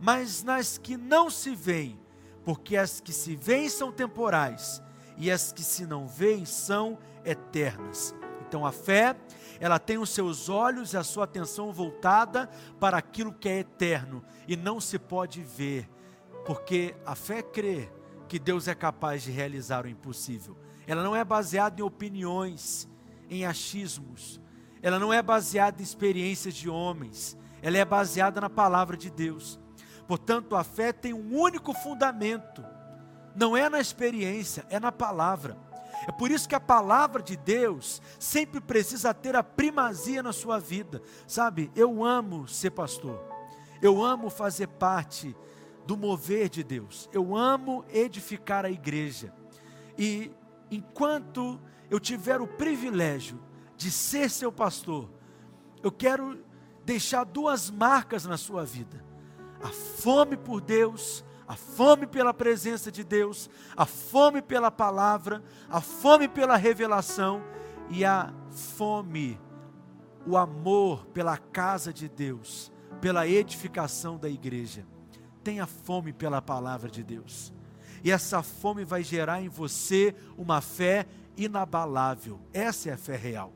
mas 0.00 0.42
nas 0.42 0.78
que 0.78 0.96
não 0.96 1.28
se 1.28 1.54
veem, 1.54 1.98
porque 2.44 2.76
as 2.76 3.00
que 3.00 3.12
se 3.12 3.34
veem 3.34 3.68
são 3.68 3.90
temporais, 3.90 4.80
e 5.16 5.30
as 5.30 5.52
que 5.52 5.64
se 5.64 5.84
não 5.84 6.06
veem 6.06 6.44
são 6.44 6.96
eternas. 7.24 8.14
Então 8.46 8.64
a 8.64 8.70
fé 8.72 9.16
ela 9.60 9.78
tem 9.78 9.98
os 9.98 10.10
seus 10.10 10.48
olhos 10.48 10.92
e 10.92 10.96
a 10.96 11.04
sua 11.04 11.24
atenção 11.24 11.72
voltada 11.72 12.48
para 12.78 12.96
aquilo 12.96 13.32
que 13.32 13.48
é 13.48 13.58
eterno 13.58 14.22
e 14.46 14.56
não 14.56 14.80
se 14.80 14.98
pode 14.98 15.42
ver, 15.42 15.88
porque 16.46 16.94
a 17.04 17.14
fé 17.14 17.42
crê 17.42 17.90
que 18.28 18.38
Deus 18.38 18.68
é 18.68 18.74
capaz 18.74 19.22
de 19.22 19.30
realizar 19.30 19.84
o 19.84 19.88
impossível. 19.88 20.56
Ela 20.86 21.02
não 21.02 21.16
é 21.16 21.24
baseada 21.24 21.80
em 21.80 21.84
opiniões, 21.84 22.88
em 23.28 23.44
achismos, 23.44 24.40
ela 24.82 24.98
não 24.98 25.12
é 25.12 25.20
baseada 25.20 25.80
em 25.80 25.84
experiências 25.84 26.54
de 26.54 26.68
homens, 26.68 27.36
ela 27.60 27.76
é 27.76 27.84
baseada 27.84 28.40
na 28.40 28.48
palavra 28.48 28.96
de 28.96 29.10
Deus. 29.10 29.58
Portanto, 30.06 30.56
a 30.56 30.64
fé 30.64 30.92
tem 30.92 31.12
um 31.12 31.36
único 31.38 31.74
fundamento, 31.74 32.64
não 33.34 33.56
é 33.56 33.68
na 33.68 33.80
experiência, 33.80 34.64
é 34.70 34.80
na 34.80 34.92
palavra. 34.92 35.56
É 36.06 36.12
por 36.12 36.30
isso 36.30 36.48
que 36.48 36.54
a 36.54 36.60
palavra 36.60 37.22
de 37.22 37.36
Deus 37.36 38.00
sempre 38.18 38.60
precisa 38.60 39.12
ter 39.12 39.34
a 39.34 39.42
primazia 39.42 40.22
na 40.22 40.32
sua 40.32 40.58
vida. 40.58 41.02
Sabe, 41.26 41.70
eu 41.74 42.04
amo 42.04 42.46
ser 42.46 42.70
pastor. 42.70 43.22
Eu 43.80 44.02
amo 44.02 44.30
fazer 44.30 44.68
parte 44.68 45.36
do 45.86 45.96
mover 45.96 46.48
de 46.48 46.62
Deus. 46.62 47.08
Eu 47.12 47.36
amo 47.36 47.84
edificar 47.88 48.64
a 48.64 48.70
igreja. 48.70 49.32
E 49.96 50.30
enquanto 50.70 51.60
eu 51.90 51.98
tiver 51.98 52.40
o 52.40 52.46
privilégio 52.46 53.40
de 53.76 53.90
ser 53.90 54.28
seu 54.30 54.52
pastor, 54.52 55.08
eu 55.82 55.90
quero 55.90 56.44
deixar 56.84 57.24
duas 57.24 57.70
marcas 57.70 58.24
na 58.24 58.36
sua 58.36 58.64
vida: 58.64 59.04
a 59.62 59.68
fome 59.68 60.36
por 60.36 60.60
Deus 60.60 61.24
a 61.48 61.56
fome 61.56 62.06
pela 62.06 62.34
presença 62.34 62.92
de 62.92 63.02
Deus, 63.02 63.48
a 63.74 63.86
fome 63.86 64.42
pela 64.42 64.70
palavra, 64.70 65.42
a 65.70 65.80
fome 65.80 66.28
pela 66.28 66.58
revelação 66.58 67.42
e 67.88 68.04
a 68.04 68.34
fome, 68.50 69.40
o 70.26 70.36
amor 70.36 71.06
pela 71.06 71.38
casa 71.38 71.90
de 71.90 72.06
Deus, 72.06 72.70
pela 73.00 73.26
edificação 73.26 74.18
da 74.18 74.28
igreja. 74.28 74.86
Tenha 75.42 75.66
fome 75.66 76.12
pela 76.12 76.42
palavra 76.42 76.90
de 76.90 77.02
Deus. 77.02 77.50
e 78.04 78.12
essa 78.12 78.42
fome 78.42 78.84
vai 78.84 79.02
gerar 79.02 79.40
em 79.42 79.48
você 79.48 80.14
uma 80.36 80.60
fé 80.60 81.06
inabalável. 81.36 82.38
Essa 82.52 82.90
é 82.90 82.92
a 82.92 82.98
fé 82.98 83.16
real. 83.16 83.52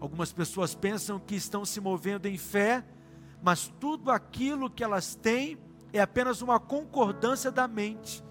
Algumas 0.00 0.32
pessoas 0.32 0.74
pensam 0.74 1.18
que 1.18 1.36
estão 1.36 1.64
se 1.64 1.80
movendo 1.80 2.26
em 2.26 2.38
fé, 2.38 2.84
mas 3.42 3.72
tudo 3.78 4.10
aquilo 4.10 4.70
que 4.70 4.82
elas 4.82 5.14
têm 5.14 5.58
é 5.92 6.00
apenas 6.00 6.42
uma 6.42 6.58
concordância 6.58 7.50
da 7.50 7.66
mente. 7.66 8.22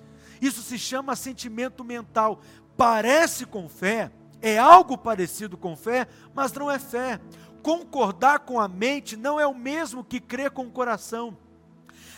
Isso 0.41 0.61
se 0.61 0.77
chama 0.77 1.15
sentimento 1.15 1.83
mental. 1.83 2.41
Parece 2.75 3.45
com 3.45 3.67
fé, 3.67 4.11
é 4.41 4.57
algo 4.57 4.97
parecido 4.97 5.57
com 5.57 5.75
fé, 5.75 6.07
mas 6.33 6.51
não 6.53 6.69
é 6.69 6.77
fé. 6.77 7.19
Concordar 7.63 8.39
com 8.39 8.59
a 8.59 8.67
mente 8.67 9.17
não 9.17 9.39
é 9.39 9.47
o 9.47 9.55
mesmo 9.55 10.03
que 10.03 10.19
crer 10.19 10.51
com 10.51 10.65
o 10.65 10.71
coração. 10.71 11.35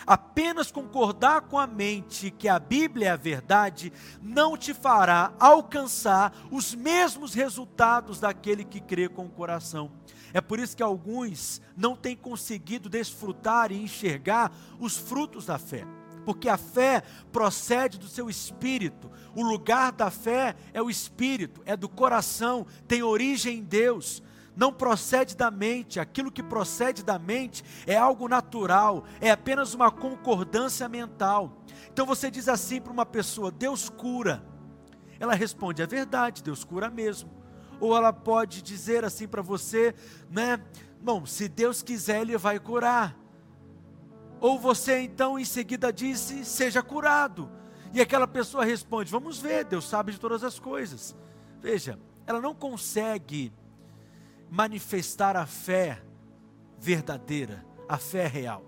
Apenas 0.06 0.72
concordar 0.72 1.42
com 1.42 1.60
a 1.60 1.68
mente 1.68 2.32
que 2.32 2.48
a 2.48 2.58
Bíblia 2.58 3.10
é 3.10 3.12
a 3.12 3.16
verdade 3.16 3.94
não 4.22 4.58
te 4.58 4.74
fará 4.74 5.32
alcançar 5.40 6.34
os 6.50 6.74
mesmos 6.74 7.34
resultados 7.34 8.20
daquele 8.20 8.64
que 8.64 8.80
crê 8.80 9.08
com 9.08 9.26
o 9.26 9.30
coração. 9.30 9.92
É 10.34 10.42
por 10.42 10.60
isso 10.60 10.76
que 10.76 10.84
alguns 10.84 11.62
não 11.76 11.96
têm 11.96 12.16
conseguido 12.16 12.90
desfrutar 12.90 13.72
e 13.72 13.82
enxergar 13.82 14.52
os 14.80 14.98
frutos 14.98 15.46
da 15.46 15.58
fé. 15.58 15.86
Porque 16.26 16.50
a 16.50 16.58
fé 16.58 17.02
procede 17.32 17.98
do 17.98 18.08
seu 18.08 18.30
espírito. 18.30 19.10
O 19.36 19.44
lugar 19.44 19.92
da 19.92 20.12
fé 20.12 20.56
é 20.74 20.82
o 20.82 20.90
espírito, 20.90 21.62
é 21.66 21.76
do 21.76 21.90
coração, 21.90 22.68
tem 22.88 23.02
origem 23.02 23.60
em 23.60 23.64
Deus 23.64 24.22
não 24.60 24.74
procede 24.74 25.38
da 25.38 25.50
mente, 25.50 26.02
aquilo 26.02 26.30
que 26.30 26.44
procede 26.44 27.02
da 27.02 27.18
mente 27.18 27.64
é 27.88 27.96
algo 27.96 28.28
natural, 28.28 29.06
é 29.22 29.32
apenas 29.32 29.74
uma 29.74 29.90
concordância 29.90 30.90
mental. 30.90 31.64
Então 31.94 32.06
você 32.06 32.30
diz 32.30 32.50
assim 32.50 32.82
para 32.82 32.92
uma 32.92 33.06
pessoa: 33.06 33.52
Deus 33.52 33.88
cura. 33.88 34.44
Ela 35.18 35.34
responde: 35.34 35.82
É 35.82 35.88
verdade, 35.88 36.44
Deus 36.44 36.66
cura 36.66 36.90
mesmo. 36.90 37.39
Ou 37.80 37.96
ela 37.96 38.12
pode 38.12 38.62
dizer 38.62 39.06
assim 39.06 39.28
para 39.28 39.42
você, 39.42 39.96
né? 40.30 40.62
Bom, 41.02 41.26
se 41.26 41.48
Deus 41.48 41.82
quiser, 41.82 42.22
Ele 42.22 42.38
vai 42.38 42.60
curar. 42.60 43.18
Ou 44.42 44.60
você 44.60 45.02
então 45.02 45.38
em 45.38 45.46
seguida 45.46 45.92
disse: 45.92 46.46
Seja 46.46 46.82
curado. 46.82 47.50
E 47.94 48.02
aquela 48.02 48.28
pessoa 48.28 48.64
responde: 48.64 49.12
Vamos 49.12 49.40
ver, 49.40 49.66
Deus 49.66 49.88
sabe 49.88 50.12
de 50.12 50.20
todas 50.20 50.44
as 50.44 50.60
coisas. 50.60 51.16
Veja, 51.62 52.00
ela 52.26 52.40
não 52.40 52.54
consegue 52.54 53.52
manifestar 54.50 55.36
a 55.36 55.46
fé 55.46 56.02
verdadeira, 56.78 57.66
a 57.88 57.98
fé 57.98 58.28
real. 58.28 58.64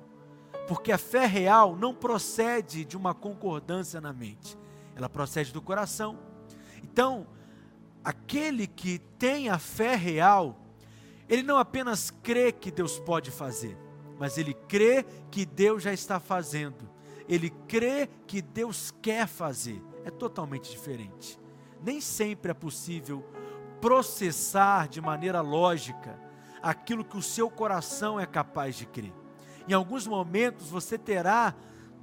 Porque 0.68 0.91
a 0.91 0.97
fé 0.97 1.26
real 1.26 1.76
não 1.76 1.93
procede 1.93 2.86
de 2.86 2.95
uma 2.95 3.14
concordância 3.14 3.99
na 3.99 4.14
mente, 4.14 4.57
ela 4.95 5.09
procede 5.09 5.51
do 5.51 5.62
coração. 5.62 6.18
Então, 6.84 7.28
aquele 8.04 8.68
que 8.68 8.99
tem 9.18 9.49
a 9.49 9.58
fé 9.58 9.95
real, 9.95 10.60
ele 11.30 11.43
não 11.43 11.58
apenas 11.58 12.12
crê 12.24 12.52
que 12.52 12.72
Deus 12.72 12.99
pode 12.99 13.32
fazer, 13.32 13.78
mas 14.20 14.38
ele 14.38 14.54
crê 14.54 15.06
que 15.30 15.45
Deus 15.45 15.84
já 15.84 15.93
está 15.93 16.20
fazendo. 16.20 16.89
Ele 17.28 17.49
crê 17.68 18.10
que 18.28 18.41
Deus 18.41 18.93
quer 19.02 19.28
fazer. 19.28 19.82
É 20.04 20.12
totalmente 20.12 20.70
diferente. 20.70 21.39
Nem 21.82 22.02
sempre 22.02 22.52
é 22.52 22.54
possível 22.54 23.24
processar 23.80 24.88
de 24.88 24.99
maneira 25.02 25.41
lógica 25.41 26.20
aquilo 26.62 27.04
que 27.04 27.18
o 27.18 27.22
seu 27.22 27.49
coração 27.49 28.20
é 28.20 28.26
capaz 28.26 28.76
de 28.76 28.86
crer. 28.86 29.14
Em 29.68 29.74
alguns 29.74 30.06
momentos 30.06 30.70
você 30.70 30.97
terá 30.97 31.56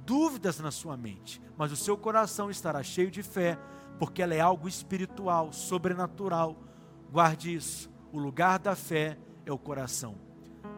dúvidas 0.05 0.59
na 0.59 0.71
sua 0.71 0.97
mente, 0.97 1.41
mas 1.57 1.71
o 1.71 1.77
seu 1.77 1.97
coração 1.97 2.49
estará 2.49 2.81
cheio 2.83 3.11
de 3.11 3.21
fé, 3.23 3.57
porque 3.99 4.21
ela 4.21 4.33
é 4.33 4.39
algo 4.39 4.67
espiritual, 4.67 5.51
sobrenatural. 5.51 6.55
Guarde 7.11 7.53
isso. 7.53 7.91
O 8.11 8.17
lugar 8.17 8.57
da 8.57 8.75
fé 8.75 9.17
é 9.45 9.51
o 9.51 9.57
coração, 9.57 10.15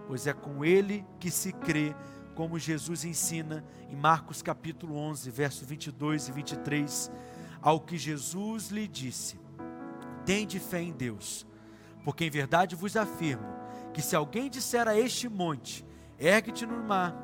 pois 0.08 0.28
é 0.28 0.34
com 0.34 0.66
ele 0.66 1.06
que 1.20 1.32
se 1.32 1.54
crê, 1.54 1.96
como 2.36 2.60
Jesus 2.60 3.06
ensina 3.06 3.64
em 3.90 3.96
Marcos 3.96 4.42
capítulo 4.42 4.98
11, 4.98 5.30
verso 5.30 5.66
22 5.66 6.28
e 6.28 6.32
23, 6.32 7.12
ao 7.62 7.80
que 7.80 7.98
Jesus 7.98 8.70
lhe 8.70 8.88
disse: 8.88 9.40
Tende 10.26 10.60
fé 10.60 10.82
em 10.82 10.92
Deus, 10.92 11.46
porque 12.04 12.26
em 12.26 12.30
verdade 12.30 12.76
vos 12.76 12.98
afirmo 12.98 13.46
que 13.94 14.02
se 14.02 14.16
alguém 14.16 14.50
disser 14.50 14.88
a 14.88 14.98
este 14.98 15.30
monte, 15.30 15.86
ergue-te 16.20 16.66
no 16.66 16.84
mar, 16.84 17.16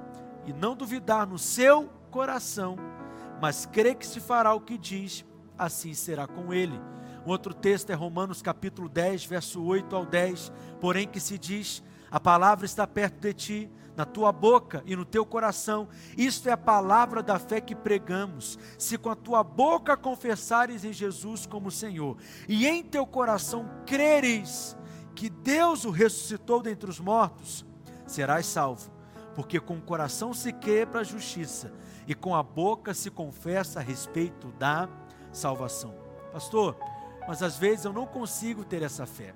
e 0.45 0.53
não 0.53 0.75
duvidar 0.75 1.27
no 1.27 1.37
seu 1.37 1.89
coração, 2.11 2.77
mas 3.41 3.65
crê 3.65 3.93
que 3.93 4.05
se 4.05 4.19
fará 4.19 4.53
o 4.53 4.61
que 4.61 4.77
diz, 4.77 5.25
assim 5.57 5.93
será 5.93 6.27
com 6.27 6.53
ele. 6.53 6.79
Um 7.25 7.29
outro 7.29 7.53
texto 7.53 7.89
é 7.89 7.93
Romanos 7.93 8.41
capítulo 8.41 8.87
10, 8.87 9.25
verso 9.25 9.63
8 9.63 9.95
ao 9.95 10.05
10, 10.05 10.51
porém 10.79 11.07
que 11.07 11.19
se 11.19 11.37
diz: 11.37 11.83
a 12.09 12.19
palavra 12.19 12.65
está 12.65 12.87
perto 12.87 13.19
de 13.19 13.33
ti, 13.33 13.71
na 13.97 14.05
tua 14.05 14.31
boca 14.31 14.83
e 14.85 14.95
no 14.95 15.03
teu 15.03 15.25
coração. 15.25 15.89
Isto 16.15 16.47
é 16.47 16.51
a 16.51 16.57
palavra 16.57 17.23
da 17.23 17.39
fé 17.39 17.59
que 17.59 17.75
pregamos. 17.75 18.57
Se 18.77 18.95
com 18.95 19.09
a 19.09 19.15
tua 19.15 19.43
boca 19.43 19.97
confessares 19.97 20.85
em 20.85 20.93
Jesus 20.93 21.47
como 21.47 21.71
Senhor, 21.71 22.15
e 22.47 22.67
em 22.67 22.83
teu 22.83 23.07
coração 23.07 23.67
creres 23.85 24.77
que 25.15 25.29
Deus 25.29 25.83
o 25.83 25.89
ressuscitou 25.89 26.61
dentre 26.61 26.89
os 26.89 26.99
mortos, 26.99 27.65
serás 28.05 28.45
salvo. 28.45 28.91
Porque 29.33 29.59
com 29.59 29.77
o 29.77 29.81
coração 29.81 30.33
se 30.33 30.53
crê 30.53 30.85
para 30.85 31.01
a 31.01 31.03
justiça, 31.03 31.73
e 32.07 32.13
com 32.13 32.35
a 32.35 32.43
boca 32.43 32.93
se 32.93 33.09
confessa 33.09 33.79
a 33.79 33.83
respeito 33.83 34.51
da 34.59 34.87
salvação. 35.37 35.93
Pastor, 36.31 36.77
mas 37.27 37.41
às 37.41 37.57
vezes 37.57 37.85
eu 37.85 37.93
não 37.93 38.05
consigo 38.05 38.65
ter 38.65 38.81
essa 38.81 39.05
fé. 39.05 39.33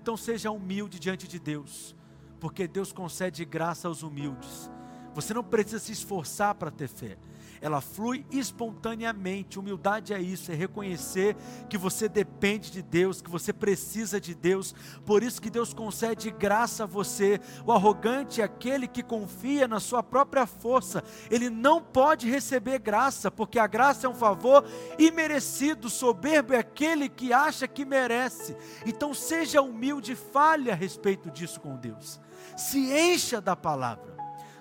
Então 0.00 0.16
seja 0.16 0.50
humilde 0.50 0.98
diante 0.98 1.26
de 1.26 1.38
Deus 1.38 1.94
porque 2.40 2.66
Deus 2.66 2.90
concede 2.90 3.44
graça 3.44 3.86
aos 3.86 4.02
humildes. 4.02 4.70
Você 5.14 5.34
não 5.34 5.44
precisa 5.44 5.78
se 5.78 5.92
esforçar 5.92 6.54
para 6.54 6.70
ter 6.70 6.88
fé. 6.88 7.18
Ela 7.60 7.80
flui 7.80 8.24
espontaneamente. 8.30 9.58
Humildade 9.58 10.14
é 10.14 10.20
isso, 10.20 10.50
é 10.50 10.54
reconhecer 10.54 11.36
que 11.68 11.76
você 11.76 12.08
depende 12.08 12.70
de 12.70 12.82
Deus, 12.82 13.20
que 13.20 13.30
você 13.30 13.52
precisa 13.52 14.20
de 14.20 14.34
Deus. 14.34 14.74
Por 15.04 15.22
isso 15.22 15.40
que 15.40 15.50
Deus 15.50 15.74
concede 15.74 16.30
graça 16.30 16.84
a 16.84 16.86
você. 16.86 17.40
O 17.66 17.72
arrogante 17.72 18.40
é 18.40 18.44
aquele 18.44 18.88
que 18.88 19.02
confia 19.02 19.68
na 19.68 19.80
sua 19.80 20.02
própria 20.02 20.46
força. 20.46 21.04
Ele 21.30 21.50
não 21.50 21.82
pode 21.82 22.28
receber 22.28 22.78
graça, 22.78 23.30
porque 23.30 23.58
a 23.58 23.66
graça 23.66 24.06
é 24.06 24.10
um 24.10 24.14
favor 24.14 24.64
imerecido. 24.98 25.90
Soberbo 25.90 26.54
é 26.54 26.58
aquele 26.58 27.08
que 27.08 27.32
acha 27.32 27.68
que 27.68 27.84
merece. 27.84 28.56
Então 28.86 29.12
seja 29.12 29.60
humilde 29.60 30.14
fale 30.14 30.70
a 30.70 30.74
respeito 30.74 31.30
disso 31.30 31.60
com 31.60 31.76
Deus 31.76 32.20
se 32.56 32.92
encha 32.92 33.40
da 33.40 33.56
palavra. 33.56 34.16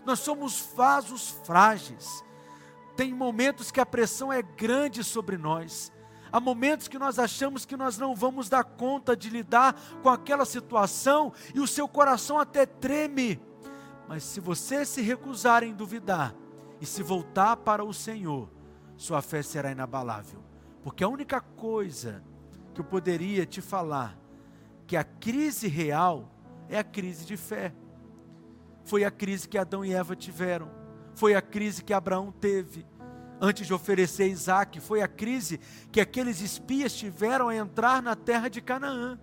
Nós 0.06 0.20
somos 0.20 0.70
vasos 0.76 1.30
frágeis. 1.44 2.24
Tem 3.00 3.14
momentos 3.14 3.72
que 3.72 3.80
a 3.80 3.86
pressão 3.86 4.30
é 4.34 4.42
grande 4.42 5.06
sobre 5.06 5.38
nós. 5.38 5.90
Há 6.30 6.38
momentos 6.38 6.90
que 6.90 7.00
nós 7.00 7.18
achamos 7.18 7.66
que 7.66 7.78
nós 7.78 7.98
não 7.98 8.14
vamos 8.14 8.50
dar 8.50 8.66
conta 8.66 9.16
de 9.16 9.30
lidar 9.30 9.74
com 10.04 10.10
aquela 10.10 10.44
situação 10.44 11.32
e 11.56 11.62
o 11.62 11.68
seu 11.68 11.88
coração 11.88 12.38
até 12.38 12.66
treme. 12.66 13.40
Mas 14.06 14.24
se 14.24 14.42
você 14.42 14.84
se 14.84 15.02
recusar 15.02 15.64
em 15.64 15.74
duvidar 15.74 16.36
e 16.82 16.86
se 16.86 17.02
voltar 17.02 17.56
para 17.56 17.86
o 17.86 17.94
Senhor, 17.94 18.50
sua 18.98 19.22
fé 19.22 19.42
será 19.42 19.72
inabalável. 19.72 20.44
Porque 20.84 21.02
a 21.02 21.08
única 21.08 21.40
coisa 21.40 22.22
que 22.74 22.82
eu 22.82 22.86
poderia 22.86 23.46
te 23.46 23.62
falar 23.62 24.20
que 24.86 24.98
a 24.98 25.06
crise 25.06 25.70
real 25.70 26.30
é 26.68 26.78
a 26.78 26.84
crise 26.84 27.26
de 27.26 27.38
fé. 27.38 27.74
Foi 28.84 29.06
a 29.06 29.10
crise 29.10 29.48
que 29.48 29.58
Adão 29.58 29.86
e 29.86 29.94
Eva 29.94 30.18
tiveram. 30.18 30.70
Foi 31.16 31.34
a 31.34 31.42
crise 31.42 31.82
que 31.82 31.94
Abraão 31.94 32.30
teve 32.30 32.89
antes 33.40 33.68
de 33.68 33.74
oferecer 33.74 34.28
Isaac. 34.28 34.80
Foi 34.80 35.02
a 35.02 35.08
crise 35.08 35.60
que 35.92 36.02
aqueles 36.02 36.42
espias 36.42 36.94
tiveram 36.94 37.50
a 37.50 37.56
entrar 37.56 38.02
na 38.02 38.16
terra 38.16 38.50
de 38.50 38.62
Canaã. 38.62 39.18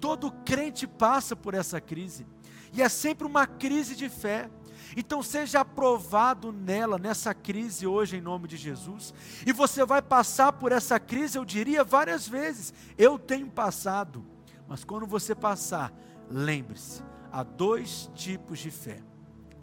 Todo 0.00 0.30
crente 0.30 0.86
passa 0.86 1.34
por 1.34 1.54
essa 1.54 1.80
crise. 1.80 2.26
E 2.72 2.82
é 2.82 2.88
sempre 2.88 3.26
uma 3.26 3.46
crise 3.46 3.94
de 3.94 4.08
fé. 4.08 4.50
Então 4.96 5.22
seja 5.22 5.60
aprovado 5.60 6.52
nela, 6.52 6.98
nessa 6.98 7.32
crise 7.32 7.86
hoje, 7.86 8.16
em 8.16 8.20
nome 8.20 8.46
de 8.46 8.56
Jesus. 8.56 9.14
E 9.46 9.52
você 9.52 9.84
vai 9.84 10.02
passar 10.02 10.52
por 10.52 10.72
essa 10.72 11.00
crise, 11.00 11.38
eu 11.38 11.44
diria 11.44 11.82
várias 11.82 12.28
vezes. 12.28 12.72
Eu 12.98 13.18
tenho 13.18 13.48
passado. 13.48 14.24
Mas 14.68 14.84
quando 14.84 15.06
você 15.06 15.34
passar, 15.34 15.92
lembre-se: 16.30 17.02
há 17.32 17.42
dois 17.42 18.10
tipos 18.14 18.58
de 18.58 18.70
fé: 18.70 19.00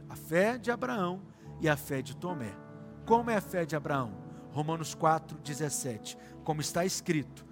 a 0.09 0.15
fé 0.15 0.57
de 0.57 0.71
Abraão 0.71 1.21
e 1.59 1.69
a 1.69 1.77
fé 1.77 2.01
de 2.01 2.15
Tomé. 2.15 2.70
Como 3.05 3.29
é 3.29 3.35
a 3.35 3.41
fé 3.41 3.65
de 3.65 3.75
Abraão? 3.75 4.13
Romanos 4.51 4.95
4,17. 4.95 6.17
Como 6.43 6.61
está 6.61 6.85
escrito: 6.85 7.45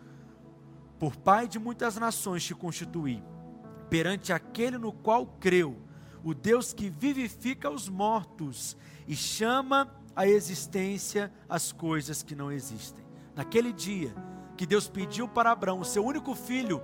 Por 0.98 1.16
pai 1.16 1.48
de 1.48 1.60
muitas 1.60 1.96
nações 1.98 2.44
te 2.44 2.54
constituí, 2.54 3.24
perante 3.90 4.34
aquele 4.34 4.78
no 4.78 4.92
qual 4.92 5.26
creu, 5.26 5.78
o 6.24 6.34
Deus 6.34 6.74
que 6.74 6.90
vivifica 6.90 7.70
os 7.70 7.88
mortos 7.90 8.78
e 9.08 9.16
chama 9.16 9.94
a 10.16 10.28
existência 10.28 11.32
as 11.48 11.72
coisas 11.72 12.22
que 12.22 12.36
não 12.36 12.52
existem. 12.52 13.06
Naquele 13.36 13.72
dia 13.72 14.14
que 14.58 14.66
Deus 14.66 14.90
pediu 14.90 15.28
para 15.28 15.52
Abraão, 15.52 15.80
o 15.80 15.86
seu 15.86 16.06
único 16.06 16.36
filho, 16.36 16.84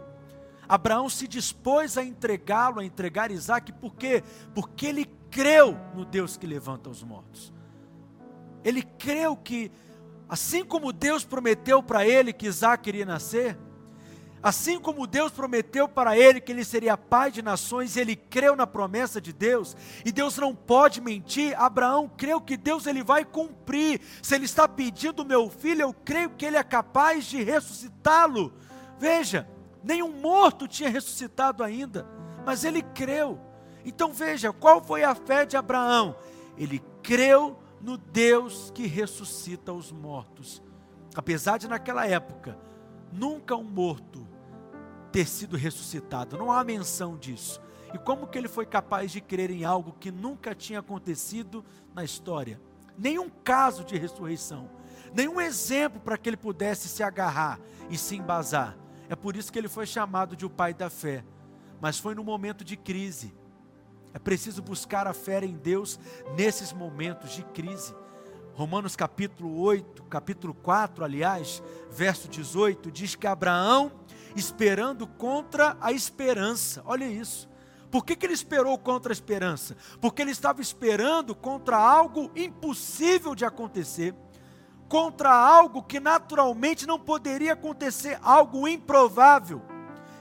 Abraão 0.68 1.10
se 1.10 1.28
dispôs 1.28 1.98
a 1.98 2.04
entregá-lo, 2.04 2.80
a 2.80 2.86
entregar 2.86 3.30
Isaac, 3.32 3.72
por 3.74 3.96
quê? 3.96 4.24
Porque 4.54 4.88
ele 4.88 5.06
creu 5.30 5.78
no 5.94 6.06
Deus 6.06 6.38
que 6.38 6.48
levanta 6.48 6.90
os 6.90 7.04
mortos. 7.04 7.54
Ele 8.66 8.82
creu 8.82 9.38
que, 9.38 9.72
assim 10.28 10.66
como 10.66 10.92
Deus 10.92 11.24
prometeu 11.24 11.82
para 11.82 12.06
ele 12.06 12.34
que 12.34 12.48
Isaac 12.48 12.90
iria 12.90 13.06
nascer, 13.06 13.58
Assim 14.46 14.80
como 14.80 15.08
Deus 15.08 15.32
prometeu 15.32 15.90
para 15.90 16.16
ele 16.16 16.40
que 16.40 16.52
ele 16.52 16.64
seria 16.64 16.96
pai 16.96 17.32
de 17.32 17.42
nações, 17.42 17.98
ele 17.98 18.16
creu 18.16 18.56
na 18.56 18.68
promessa 18.68 19.20
de 19.20 19.34
Deus, 19.34 19.76
e 20.06 20.12
Deus 20.12 20.38
não 20.38 20.54
pode 20.54 21.02
mentir. 21.02 21.60
Abraão 21.60 22.08
creu 22.08 22.40
que 22.40 22.56
Deus 22.56 22.86
ele 22.86 23.04
vai 23.04 23.26
cumprir. 23.26 24.00
Se 24.22 24.36
ele 24.36 24.46
está 24.46 24.68
pedindo 24.68 25.26
meu 25.26 25.50
filho, 25.50 25.82
eu 25.82 25.92
creio 25.92 26.30
que 26.30 26.46
ele 26.46 26.58
é 26.58 26.64
capaz 26.64 27.26
de 27.26 27.42
ressuscitá-lo. 27.42 28.54
Veja, 29.00 29.50
nenhum 29.84 30.12
morto 30.12 30.68
tinha 30.68 30.90
ressuscitado 30.90 31.64
ainda, 31.64 32.08
mas 32.46 32.64
ele 32.64 32.84
creu. 32.84 33.40
Então 33.84 34.14
veja, 34.14 34.54
qual 34.54 34.80
foi 34.80 35.04
a 35.04 35.16
fé 35.16 35.44
de 35.44 35.58
Abraão? 35.58 36.16
Ele 36.56 36.84
creu 37.02 37.58
no 37.86 37.98
Deus 37.98 38.72
que 38.72 38.88
ressuscita 38.88 39.72
os 39.72 39.92
mortos. 39.92 40.62
Apesar 41.16 41.60
de 41.60 41.68
naquela 41.68 42.08
época 42.08 42.58
nunca 43.14 43.56
um 43.56 43.64
morto 43.64 44.28
ter 45.12 45.28
sido 45.28 45.56
ressuscitado. 45.56 46.36
Não 46.36 46.52
há 46.52 46.64
menção 46.64 47.16
disso. 47.16 47.62
E 47.94 48.00
como 48.00 48.26
que 48.26 48.40
ele 48.40 48.48
foi 48.48 48.66
capaz 48.66 49.12
de 49.12 49.22
crer 49.22 49.52
em 49.52 49.64
algo 49.64 49.96
que 50.00 50.12
nunca 50.12 50.56
tinha 50.56 50.80
acontecido 50.80 51.64
na 51.94 52.04
história? 52.04 52.60
Nenhum 52.98 53.30
caso 53.30 53.84
de 53.84 53.96
ressurreição, 53.98 54.68
nenhum 55.14 55.40
exemplo 55.40 56.02
para 56.02 56.18
que 56.18 56.28
ele 56.28 56.38
pudesse 56.38 56.90
se 56.90 57.04
agarrar 57.04 57.60
e 57.88 57.98
se 58.00 58.16
embasar. 58.16 58.76
É 59.08 59.16
por 59.16 59.36
isso 59.36 59.52
que 59.54 59.60
ele 59.60 59.68
foi 59.68 59.86
chamado 59.86 60.36
de 60.36 60.46
o 60.46 60.50
pai 60.50 60.74
da 60.74 60.90
fé. 60.90 61.24
Mas 61.80 62.00
foi 62.00 62.16
no 62.16 62.24
momento 62.24 62.64
de 62.64 62.76
crise. 62.76 63.34
É 64.16 64.18
preciso 64.18 64.62
buscar 64.62 65.08
a 65.08 65.14
fé 65.14 65.44
em 65.44 65.58
Deus 65.58 66.00
nesses 66.38 66.72
momentos 66.72 67.32
de 67.32 67.44
crise. 67.44 67.94
Romanos 68.54 68.96
capítulo 68.96 69.60
8, 69.60 70.06
capítulo 70.06 70.54
4, 70.54 71.04
aliás, 71.04 71.62
verso 71.92 72.30
18, 72.30 72.90
diz 72.90 73.14
que 73.14 73.28
Abraão 73.28 73.92
esperando 74.34 75.06
contra 75.06 75.76
a 75.82 75.92
esperança. 75.92 76.82
Olha 76.86 77.04
isso. 77.04 77.50
Por 77.92 78.06
que, 78.06 78.16
que 78.16 78.26
ele 78.26 78.32
esperou 78.32 78.78
contra 78.78 79.12
a 79.12 79.14
esperança? 79.14 79.76
Porque 80.00 80.22
ele 80.22 80.32
estava 80.32 80.62
esperando 80.62 81.36
contra 81.36 81.76
algo 81.76 82.32
impossível 82.38 83.36
de 83.36 83.44
acontecer, 83.44 84.16
contra 84.88 85.30
algo 85.30 85.84
que 85.84 86.00
naturalmente 86.00 86.88
não 86.88 86.98
poderia 86.98 87.52
acontecer, 87.52 88.18
algo 88.22 88.66
improvável, 88.66 89.62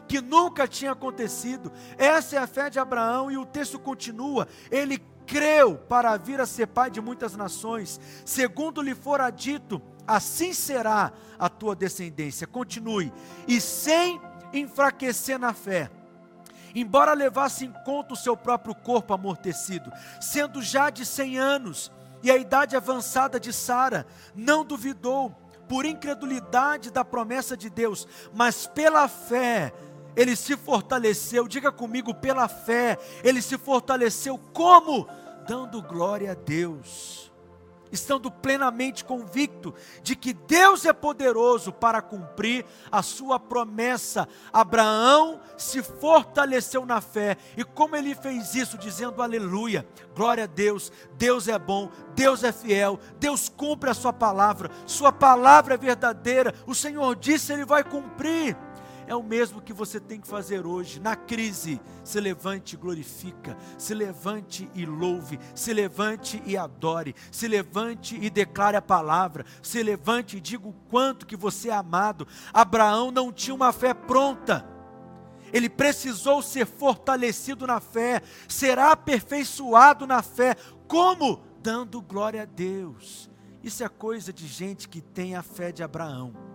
que 0.08 0.20
nunca 0.20 0.66
tinha 0.68 0.92
acontecido. 0.92 1.72
Essa 1.96 2.36
é 2.36 2.38
a 2.38 2.46
fé 2.46 2.70
de 2.70 2.78
Abraão 2.78 3.30
e 3.30 3.36
o 3.36 3.46
texto 3.46 3.78
continua. 3.78 4.46
Ele 4.70 4.98
creu 5.26 5.76
para 5.76 6.16
vir 6.16 6.40
a 6.40 6.46
ser 6.46 6.66
pai 6.66 6.90
de 6.90 7.00
muitas 7.00 7.34
nações, 7.34 7.98
segundo 8.24 8.82
lhe 8.82 8.94
fora 8.94 9.30
dito 9.30 9.80
assim 10.06 10.52
será 10.52 11.12
a 11.38 11.48
tua 11.48 11.74
descendência. 11.74 12.46
Continue. 12.46 13.12
E 13.48 13.60
sem 13.60 14.20
enfraquecer 14.52 15.38
na 15.38 15.52
fé, 15.52 15.90
embora 16.74 17.12
levasse 17.12 17.64
em 17.64 17.72
conta 17.84 18.14
o 18.14 18.16
seu 18.16 18.36
próprio 18.36 18.74
corpo 18.74 19.12
amortecido, 19.12 19.90
sendo 20.20 20.62
já 20.62 20.90
de 20.90 21.04
cem 21.04 21.38
anos 21.38 21.90
e 22.22 22.30
a 22.30 22.36
idade 22.36 22.76
avançada 22.76 23.38
de 23.38 23.52
Sara, 23.52 24.06
não 24.34 24.64
duvidou 24.64 25.34
por 25.68 25.84
incredulidade 25.84 26.90
da 26.90 27.04
promessa 27.04 27.56
de 27.56 27.68
Deus, 27.70 28.06
mas 28.32 28.66
pela 28.66 29.08
fé 29.08 29.72
ele 30.16 30.36
se 30.36 30.56
fortaleceu. 30.56 31.48
Diga 31.48 31.70
comigo, 31.72 32.14
pela 32.14 32.48
fé 32.48 32.98
ele 33.22 33.40
se 33.40 33.58
fortaleceu 33.58 34.38
como 34.52 35.06
dando 35.46 35.82
glória 35.82 36.32
a 36.32 36.34
Deus 36.34 37.24
estando 37.94 38.30
plenamente 38.30 39.04
convicto 39.04 39.74
de 40.02 40.14
que 40.14 40.34
Deus 40.34 40.84
é 40.84 40.92
poderoso 40.92 41.72
para 41.72 42.02
cumprir 42.02 42.66
a 42.90 43.02
sua 43.02 43.38
promessa. 43.38 44.28
Abraão 44.52 45.40
se 45.56 45.82
fortaleceu 45.82 46.84
na 46.84 47.00
fé, 47.00 47.36
e 47.56 47.64
como 47.64 47.96
ele 47.96 48.14
fez 48.14 48.54
isso, 48.54 48.76
dizendo 48.76 49.22
aleluia, 49.22 49.86
glória 50.14 50.44
a 50.44 50.48
Deus, 50.48 50.92
Deus 51.16 51.48
é 51.48 51.58
bom, 51.58 51.90
Deus 52.14 52.42
é 52.42 52.52
fiel, 52.52 52.98
Deus 53.18 53.48
cumpre 53.48 53.90
a 53.90 53.94
sua 53.94 54.12
palavra, 54.12 54.70
sua 54.86 55.12
palavra 55.12 55.74
é 55.74 55.78
verdadeira, 55.78 56.52
o 56.66 56.74
Senhor 56.74 57.14
disse, 57.14 57.52
ele 57.52 57.64
vai 57.64 57.84
cumprir 57.84 58.56
é 59.06 59.14
o 59.14 59.22
mesmo 59.22 59.60
que 59.60 59.72
você 59.72 60.00
tem 60.00 60.20
que 60.20 60.26
fazer 60.26 60.66
hoje. 60.66 61.00
Na 61.00 61.16
crise, 61.16 61.80
se 62.02 62.20
levante 62.20 62.74
e 62.74 62.78
glorifica, 62.78 63.56
se 63.78 63.94
levante 63.94 64.68
e 64.74 64.86
louve, 64.86 65.38
se 65.54 65.72
levante 65.72 66.42
e 66.46 66.56
adore, 66.56 67.14
se 67.30 67.46
levante 67.46 68.18
e 68.20 68.30
declare 68.30 68.76
a 68.76 68.82
palavra, 68.82 69.44
se 69.62 69.82
levante 69.82 70.36
e 70.36 70.40
diga 70.40 70.68
o 70.68 70.74
quanto 70.88 71.26
que 71.26 71.36
você 71.36 71.68
é 71.68 71.74
amado. 71.74 72.26
Abraão 72.52 73.10
não 73.10 73.32
tinha 73.32 73.54
uma 73.54 73.72
fé 73.72 73.92
pronta. 73.92 74.66
Ele 75.52 75.68
precisou 75.68 76.42
ser 76.42 76.66
fortalecido 76.66 77.66
na 77.66 77.80
fé, 77.80 78.22
será 78.48 78.90
aperfeiçoado 78.90 80.06
na 80.06 80.22
fé. 80.22 80.56
Como? 80.88 81.42
Dando 81.62 82.00
glória 82.00 82.42
a 82.42 82.46
Deus. 82.46 83.30
Isso 83.62 83.82
é 83.82 83.88
coisa 83.88 84.32
de 84.32 84.46
gente 84.46 84.88
que 84.88 85.00
tem 85.00 85.36
a 85.36 85.42
fé 85.42 85.72
de 85.72 85.82
Abraão 85.82 86.53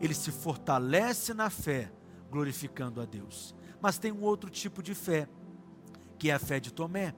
ele 0.00 0.14
se 0.14 0.30
fortalece 0.30 1.34
na 1.34 1.50
fé, 1.50 1.92
glorificando 2.30 3.00
a 3.00 3.04
Deus. 3.04 3.54
Mas 3.80 3.98
tem 3.98 4.10
um 4.10 4.22
outro 4.22 4.48
tipo 4.48 4.82
de 4.82 4.94
fé, 4.94 5.28
que 6.18 6.30
é 6.30 6.34
a 6.34 6.38
fé 6.38 6.58
de 6.58 6.72
Tomé. 6.72 7.14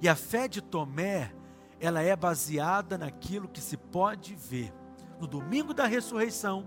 E 0.00 0.08
a 0.08 0.16
fé 0.16 0.48
de 0.48 0.60
Tomé, 0.60 1.32
ela 1.80 2.02
é 2.02 2.14
baseada 2.16 2.98
naquilo 2.98 3.48
que 3.48 3.60
se 3.60 3.76
pode 3.76 4.34
ver. 4.34 4.72
No 5.20 5.26
domingo 5.26 5.72
da 5.72 5.86
ressurreição, 5.86 6.66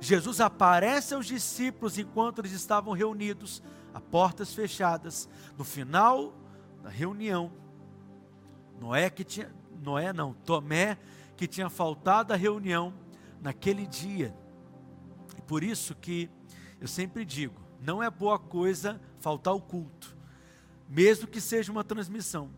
Jesus 0.00 0.40
aparece 0.40 1.14
aos 1.14 1.26
discípulos 1.26 1.96
enquanto 1.96 2.40
eles 2.40 2.52
estavam 2.52 2.92
reunidos, 2.92 3.62
a 3.94 4.00
portas 4.00 4.52
fechadas. 4.52 5.28
No 5.56 5.64
final 5.64 6.34
da 6.82 6.90
reunião, 6.90 7.52
Noé 8.80 9.08
que 9.08 9.22
tinha, 9.22 9.54
Noé 9.80 10.12
não, 10.12 10.34
Tomé 10.34 10.98
que 11.36 11.46
tinha 11.46 11.70
faltado 11.70 12.32
à 12.32 12.36
reunião 12.36 12.92
naquele 13.40 13.86
dia, 13.86 14.34
por 15.52 15.62
isso 15.62 15.94
que 15.94 16.30
eu 16.80 16.88
sempre 16.88 17.26
digo, 17.26 17.60
não 17.78 18.02
é 18.02 18.08
boa 18.08 18.38
coisa 18.38 18.98
faltar 19.20 19.52
o 19.52 19.60
culto, 19.60 20.16
mesmo 20.88 21.28
que 21.28 21.42
seja 21.42 21.70
uma 21.70 21.84
transmissão. 21.84 22.48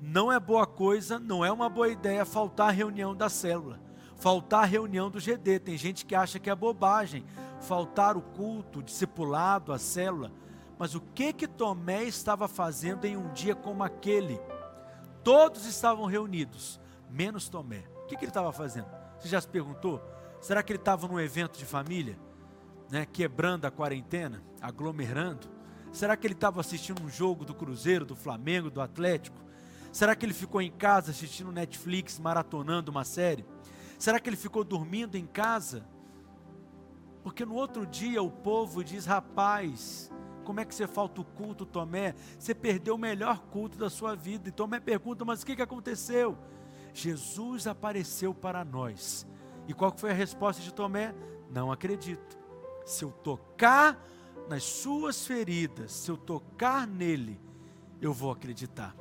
Não 0.00 0.32
é 0.32 0.40
boa 0.40 0.66
coisa, 0.66 1.20
não 1.20 1.44
é 1.44 1.52
uma 1.52 1.68
boa 1.68 1.88
ideia 1.88 2.24
faltar 2.24 2.70
a 2.70 2.72
reunião 2.72 3.14
da 3.14 3.28
célula, 3.28 3.78
faltar 4.16 4.64
a 4.64 4.66
reunião 4.66 5.08
do 5.08 5.20
GD. 5.20 5.60
Tem 5.60 5.78
gente 5.78 6.04
que 6.04 6.12
acha 6.12 6.40
que 6.40 6.50
é 6.50 6.54
bobagem 6.56 7.24
faltar 7.60 8.16
o 8.16 8.20
culto, 8.20 8.80
o 8.80 8.82
discipulado, 8.82 9.72
a 9.72 9.78
célula. 9.78 10.32
Mas 10.76 10.96
o 10.96 11.00
que 11.00 11.32
que 11.32 11.46
Tomé 11.46 12.02
estava 12.02 12.48
fazendo 12.48 13.04
em 13.04 13.16
um 13.16 13.32
dia 13.32 13.54
como 13.54 13.84
aquele? 13.84 14.40
Todos 15.22 15.66
estavam 15.66 16.06
reunidos, 16.06 16.80
menos 17.08 17.48
Tomé. 17.48 17.84
O 18.02 18.06
que, 18.08 18.16
que 18.16 18.24
ele 18.24 18.30
estava 18.30 18.52
fazendo? 18.52 18.88
Você 19.20 19.28
já 19.28 19.40
se 19.40 19.46
perguntou? 19.46 20.02
Será 20.40 20.64
que 20.64 20.72
ele 20.72 20.80
estava 20.80 21.06
num 21.06 21.20
evento 21.20 21.56
de 21.56 21.64
família? 21.64 22.18
Né, 22.94 23.04
quebrando 23.04 23.64
a 23.64 23.72
quarentena, 23.72 24.40
aglomerando? 24.62 25.48
Será 25.90 26.16
que 26.16 26.28
ele 26.28 26.34
estava 26.34 26.60
assistindo 26.60 27.02
um 27.02 27.08
jogo 27.08 27.44
do 27.44 27.52
Cruzeiro, 27.52 28.04
do 28.04 28.14
Flamengo, 28.14 28.70
do 28.70 28.80
Atlético? 28.80 29.36
Será 29.90 30.14
que 30.14 30.24
ele 30.24 30.32
ficou 30.32 30.62
em 30.62 30.70
casa 30.70 31.10
assistindo 31.10 31.50
Netflix, 31.50 32.20
maratonando 32.20 32.92
uma 32.92 33.02
série? 33.02 33.44
Será 33.98 34.20
que 34.20 34.30
ele 34.30 34.36
ficou 34.36 34.62
dormindo 34.62 35.16
em 35.16 35.26
casa? 35.26 35.84
Porque 37.24 37.44
no 37.44 37.56
outro 37.56 37.84
dia 37.84 38.22
o 38.22 38.30
povo 38.30 38.84
diz: 38.84 39.06
rapaz, 39.06 40.08
como 40.44 40.60
é 40.60 40.64
que 40.64 40.72
você 40.72 40.86
falta 40.86 41.20
o 41.20 41.24
culto, 41.24 41.66
Tomé? 41.66 42.14
Você 42.38 42.54
perdeu 42.54 42.94
o 42.94 42.98
melhor 42.98 43.40
culto 43.46 43.76
da 43.76 43.90
sua 43.90 44.14
vida. 44.14 44.50
E 44.50 44.52
Tomé 44.52 44.78
pergunta: 44.78 45.24
mas 45.24 45.42
o 45.42 45.46
que, 45.46 45.56
que 45.56 45.62
aconteceu? 45.62 46.38
Jesus 46.92 47.66
apareceu 47.66 48.32
para 48.32 48.64
nós 48.64 49.26
e 49.66 49.74
qual 49.74 49.92
foi 49.98 50.12
a 50.12 50.14
resposta 50.14 50.62
de 50.62 50.72
Tomé? 50.72 51.12
Não 51.50 51.72
acredito. 51.72 52.43
Se 52.84 53.04
eu 53.04 53.10
tocar 53.10 53.98
nas 54.48 54.62
suas 54.62 55.26
feridas, 55.26 55.92
se 55.92 56.10
eu 56.10 56.16
tocar 56.16 56.86
nele, 56.86 57.40
eu 58.00 58.12
vou 58.12 58.30
acreditar. 58.30 58.94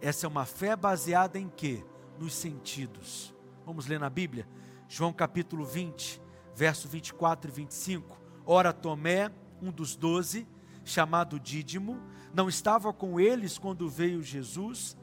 Essa 0.00 0.26
é 0.26 0.28
uma 0.28 0.44
fé 0.44 0.76
baseada 0.76 1.38
em 1.38 1.48
quê? 1.48 1.84
Nos 2.18 2.34
sentidos. 2.34 3.34
Vamos 3.66 3.86
ler 3.86 3.98
na 3.98 4.08
Bíblia? 4.08 4.48
João 4.88 5.12
capítulo 5.12 5.64
20, 5.64 6.20
verso 6.54 6.88
24 6.88 7.50
e 7.50 7.54
25. 7.54 8.18
Ora, 8.46 8.72
Tomé, 8.72 9.30
um 9.60 9.70
dos 9.70 9.96
doze, 9.96 10.46
chamado 10.84 11.38
Dídimo, 11.38 12.00
não 12.32 12.48
estava 12.48 12.92
com 12.92 13.18
eles 13.18 13.58
quando 13.58 13.88
veio 13.88 14.22
Jesus. 14.22 14.96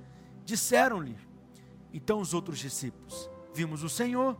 Disseram-lhe: 0.44 1.18
Então 1.94 2.20
os 2.20 2.34
outros 2.34 2.60
discípulos: 2.60 3.30
Vimos 3.54 3.84
o 3.84 3.90
Senhor. 3.90 4.38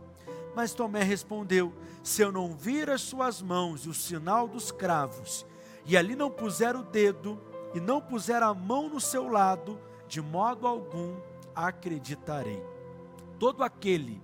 Mas 0.56 0.72
Tomé 0.72 1.02
respondeu: 1.02 1.70
Se 2.02 2.22
eu 2.22 2.32
não 2.32 2.56
vir 2.56 2.88
as 2.88 3.02
suas 3.02 3.42
mãos 3.42 3.84
e 3.84 3.90
o 3.90 3.94
sinal 3.94 4.48
dos 4.48 4.72
cravos, 4.72 5.44
e 5.84 5.98
ali 5.98 6.16
não 6.16 6.30
puser 6.30 6.74
o 6.74 6.82
dedo, 6.82 7.38
e 7.74 7.78
não 7.78 8.00
puser 8.00 8.42
a 8.42 8.54
mão 8.54 8.88
no 8.88 8.98
seu 8.98 9.28
lado, 9.28 9.78
de 10.08 10.22
modo 10.22 10.66
algum 10.66 11.14
acreditarei. 11.54 12.62
Todo 13.38 13.62
aquele 13.62 14.18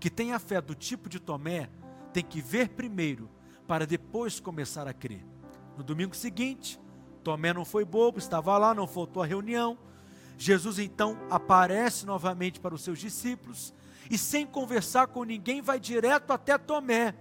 que 0.00 0.08
tem 0.08 0.32
a 0.32 0.38
fé 0.38 0.62
do 0.62 0.74
tipo 0.74 1.10
de 1.10 1.20
Tomé 1.20 1.68
tem 2.10 2.24
que 2.24 2.40
ver 2.40 2.70
primeiro, 2.70 3.28
para 3.68 3.86
depois 3.86 4.40
começar 4.40 4.88
a 4.88 4.94
crer. 4.94 5.26
No 5.76 5.84
domingo 5.84 6.16
seguinte, 6.16 6.80
Tomé 7.22 7.52
não 7.52 7.66
foi 7.66 7.84
bobo, 7.84 8.18
estava 8.18 8.56
lá, 8.56 8.74
não 8.74 8.86
faltou 8.86 9.22
a 9.22 9.26
reunião. 9.26 9.76
Jesus 10.38 10.78
então 10.78 11.18
aparece 11.28 12.06
novamente 12.06 12.60
para 12.60 12.74
os 12.74 12.80
seus 12.80 12.98
discípulos 12.98 13.74
e, 14.10 14.16
sem 14.18 14.46
conversar 14.46 15.08
com 15.08 15.24
ninguém, 15.24 15.60
vai 15.60 15.80
direto 15.80 16.32
até 16.32 16.56
Tomé. 16.56 17.14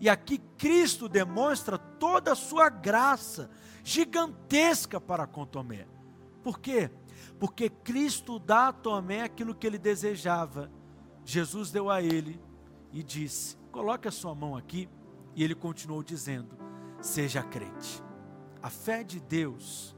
E 0.00 0.08
aqui 0.08 0.38
Cristo 0.56 1.08
demonstra 1.08 1.76
toda 1.76 2.32
a 2.32 2.36
sua 2.36 2.68
graça 2.68 3.50
gigantesca 3.84 5.00
para 5.00 5.26
com 5.26 5.44
Tomé. 5.44 5.86
Por 6.42 6.58
quê? 6.58 6.90
Porque 7.38 7.68
Cristo 7.68 8.38
dá 8.38 8.68
a 8.68 8.72
Tomé 8.72 9.22
aquilo 9.22 9.54
que 9.54 9.66
ele 9.66 9.78
desejava. 9.78 10.70
Jesus 11.24 11.70
deu 11.70 11.90
a 11.90 12.02
ele 12.02 12.40
e 12.92 13.02
disse: 13.02 13.56
Coloque 13.70 14.08
a 14.08 14.12
sua 14.12 14.34
mão 14.34 14.56
aqui. 14.56 14.88
E 15.34 15.44
ele 15.44 15.54
continuou 15.54 16.02
dizendo: 16.02 16.56
Seja 17.00 17.42
crente. 17.42 18.02
A 18.62 18.70
fé 18.70 19.02
de 19.02 19.20
Deus, 19.20 19.96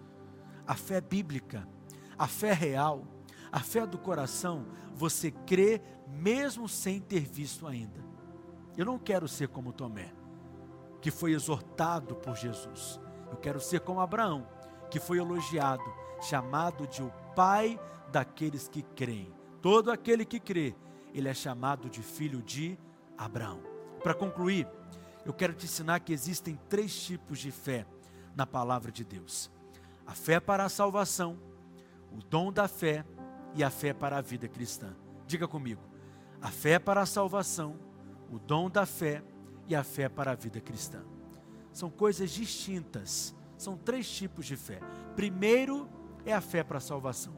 a 0.66 0.74
fé 0.74 1.00
bíblica, 1.00 1.66
a 2.16 2.26
fé 2.26 2.52
real, 2.52 3.04
a 3.52 3.60
fé 3.60 3.86
do 3.86 3.98
coração, 3.98 4.66
você 4.94 5.30
crê 5.30 5.82
mesmo 6.08 6.66
sem 6.66 6.98
ter 6.98 7.20
visto 7.20 7.66
ainda. 7.66 8.02
Eu 8.76 8.86
não 8.86 8.98
quero 8.98 9.28
ser 9.28 9.48
como 9.48 9.72
Tomé, 9.72 10.10
que 11.02 11.10
foi 11.10 11.32
exortado 11.32 12.16
por 12.16 12.34
Jesus. 12.34 12.98
Eu 13.30 13.36
quero 13.36 13.60
ser 13.60 13.80
como 13.80 14.00
Abraão, 14.00 14.48
que 14.90 14.98
foi 14.98 15.18
elogiado, 15.18 15.84
chamado 16.22 16.86
de 16.86 17.02
o 17.02 17.12
pai 17.36 17.78
daqueles 18.10 18.68
que 18.68 18.82
creem. 18.82 19.34
Todo 19.60 19.90
aquele 19.90 20.24
que 20.24 20.40
crê, 20.40 20.74
ele 21.12 21.28
é 21.28 21.34
chamado 21.34 21.90
de 21.90 22.02
filho 22.02 22.42
de 22.42 22.78
Abraão. 23.18 23.62
Para 24.02 24.14
concluir, 24.14 24.66
eu 25.26 25.32
quero 25.32 25.52
te 25.52 25.66
ensinar 25.66 26.00
que 26.00 26.12
existem 26.12 26.58
três 26.68 26.94
tipos 27.04 27.38
de 27.38 27.50
fé 27.50 27.86
na 28.34 28.46
palavra 28.46 28.90
de 28.90 29.04
Deus: 29.04 29.50
a 30.06 30.14
fé 30.14 30.40
para 30.40 30.64
a 30.64 30.68
salvação, 30.68 31.38
o 32.10 32.18
dom 32.18 32.50
da 32.50 32.66
fé 32.66 33.04
e 33.54 33.62
a 33.62 33.70
fé 33.70 33.92
para 33.92 34.18
a 34.18 34.20
vida 34.20 34.48
cristã. 34.48 34.94
Diga 35.26 35.46
comigo: 35.46 35.82
a 36.40 36.50
fé 36.50 36.78
para 36.78 37.02
a 37.02 37.06
salvação, 37.06 37.76
o 38.30 38.38
dom 38.38 38.70
da 38.70 38.86
fé 38.86 39.22
e 39.68 39.74
a 39.74 39.84
fé 39.84 40.08
para 40.08 40.32
a 40.32 40.34
vida 40.34 40.60
cristã. 40.60 41.02
São 41.72 41.90
coisas 41.90 42.30
distintas, 42.30 43.34
são 43.56 43.76
três 43.76 44.10
tipos 44.10 44.46
de 44.46 44.56
fé. 44.56 44.80
Primeiro 45.16 45.88
é 46.24 46.32
a 46.32 46.40
fé 46.40 46.62
para 46.62 46.78
a 46.78 46.80
salvação. 46.80 47.34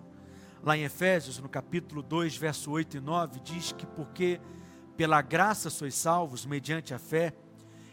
Lá 0.62 0.77
em 0.77 0.83
Efésios, 0.83 1.39
no 1.39 1.49
capítulo 1.49 2.03
2, 2.03 2.37
verso 2.37 2.71
8 2.71 2.97
e 2.97 3.01
9, 3.01 3.41
diz 3.41 3.73
que 3.73 3.87
porque 3.87 4.41
pela 4.97 5.21
graça 5.21 5.69
sois 5.69 5.95
salvos 5.95 6.47
mediante 6.47 6.95
a 6.95 6.99
fé, 6.99 7.35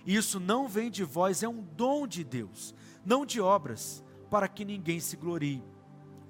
isso 0.05 0.39
não 0.39 0.67
vem 0.67 0.89
de 0.89 1.03
vós, 1.03 1.43
é 1.43 1.49
um 1.49 1.61
dom 1.61 2.07
de 2.07 2.23
Deus, 2.23 2.73
não 3.05 3.25
de 3.25 3.41
obras, 3.41 4.03
para 4.29 4.47
que 4.47 4.63
ninguém 4.63 4.99
se 4.99 5.17
glorie. 5.17 5.63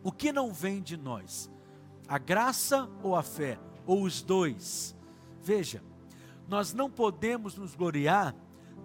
O 0.03 0.11
que 0.11 0.31
não 0.31 0.51
vem 0.51 0.81
de 0.81 0.97
nós? 0.97 1.49
A 2.11 2.17
graça 2.17 2.89
ou 3.01 3.15
a 3.15 3.23
fé? 3.23 3.57
Ou 3.87 4.03
os 4.03 4.21
dois? 4.21 4.93
Veja, 5.41 5.81
nós 6.45 6.73
não 6.73 6.91
podemos 6.91 7.55
nos 7.55 7.73
gloriar 7.73 8.35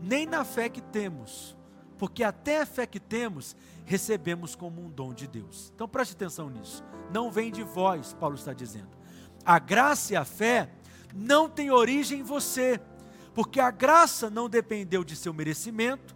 nem 0.00 0.26
na 0.26 0.44
fé 0.44 0.68
que 0.68 0.80
temos, 0.80 1.56
porque 1.98 2.22
até 2.22 2.60
a 2.60 2.66
fé 2.66 2.86
que 2.86 3.00
temos 3.00 3.56
recebemos 3.84 4.54
como 4.54 4.80
um 4.80 4.88
dom 4.88 5.12
de 5.12 5.26
Deus. 5.26 5.72
Então 5.74 5.88
preste 5.88 6.12
atenção 6.12 6.48
nisso. 6.48 6.84
Não 7.12 7.28
vem 7.28 7.50
de 7.50 7.64
vós, 7.64 8.14
Paulo 8.14 8.36
está 8.36 8.52
dizendo. 8.52 8.96
A 9.44 9.58
graça 9.58 10.12
e 10.12 10.16
a 10.16 10.24
fé 10.24 10.70
não 11.12 11.50
têm 11.50 11.72
origem 11.72 12.20
em 12.20 12.22
você, 12.22 12.80
porque 13.34 13.58
a 13.58 13.72
graça 13.72 14.30
não 14.30 14.48
dependeu 14.48 15.02
de 15.02 15.16
seu 15.16 15.34
merecimento, 15.34 16.14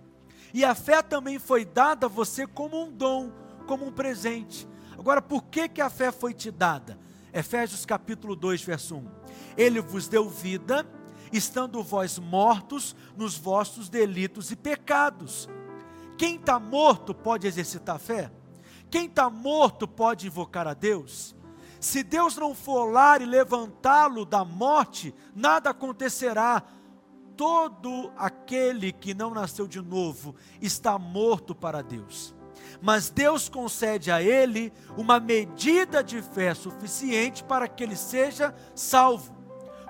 e 0.55 0.65
a 0.65 0.77
fé 0.77 1.03
também 1.03 1.41
foi 1.41 1.65
dada 1.65 2.07
a 2.07 2.09
você 2.09 2.47
como 2.47 2.81
um 2.81 2.93
dom, 2.93 3.33
como 3.67 3.85
um 3.85 3.91
presente. 3.91 4.69
Agora, 5.01 5.23
por 5.23 5.45
que, 5.45 5.67
que 5.67 5.81
a 5.81 5.89
fé 5.89 6.13
foi 6.13 6.35
te 6.35 6.51
dada? 6.51 6.99
Efésios 7.33 7.87
capítulo 7.87 8.37
2, 8.37 8.63
verso 8.63 8.97
1. 8.97 9.09
Ele 9.57 9.81
vos 9.81 10.07
deu 10.07 10.29
vida, 10.29 10.87
estando 11.33 11.83
vós 11.83 12.19
mortos 12.19 12.95
nos 13.17 13.35
vossos 13.35 13.89
delitos 13.89 14.51
e 14.51 14.57
pecados. 14.57 15.49
Quem 16.19 16.37
está 16.37 16.61
morto 16.61 17.15
pode 17.15 17.47
exercitar 17.47 17.99
fé? 17.99 18.31
Quem 18.91 19.07
está 19.07 19.31
morto 19.31 19.89
pode 19.89 20.27
invocar 20.27 20.69
a 20.69 20.75
Deus? 20.75 21.35
Se 21.81 22.03
Deus 22.03 22.37
não 22.37 22.55
for 22.55 22.85
lá 22.93 23.17
e 23.19 23.25
levantá-lo 23.25 24.27
da 24.27 24.45
morte, 24.45 25.15
nada 25.35 25.71
acontecerá. 25.71 26.63
Todo 27.39 28.13
aquele 28.19 28.93
que 28.93 29.15
não 29.15 29.33
nasceu 29.33 29.67
de 29.67 29.81
novo 29.81 30.35
está 30.61 30.99
morto 30.99 31.55
para 31.55 31.83
Deus. 31.83 32.39
Mas 32.83 33.11
Deus 33.11 33.49
concede 33.49 34.11
a 34.11 34.23
ele 34.23 34.73
uma 34.97 35.21
medida 35.21 36.03
de 36.03 36.23
fé 36.23 36.55
suficiente 36.55 37.45
para 37.45 37.69
que 37.69 37.83
ele 37.83 37.97
seja 37.97 38.55
salvo. 38.75 39.39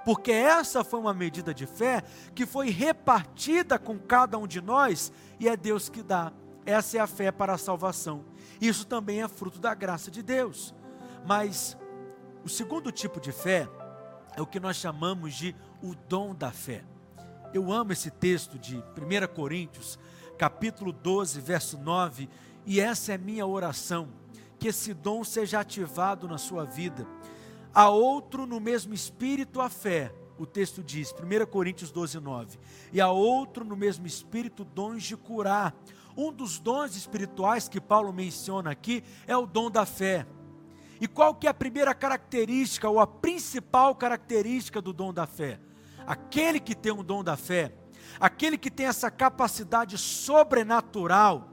Porque 0.04 0.32
essa 0.32 0.82
foi 0.82 0.98
uma 0.98 1.14
medida 1.14 1.52
de 1.54 1.66
fé 1.66 2.02
que 2.34 2.46
foi 2.46 2.70
repartida 2.70 3.78
com 3.78 3.98
cada 3.98 4.38
um 4.38 4.46
de 4.46 4.60
nós 4.60 5.12
e 5.38 5.48
é 5.48 5.56
Deus 5.56 5.88
que 5.88 6.02
dá. 6.02 6.32
Essa 6.64 6.98
é 6.98 7.00
a 7.00 7.06
fé 7.06 7.30
para 7.30 7.54
a 7.54 7.58
salvação. 7.58 8.24
Isso 8.60 8.86
também 8.86 9.22
é 9.22 9.28
fruto 9.28 9.58
da 9.58 9.74
graça 9.74 10.10
de 10.10 10.22
Deus. 10.22 10.74
Mas 11.26 11.76
o 12.44 12.48
segundo 12.48 12.90
tipo 12.90 13.20
de 13.20 13.32
fé 13.32 13.68
é 14.36 14.42
o 14.42 14.46
que 14.46 14.60
nós 14.60 14.76
chamamos 14.76 15.34
de 15.34 15.54
o 15.82 15.94
dom 15.94 16.34
da 16.34 16.50
fé. 16.50 16.84
Eu 17.52 17.72
amo 17.72 17.92
esse 17.92 18.10
texto 18.10 18.58
de 18.58 18.76
1 18.76 19.34
Coríntios, 19.34 19.98
capítulo 20.38 20.92
12, 20.92 21.40
verso 21.40 21.76
9, 21.78 22.28
e 22.66 22.80
essa 22.80 23.12
é 23.12 23.18
minha 23.18 23.46
oração, 23.46 24.08
que 24.58 24.68
esse 24.68 24.92
dom 24.92 25.24
seja 25.24 25.60
ativado 25.60 26.28
na 26.28 26.38
sua 26.38 26.64
vida. 26.64 27.06
A 27.72 27.88
outro 27.88 28.46
no 28.46 28.60
mesmo 28.60 28.92
espírito 28.92 29.60
a 29.60 29.68
fé, 29.68 30.12
o 30.38 30.46
texto 30.46 30.82
diz, 30.82 31.12
1 31.12 31.46
Coríntios 31.46 31.90
12, 31.90 32.18
9, 32.18 32.58
e 32.92 33.00
a 33.00 33.10
outro 33.10 33.64
no 33.64 33.76
mesmo 33.76 34.06
espírito 34.06 34.64
dons 34.64 35.02
de 35.02 35.16
curar. 35.16 35.74
Um 36.16 36.32
dos 36.32 36.58
dons 36.58 36.96
espirituais 36.96 37.68
que 37.68 37.80
Paulo 37.80 38.12
menciona 38.12 38.70
aqui 38.70 39.04
é 39.26 39.36
o 39.36 39.46
dom 39.46 39.70
da 39.70 39.86
fé. 39.86 40.26
E 41.00 41.06
qual 41.06 41.34
que 41.34 41.46
é 41.46 41.50
a 41.50 41.54
primeira 41.54 41.94
característica 41.94 42.88
ou 42.88 43.00
a 43.00 43.06
principal 43.06 43.94
característica 43.94 44.82
do 44.82 44.92
dom 44.92 45.12
da 45.12 45.26
fé? 45.26 45.60
Aquele 46.06 46.58
que 46.58 46.74
tem 46.74 46.92
um 46.92 47.04
dom 47.04 47.22
da 47.22 47.36
fé, 47.36 47.74
aquele 48.18 48.58
que 48.58 48.70
tem 48.70 48.86
essa 48.86 49.10
capacidade 49.10 49.96
sobrenatural, 49.96 51.49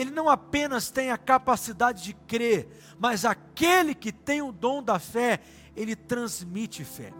ele 0.00 0.10
não 0.10 0.28
apenas 0.28 0.90
tem 0.90 1.10
a 1.10 1.18
capacidade 1.18 2.02
de 2.02 2.14
crer, 2.14 2.68
mas 2.98 3.24
aquele 3.24 3.94
que 3.94 4.12
tem 4.12 4.40
o 4.40 4.52
dom 4.52 4.82
da 4.82 4.98
fé, 4.98 5.40
ele 5.76 5.94
transmite 5.94 6.84
fé. 6.84 7.12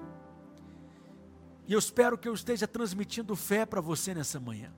E 1.66 1.72
eu 1.72 1.78
espero 1.78 2.18
que 2.18 2.28
eu 2.28 2.34
esteja 2.34 2.66
transmitindo 2.66 3.36
fé 3.36 3.64
para 3.64 3.80
você 3.80 4.14
nessa 4.14 4.40
manhã 4.40 4.72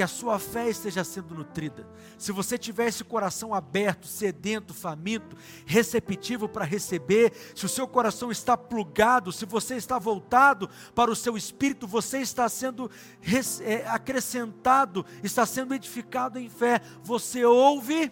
que 0.00 0.04
a 0.04 0.08
sua 0.08 0.38
fé 0.38 0.70
esteja 0.70 1.04
sendo 1.04 1.34
nutrida. 1.34 1.86
Se 2.16 2.32
você 2.32 2.56
tiver 2.56 2.86
esse 2.86 3.04
coração 3.04 3.52
aberto, 3.52 4.06
sedento, 4.06 4.72
faminto, 4.72 5.36
receptivo 5.66 6.48
para 6.48 6.64
receber, 6.64 7.34
se 7.54 7.66
o 7.66 7.68
seu 7.68 7.86
coração 7.86 8.30
está 8.30 8.56
plugado, 8.56 9.30
se 9.30 9.44
você 9.44 9.74
está 9.74 9.98
voltado 9.98 10.70
para 10.94 11.10
o 11.10 11.14
seu 11.14 11.36
espírito, 11.36 11.86
você 11.86 12.16
está 12.20 12.48
sendo 12.48 12.90
é, 13.60 13.86
acrescentado, 13.88 15.04
está 15.22 15.44
sendo 15.44 15.74
edificado 15.74 16.38
em 16.38 16.48
fé. 16.48 16.80
Você 17.02 17.44
ouve 17.44 18.10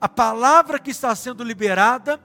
a 0.00 0.08
palavra 0.08 0.78
que 0.78 0.92
está 0.92 1.14
sendo 1.14 1.44
liberada, 1.44 2.18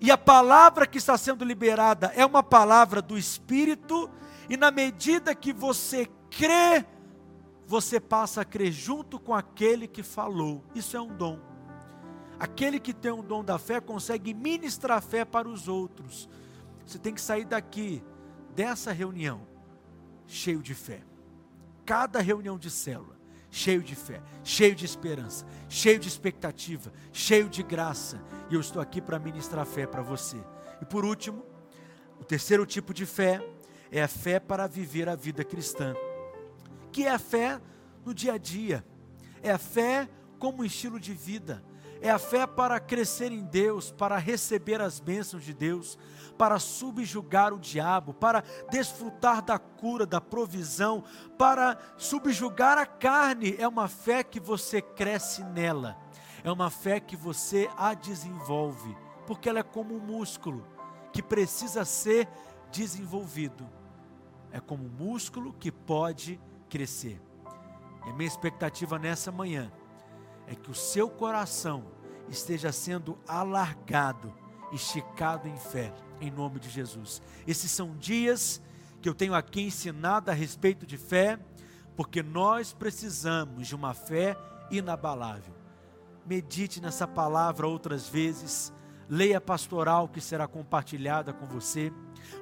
e 0.00 0.10
a 0.10 0.18
palavra 0.18 0.84
que 0.84 0.98
está 0.98 1.16
sendo 1.16 1.44
liberada 1.44 2.10
é 2.16 2.26
uma 2.26 2.42
palavra 2.42 3.00
do 3.00 3.16
Espírito, 3.16 4.10
e 4.48 4.56
na 4.56 4.72
medida 4.72 5.32
que 5.32 5.52
você 5.52 6.10
crê, 6.28 6.84
você 7.70 8.00
passa 8.00 8.40
a 8.40 8.44
crer 8.44 8.72
junto 8.72 9.16
com 9.16 9.32
aquele 9.32 9.86
que 9.86 10.02
falou. 10.02 10.64
Isso 10.74 10.96
é 10.96 11.00
um 11.00 11.16
dom. 11.16 11.38
Aquele 12.36 12.80
que 12.80 12.92
tem 12.92 13.12
um 13.12 13.22
dom 13.22 13.44
da 13.44 13.60
fé 13.60 13.80
consegue 13.80 14.34
ministrar 14.34 15.00
fé 15.00 15.24
para 15.24 15.48
os 15.48 15.68
outros. 15.68 16.28
Você 16.84 16.98
tem 16.98 17.14
que 17.14 17.20
sair 17.20 17.44
daqui, 17.44 18.02
dessa 18.56 18.90
reunião, 18.90 19.46
cheio 20.26 20.60
de 20.60 20.74
fé. 20.74 21.04
Cada 21.86 22.18
reunião 22.18 22.58
de 22.58 22.68
célula, 22.68 23.16
cheio 23.52 23.84
de 23.84 23.94
fé, 23.94 24.20
cheio 24.42 24.74
de 24.74 24.84
esperança, 24.84 25.46
cheio 25.68 26.00
de 26.00 26.08
expectativa, 26.08 26.92
cheio 27.12 27.48
de 27.48 27.62
graça. 27.62 28.20
E 28.50 28.54
eu 28.54 28.60
estou 28.60 28.82
aqui 28.82 29.00
para 29.00 29.16
ministrar 29.16 29.64
fé 29.64 29.86
para 29.86 30.02
você. 30.02 30.42
E 30.82 30.84
por 30.84 31.04
último, 31.04 31.44
O 32.20 32.24
terceiro 32.24 32.66
tipo 32.66 32.92
de 32.92 33.06
fé 33.06 33.40
é 33.90 34.02
a 34.02 34.06
fé 34.06 34.38
para 34.38 34.66
viver 34.66 35.08
a 35.08 35.16
vida 35.16 35.42
cristã, 35.42 35.94
que 36.92 37.06
é 37.06 37.10
a 37.10 37.18
fé 37.18 37.60
no 38.04 38.14
dia 38.14 38.34
a 38.34 38.38
dia, 38.38 38.84
é 39.42 39.50
a 39.50 39.58
fé 39.58 40.08
como 40.38 40.64
estilo 40.64 40.98
de 40.98 41.12
vida, 41.12 41.62
é 42.00 42.10
a 42.10 42.18
fé 42.18 42.46
para 42.46 42.80
crescer 42.80 43.30
em 43.30 43.44
Deus, 43.44 43.90
para 43.90 44.16
receber 44.16 44.80
as 44.80 44.98
bênçãos 44.98 45.44
de 45.44 45.52
Deus, 45.52 45.98
para 46.38 46.58
subjugar 46.58 47.52
o 47.52 47.58
diabo, 47.58 48.14
para 48.14 48.42
desfrutar 48.70 49.42
da 49.42 49.58
cura, 49.58 50.06
da 50.06 50.20
provisão, 50.20 51.04
para 51.36 51.78
subjugar 51.98 52.78
a 52.78 52.86
carne. 52.86 53.54
É 53.58 53.68
uma 53.68 53.88
fé 53.88 54.24
que 54.24 54.40
você 54.40 54.80
cresce 54.80 55.44
nela, 55.44 55.98
é 56.42 56.50
uma 56.50 56.70
fé 56.70 56.98
que 56.98 57.16
você 57.16 57.68
a 57.76 57.92
desenvolve, 57.92 58.96
porque 59.26 59.48
ela 59.48 59.58
é 59.58 59.62
como 59.62 59.94
um 59.94 60.00
músculo 60.00 60.66
que 61.12 61.22
precisa 61.22 61.84
ser 61.84 62.26
desenvolvido. 62.72 63.68
É 64.50 64.58
como 64.58 64.84
um 64.84 64.88
músculo 64.88 65.52
que 65.52 65.70
pode 65.70 66.40
crescer. 66.70 67.20
E 68.06 68.10
a 68.10 68.14
minha 68.14 68.28
expectativa 68.28 68.98
nessa 68.98 69.30
manhã 69.30 69.70
é 70.46 70.54
que 70.54 70.70
o 70.70 70.74
seu 70.74 71.10
coração 71.10 71.84
esteja 72.28 72.72
sendo 72.72 73.18
alargado, 73.26 74.32
esticado 74.72 75.48
em 75.48 75.56
fé, 75.56 75.92
em 76.20 76.30
nome 76.30 76.60
de 76.60 76.70
Jesus. 76.70 77.20
Esses 77.46 77.70
são 77.70 77.96
dias 77.96 78.62
que 79.02 79.08
eu 79.08 79.14
tenho 79.14 79.34
aqui 79.34 79.62
ensinado 79.62 80.30
a 80.30 80.34
respeito 80.34 80.86
de 80.86 80.96
fé, 80.96 81.38
porque 81.96 82.22
nós 82.22 82.72
precisamos 82.72 83.66
de 83.66 83.74
uma 83.74 83.92
fé 83.92 84.36
inabalável. 84.70 85.54
Medite 86.24 86.80
nessa 86.80 87.06
palavra 87.06 87.66
outras 87.66 88.08
vezes, 88.08 88.72
leia 89.08 89.38
a 89.38 89.40
pastoral 89.40 90.08
que 90.08 90.20
será 90.20 90.46
compartilhada 90.46 91.32
com 91.32 91.46
você, 91.46 91.92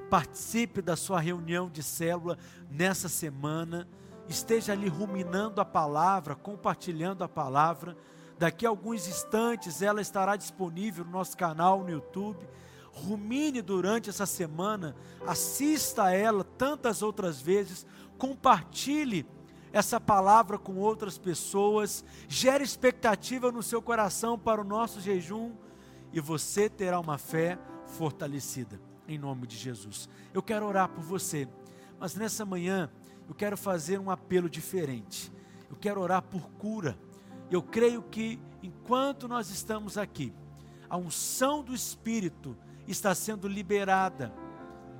participe 0.09 0.81
da 0.81 0.95
sua 0.95 1.19
reunião 1.19 1.69
de 1.69 1.81
célula 1.81 2.37
nessa 2.69 3.09
semana 3.09 3.87
esteja 4.29 4.73
ali 4.73 4.87
ruminando 4.87 5.59
a 5.59 5.65
palavra, 5.65 6.35
compartilhando 6.35 7.23
a 7.23 7.27
palavra. 7.27 7.97
Daqui 8.37 8.65
a 8.65 8.69
alguns 8.69 9.07
instantes 9.07 9.81
ela 9.81 9.99
estará 9.99 10.35
disponível 10.35 11.03
no 11.03 11.11
nosso 11.11 11.35
canal 11.35 11.83
no 11.83 11.89
YouTube. 11.89 12.47
Rumine 12.93 13.61
durante 13.61 14.09
essa 14.09 14.25
semana, 14.25 14.95
assista 15.25 16.05
a 16.05 16.11
ela 16.11 16.43
tantas 16.43 17.01
outras 17.01 17.41
vezes, 17.41 17.85
compartilhe 18.17 19.25
essa 19.71 19.99
palavra 19.99 20.57
com 20.57 20.75
outras 20.77 21.17
pessoas, 21.17 22.03
gere 22.27 22.63
expectativa 22.63 23.51
no 23.51 23.61
seu 23.61 23.81
coração 23.81 24.37
para 24.37 24.61
o 24.61 24.63
nosso 24.63 24.99
jejum 24.99 25.53
e 26.11 26.19
você 26.19 26.69
terá 26.69 26.99
uma 26.99 27.17
fé 27.17 27.57
fortalecida, 27.85 28.79
em 29.07 29.17
nome 29.17 29.45
de 29.45 29.55
Jesus. 29.55 30.09
Eu 30.33 30.41
quero 30.41 30.65
orar 30.65 30.89
por 30.89 31.03
você, 31.03 31.47
mas 31.99 32.15
nessa 32.15 32.45
manhã 32.45 32.89
eu 33.29 33.35
quero 33.35 33.55
fazer 33.55 33.99
um 33.99 34.09
apelo 34.09 34.49
diferente. 34.49 35.31
Eu 35.69 35.75
quero 35.75 36.01
orar 36.01 36.23
por 36.23 36.49
cura. 36.53 36.97
Eu 37.51 37.61
creio 37.61 38.01
que 38.01 38.39
enquanto 38.63 39.27
nós 39.27 39.51
estamos 39.51 39.99
aqui, 39.99 40.33
a 40.89 40.97
unção 40.97 41.63
do 41.63 41.75
Espírito 41.75 42.57
está 42.87 43.13
sendo 43.13 43.47
liberada, 43.47 44.33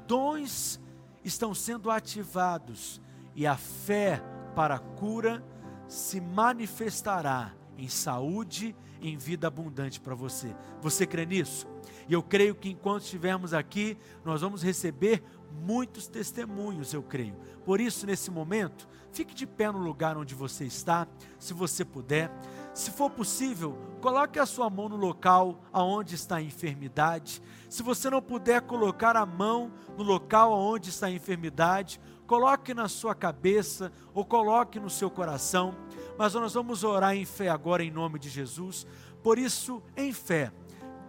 dons 0.08 0.80
estão 1.26 1.56
sendo 1.56 1.90
ativados 1.90 3.02
e 3.36 3.48
a 3.48 3.58
fé 3.58 4.22
para 4.56 4.76
a 4.76 4.80
cura 4.80 5.44
se 5.88 6.22
manifestará 6.22 7.52
em 7.80 7.88
saúde 7.88 8.76
em 9.02 9.18
vida 9.18 9.48
abundante 9.48 10.00
para 10.00 10.14
você. 10.14 10.56
Você 10.82 11.08
crê 11.08 11.26
nisso? 11.26 11.68
E 12.08 12.14
eu 12.14 12.22
creio 12.22 12.54
que 12.54 12.70
enquanto 12.70 13.04
estivermos 13.04 13.56
aqui, 13.56 13.98
nós 14.24 14.42
vamos 14.42 14.62
receber 14.62 15.24
muitos 15.52 16.08
testemunhos, 16.08 16.94
eu 16.94 17.04
creio. 17.04 17.36
Por 17.66 17.80
isso, 17.80 18.06
nesse 18.06 18.32
momento, 18.32 18.88
fique 19.12 19.34
de 19.34 19.46
pé 19.46 19.72
no 19.72 19.80
lugar 19.80 20.18
onde 20.18 20.34
você 20.36 20.66
está, 20.66 21.08
se 21.38 21.54
você 21.54 21.84
puder. 21.84 22.32
Se 22.74 22.92
for 22.92 23.10
possível, 23.10 23.78
coloque 24.00 24.40
a 24.40 24.46
sua 24.46 24.70
mão 24.70 24.88
no 24.88 24.96
local 24.96 25.62
aonde 25.72 26.16
está 26.16 26.38
a 26.38 26.42
enfermidade. 26.42 27.42
Se 27.70 27.84
você 27.84 28.10
não 28.10 28.22
puder 28.22 28.62
colocar 28.62 29.16
a 29.16 29.26
mão 29.26 29.72
no 29.98 30.04
local 30.04 30.54
aonde 30.54 30.90
está 30.90 31.08
a 31.08 31.12
enfermidade, 31.12 32.00
coloque 32.26 32.74
na 32.74 32.88
sua 32.88 33.16
cabeça 33.16 33.92
ou 34.14 34.24
coloque 34.24 34.80
no 34.80 34.90
seu 34.90 35.10
coração. 35.10 35.76
Mas 36.18 36.34
nós 36.34 36.54
vamos 36.54 36.84
orar 36.84 37.16
em 37.16 37.26
fé 37.26 37.50
agora 37.50 37.84
em 37.84 37.92
nome 37.92 38.20
de 38.20 38.30
Jesus. 38.30 38.86
Por 39.24 39.38
isso, 39.38 39.82
em 39.98 40.14
fé, 40.14 40.52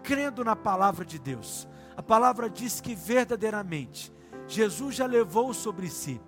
crendo 0.03 0.45
na 0.45 0.57
palavra 0.57 1.05
de 1.05 1.19
Deus. 1.19 1.69
A 1.97 2.03
palavra 2.03 2.49
diz 2.49 2.81
que 2.81 2.95
verdadeiramente 2.95 4.13
Jesus 4.51 4.97
já 4.97 5.07
levou 5.07 5.55
sobre 5.55 5.89
si 5.89 6.21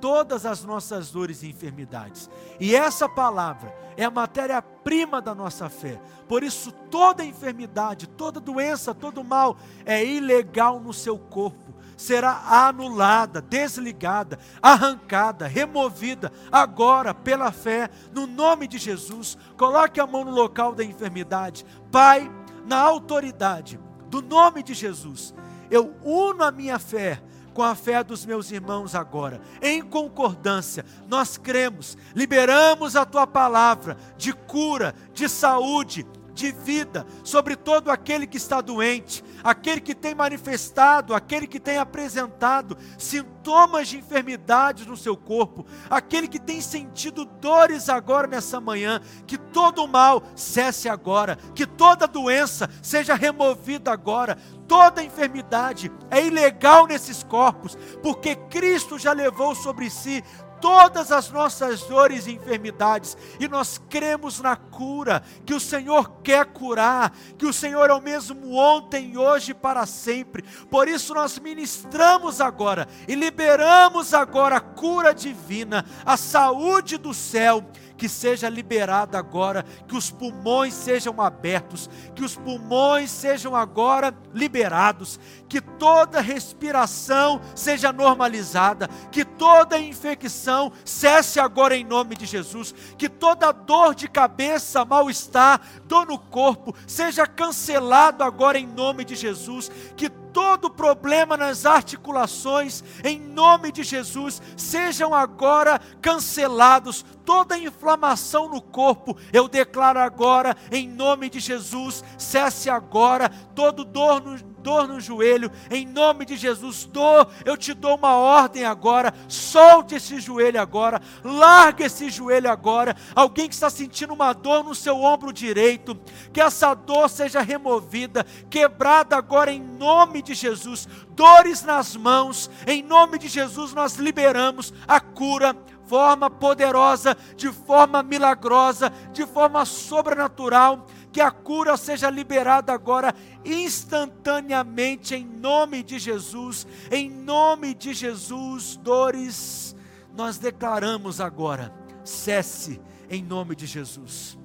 todas 0.00 0.46
as 0.46 0.64
nossas 0.64 1.10
dores 1.10 1.42
e 1.42 1.48
enfermidades. 1.48 2.30
E 2.58 2.74
essa 2.74 3.08
palavra 3.08 3.74
é 3.96 4.04
a 4.04 4.10
matéria-prima 4.10 5.20
da 5.20 5.34
nossa 5.34 5.68
fé. 5.68 6.00
Por 6.26 6.42
isso, 6.42 6.72
toda 6.90 7.24
enfermidade, 7.24 8.08
toda 8.08 8.40
doença, 8.40 8.94
todo 8.94 9.22
mal 9.22 9.56
é 9.84 10.04
ilegal 10.04 10.80
no 10.80 10.92
seu 10.92 11.18
corpo. 11.18 11.74
Será 11.96 12.66
anulada, 12.66 13.42
desligada, 13.42 14.38
arrancada, 14.62 15.46
removida 15.46 16.32
agora 16.50 17.12
pela 17.12 17.52
fé, 17.52 17.90
no 18.14 18.26
nome 18.26 18.66
de 18.66 18.78
Jesus. 18.78 19.36
Coloque 19.58 20.00
a 20.00 20.06
mão 20.06 20.24
no 20.24 20.30
local 20.30 20.74
da 20.74 20.82
enfermidade. 20.82 21.66
Pai, 21.92 22.30
na 22.66 22.78
autoridade 22.78 23.78
do 24.08 24.22
nome 24.22 24.62
de 24.62 24.72
Jesus, 24.72 25.34
eu 25.70 25.94
uno 26.02 26.42
a 26.42 26.50
minha 26.50 26.78
fé 26.78 27.22
com 27.54 27.62
a 27.62 27.74
fé 27.74 28.02
dos 28.02 28.24
meus 28.24 28.50
irmãos 28.50 28.94
agora, 28.94 29.40
em 29.60 29.82
concordância, 29.82 30.84
nós 31.08 31.36
cremos, 31.36 31.96
liberamos 32.14 32.96
a 32.96 33.04
tua 33.04 33.26
palavra 33.26 33.96
de 34.16 34.32
cura, 34.32 34.94
de 35.12 35.28
saúde, 35.28 36.06
de 36.34 36.52
vida 36.52 37.06
sobre 37.24 37.56
todo 37.56 37.90
aquele 37.90 38.26
que 38.26 38.36
está 38.36 38.60
doente, 38.60 39.22
aquele 39.42 39.80
que 39.80 39.94
tem 39.94 40.14
manifestado, 40.14 41.14
aquele 41.14 41.46
que 41.46 41.60
tem 41.60 41.78
apresentado 41.78 42.76
sintomas 42.98 43.88
de 43.88 43.98
enfermidades 43.98 44.86
no 44.86 44.96
seu 44.96 45.16
corpo, 45.16 45.66
aquele 45.88 46.28
que 46.28 46.38
tem 46.38 46.60
sentido 46.60 47.24
dores 47.24 47.88
agora 47.88 48.26
nessa 48.26 48.60
manhã, 48.60 49.00
que 49.26 49.38
todo 49.38 49.86
mal 49.86 50.22
cesse 50.34 50.88
agora, 50.88 51.36
que 51.54 51.66
toda 51.66 52.06
doença 52.06 52.68
seja 52.82 53.14
removida 53.14 53.90
agora, 53.92 54.36
toda 54.68 55.02
enfermidade 55.02 55.90
é 56.10 56.24
ilegal 56.24 56.86
nesses 56.86 57.22
corpos, 57.22 57.76
porque 58.02 58.36
Cristo 58.36 58.98
já 58.98 59.12
levou 59.12 59.54
sobre 59.54 59.90
si 59.90 60.22
todas 60.60 61.10
as 61.10 61.30
nossas 61.30 61.82
dores 61.82 62.26
e 62.26 62.32
enfermidades, 62.32 63.16
e 63.38 63.48
nós 63.48 63.80
cremos 63.88 64.40
na 64.40 64.56
cura, 64.56 65.22
que 65.44 65.54
o 65.54 65.60
Senhor 65.60 66.20
quer 66.22 66.46
curar, 66.46 67.12
que 67.38 67.46
o 67.46 67.52
Senhor 67.52 67.90
é 67.90 67.92
o 67.92 68.00
mesmo 68.00 68.54
ontem, 68.54 69.16
hoje 69.16 69.52
e 69.52 69.54
para 69.54 69.86
sempre. 69.86 70.42
Por 70.70 70.88
isso 70.88 71.14
nós 71.14 71.38
ministramos 71.38 72.40
agora 72.40 72.86
e 73.08 73.14
liberamos 73.14 74.14
agora 74.14 74.56
a 74.56 74.60
cura 74.60 75.14
divina, 75.14 75.84
a 76.04 76.16
saúde 76.16 76.96
do 76.96 77.14
céu 77.14 77.64
que 78.00 78.08
seja 78.08 78.48
liberada 78.48 79.18
agora, 79.18 79.62
que 79.86 79.94
os 79.94 80.10
pulmões 80.10 80.72
sejam 80.72 81.20
abertos, 81.20 81.90
que 82.14 82.24
os 82.24 82.34
pulmões 82.34 83.10
sejam 83.10 83.54
agora 83.54 84.16
liberados, 84.32 85.20
que 85.46 85.60
toda 85.60 86.18
respiração 86.18 87.42
seja 87.54 87.92
normalizada, 87.92 88.88
que 89.12 89.22
toda 89.22 89.78
infecção 89.78 90.72
cesse 90.82 91.38
agora 91.38 91.76
em 91.76 91.84
nome 91.84 92.16
de 92.16 92.24
Jesus, 92.24 92.74
que 92.96 93.06
toda 93.06 93.52
dor 93.52 93.94
de 93.94 94.08
cabeça, 94.08 94.82
mal-estar, 94.82 95.60
dor 95.84 96.06
no 96.06 96.18
corpo, 96.18 96.74
seja 96.86 97.26
cancelado 97.26 98.24
agora 98.24 98.58
em 98.58 98.66
nome 98.66 99.04
de 99.04 99.14
Jesus, 99.14 99.70
que 99.94 100.08
todo 100.32 100.70
problema 100.70 101.36
nas 101.36 101.66
articulações, 101.66 102.82
em 103.04 103.20
nome 103.20 103.70
de 103.72 103.82
Jesus, 103.82 104.40
sejam 104.56 105.14
agora 105.14 105.80
cancelados. 106.00 107.04
Toda 107.24 107.58
inflamação 107.58 108.48
no 108.48 108.60
corpo, 108.60 109.16
eu 109.32 109.46
declaro 109.46 110.00
agora, 110.00 110.56
em 110.72 110.88
nome 110.88 111.30
de 111.30 111.38
Jesus, 111.38 112.02
cesse 112.18 112.68
agora. 112.68 113.28
Todo 113.54 113.84
dor 113.84 114.20
no, 114.20 114.36
dor 114.62 114.86
no 114.86 115.00
joelho, 115.00 115.50
em 115.70 115.86
nome 115.86 116.24
de 116.24 116.36
Jesus, 116.36 116.84
dor, 116.84 117.28
eu 117.44 117.56
te 117.56 117.74
dou 117.74 117.96
uma 117.96 118.16
ordem 118.16 118.64
agora, 118.64 119.12
solte 119.28 119.94
esse 119.94 120.20
joelho 120.20 120.60
agora, 120.60 121.00
larga 121.24 121.86
esse 121.86 122.10
joelho 122.10 122.50
agora. 122.50 122.96
Alguém 123.14 123.48
que 123.48 123.54
está 123.54 123.70
sentindo 123.70 124.14
uma 124.14 124.32
dor 124.32 124.62
no 124.64 124.74
seu 124.74 125.00
ombro 125.02 125.32
direito, 125.32 125.98
que 126.32 126.40
essa 126.40 126.74
dor 126.74 127.08
seja 127.08 127.40
removida, 127.40 128.24
quebrada 128.48 129.16
agora 129.16 129.52
em 129.52 129.60
nome 129.60 130.22
de 130.22 130.34
Jesus. 130.34 130.88
Dores 131.10 131.62
nas 131.62 131.96
mãos, 131.96 132.50
em 132.66 132.82
nome 132.82 133.18
de 133.18 133.28
Jesus 133.28 133.72
nós 133.74 133.96
liberamos 133.96 134.72
a 134.86 135.00
cura 135.00 135.56
forma 135.90 136.30
poderosa, 136.30 137.16
de 137.34 137.50
forma 137.50 138.00
milagrosa, 138.00 138.92
de 139.12 139.26
forma 139.26 139.64
sobrenatural 139.64 140.86
que 141.12 141.20
a 141.20 141.30
cura 141.30 141.76
seja 141.76 142.08
liberada 142.08 142.72
agora 142.72 143.14
instantaneamente 143.44 145.14
em 145.14 145.24
nome 145.24 145.82
de 145.82 145.98
Jesus. 145.98 146.66
Em 146.90 147.10
nome 147.10 147.74
de 147.74 147.92
Jesus, 147.92 148.76
dores 148.76 149.74
nós 150.14 150.38
declaramos 150.38 151.20
agora, 151.20 151.72
cesse 152.04 152.80
em 153.08 153.22
nome 153.22 153.54
de 153.54 153.66
Jesus. 153.66 154.38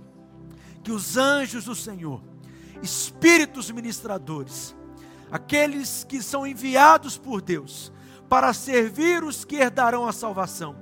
Que 0.83 0.91
os 0.91 1.17
anjos 1.17 1.65
do 1.65 1.75
Senhor, 1.75 2.21
espíritos 2.81 3.71
ministradores, 3.71 4.75
aqueles 5.31 6.03
que 6.03 6.21
são 6.21 6.45
enviados 6.45 7.17
por 7.17 7.41
Deus 7.41 7.91
para 8.29 8.53
servir 8.53 9.23
os 9.23 9.43
que 9.43 9.57
herdarão 9.57 10.07
a 10.07 10.13
salvação, 10.13 10.75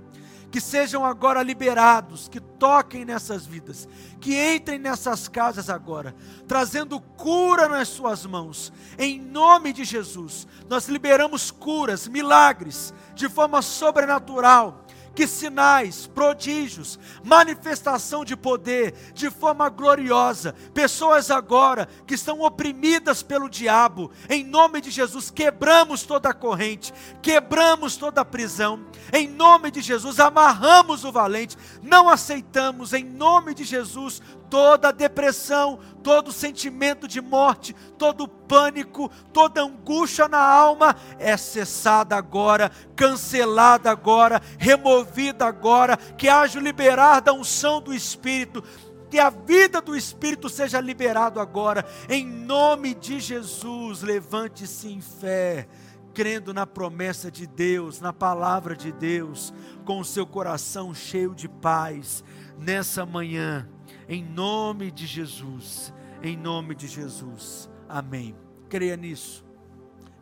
que 0.54 0.62
sejam 0.62 1.04
agora 1.04 1.42
liberados, 1.42 2.30
que 2.30 2.40
toquem 2.40 3.04
nessas 3.04 3.44
vidas, 3.44 3.90
que 4.22 4.36
entrem 4.36 4.78
nessas 4.78 5.28
casas 5.28 5.68
agora, 5.68 6.14
trazendo 6.48 7.00
cura 7.00 7.68
nas 7.68 7.88
suas 7.88 8.24
mãos, 8.24 8.72
em 9.00 9.20
nome 9.20 9.74
de 9.74 9.84
Jesus. 9.84 10.48
Nós 10.70 10.88
liberamos 10.88 11.50
curas, 11.50 12.08
milagres, 12.08 12.94
de 13.16 13.28
forma 13.28 13.64
sobrenatural 13.64 14.83
que 15.16 15.28
sinais, 15.28 16.08
prodígios, 16.08 17.00
manifestação 17.24 18.26
de 18.26 18.36
poder, 18.36 18.94
de 19.14 19.30
forma 19.30 19.70
gloriosa. 19.70 20.54
Pessoas 20.74 21.30
agora 21.30 21.88
que 22.08 22.16
estão 22.16 22.42
oprimidas 22.42 23.22
pelo 23.22 23.50
diabo, 23.50 24.12
em 24.30 24.44
nome 24.44 24.82
de 24.82 24.90
Jesus, 24.90 25.30
quebramos 25.30 26.04
toda 26.04 26.30
a 26.30 26.34
corrente, 26.34 26.94
quebramos 27.22 27.96
toda 27.96 28.22
a 28.22 28.26
prisão, 28.26 28.86
em 29.12 29.28
nome 29.28 29.70
de 29.72 29.82
Jesus, 29.82 30.20
amarramos 30.20 31.04
o 31.04 31.12
valente, 31.12 31.58
não 31.82 32.10
aceitamos, 32.10 32.94
em 32.94 33.04
nome 33.04 33.54
de 33.54 33.64
Jesus, 33.64 34.22
toda 34.54 34.94
depressão, 34.94 35.80
todo 36.04 36.32
sentimento 36.32 37.08
de 37.08 37.20
morte, 37.20 37.74
todo 37.98 38.28
pânico, 38.28 39.10
toda 39.34 39.64
angústia 39.64 40.28
na 40.28 40.38
alma 40.38 40.96
é 41.18 41.36
cessada 41.36 42.16
agora, 42.16 42.70
cancelada 42.96 43.90
agora, 43.90 44.40
removida 44.60 45.44
agora, 45.44 45.98
que 45.98 46.30
haja 46.30 46.60
o 46.60 46.62
liberar 46.62 47.20
da 47.20 47.34
unção 47.34 47.82
do 47.82 47.92
Espírito, 47.92 48.64
que 49.10 49.18
a 49.18 49.32
vida 49.32 49.82
do 49.82 49.98
Espírito 49.98 50.48
seja 50.48 50.80
liberado 50.80 51.40
agora, 51.40 51.84
em 52.08 52.24
nome 52.24 52.94
de 52.94 53.20
Jesus, 53.20 54.04
levante-se 54.04 54.88
em 54.88 55.02
fé, 55.02 55.68
crendo 56.14 56.54
na 56.54 56.68
promessa 56.68 57.32
de 57.32 57.48
Deus, 57.48 58.00
na 58.00 58.14
palavra 58.14 58.76
de 58.76 58.92
Deus, 58.92 59.52
com 59.84 60.00
o 60.00 60.06
seu 60.06 60.28
coração 60.28 60.94
cheio 60.94 61.34
de 61.34 61.50
paz, 61.50 62.24
nessa 62.60 63.04
manhã 63.04 63.68
em 64.08 64.24
nome 64.24 64.92
de 64.92 65.06
Jesus, 65.06 65.94
em 66.22 66.36
nome 66.38 66.76
de 66.76 66.88
Jesus. 66.88 67.70
Amém. 67.88 68.36
Creia 68.70 68.98
nisso. 68.98 69.46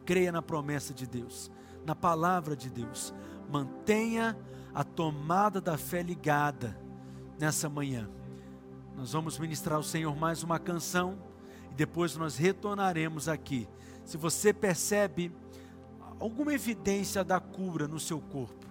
Creia 0.05 0.31
na 0.31 0.41
promessa 0.41 0.93
de 0.93 1.05
Deus, 1.07 1.51
na 1.85 1.95
palavra 1.95 2.55
de 2.55 2.69
Deus. 2.69 3.13
Mantenha 3.49 4.37
a 4.73 4.83
tomada 4.83 5.61
da 5.61 5.77
fé 5.77 6.01
ligada 6.01 6.77
nessa 7.39 7.69
manhã. 7.69 8.09
Nós 8.95 9.13
vamos 9.13 9.39
ministrar 9.39 9.77
ao 9.77 9.83
Senhor 9.83 10.15
mais 10.15 10.43
uma 10.43 10.59
canção 10.59 11.17
e 11.71 11.75
depois 11.75 12.15
nós 12.15 12.37
retornaremos 12.37 13.27
aqui. 13.27 13.67
Se 14.05 14.17
você 14.17 14.53
percebe 14.53 15.31
alguma 16.19 16.53
evidência 16.53 17.23
da 17.23 17.39
cura 17.39 17.87
no 17.87 17.99
seu 17.99 18.19
corpo, 18.19 18.67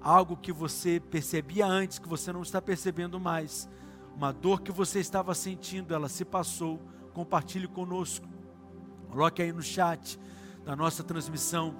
algo 0.00 0.36
que 0.36 0.52
você 0.52 1.00
percebia 1.00 1.66
antes 1.66 1.98
que 1.98 2.08
você 2.08 2.32
não 2.32 2.42
está 2.42 2.60
percebendo 2.60 3.18
mais, 3.18 3.68
uma 4.16 4.32
dor 4.32 4.62
que 4.62 4.72
você 4.72 4.98
estava 4.98 5.34
sentindo, 5.34 5.94
ela 5.94 6.08
se 6.08 6.24
passou, 6.24 6.80
compartilhe 7.12 7.68
conosco. 7.68 8.26
Coloque 9.10 9.42
aí 9.42 9.52
no 9.52 9.62
chat 9.62 10.18
da 10.64 10.74
nossa 10.74 11.04
transmissão. 11.04 11.76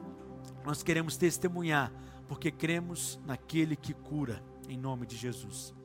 Nós 0.62 0.82
queremos 0.82 1.16
testemunhar, 1.16 1.90
porque 2.28 2.50
cremos 2.50 3.18
naquele 3.24 3.74
que 3.74 3.94
cura, 3.94 4.44
em 4.68 4.76
nome 4.76 5.06
de 5.06 5.16
Jesus. 5.16 5.75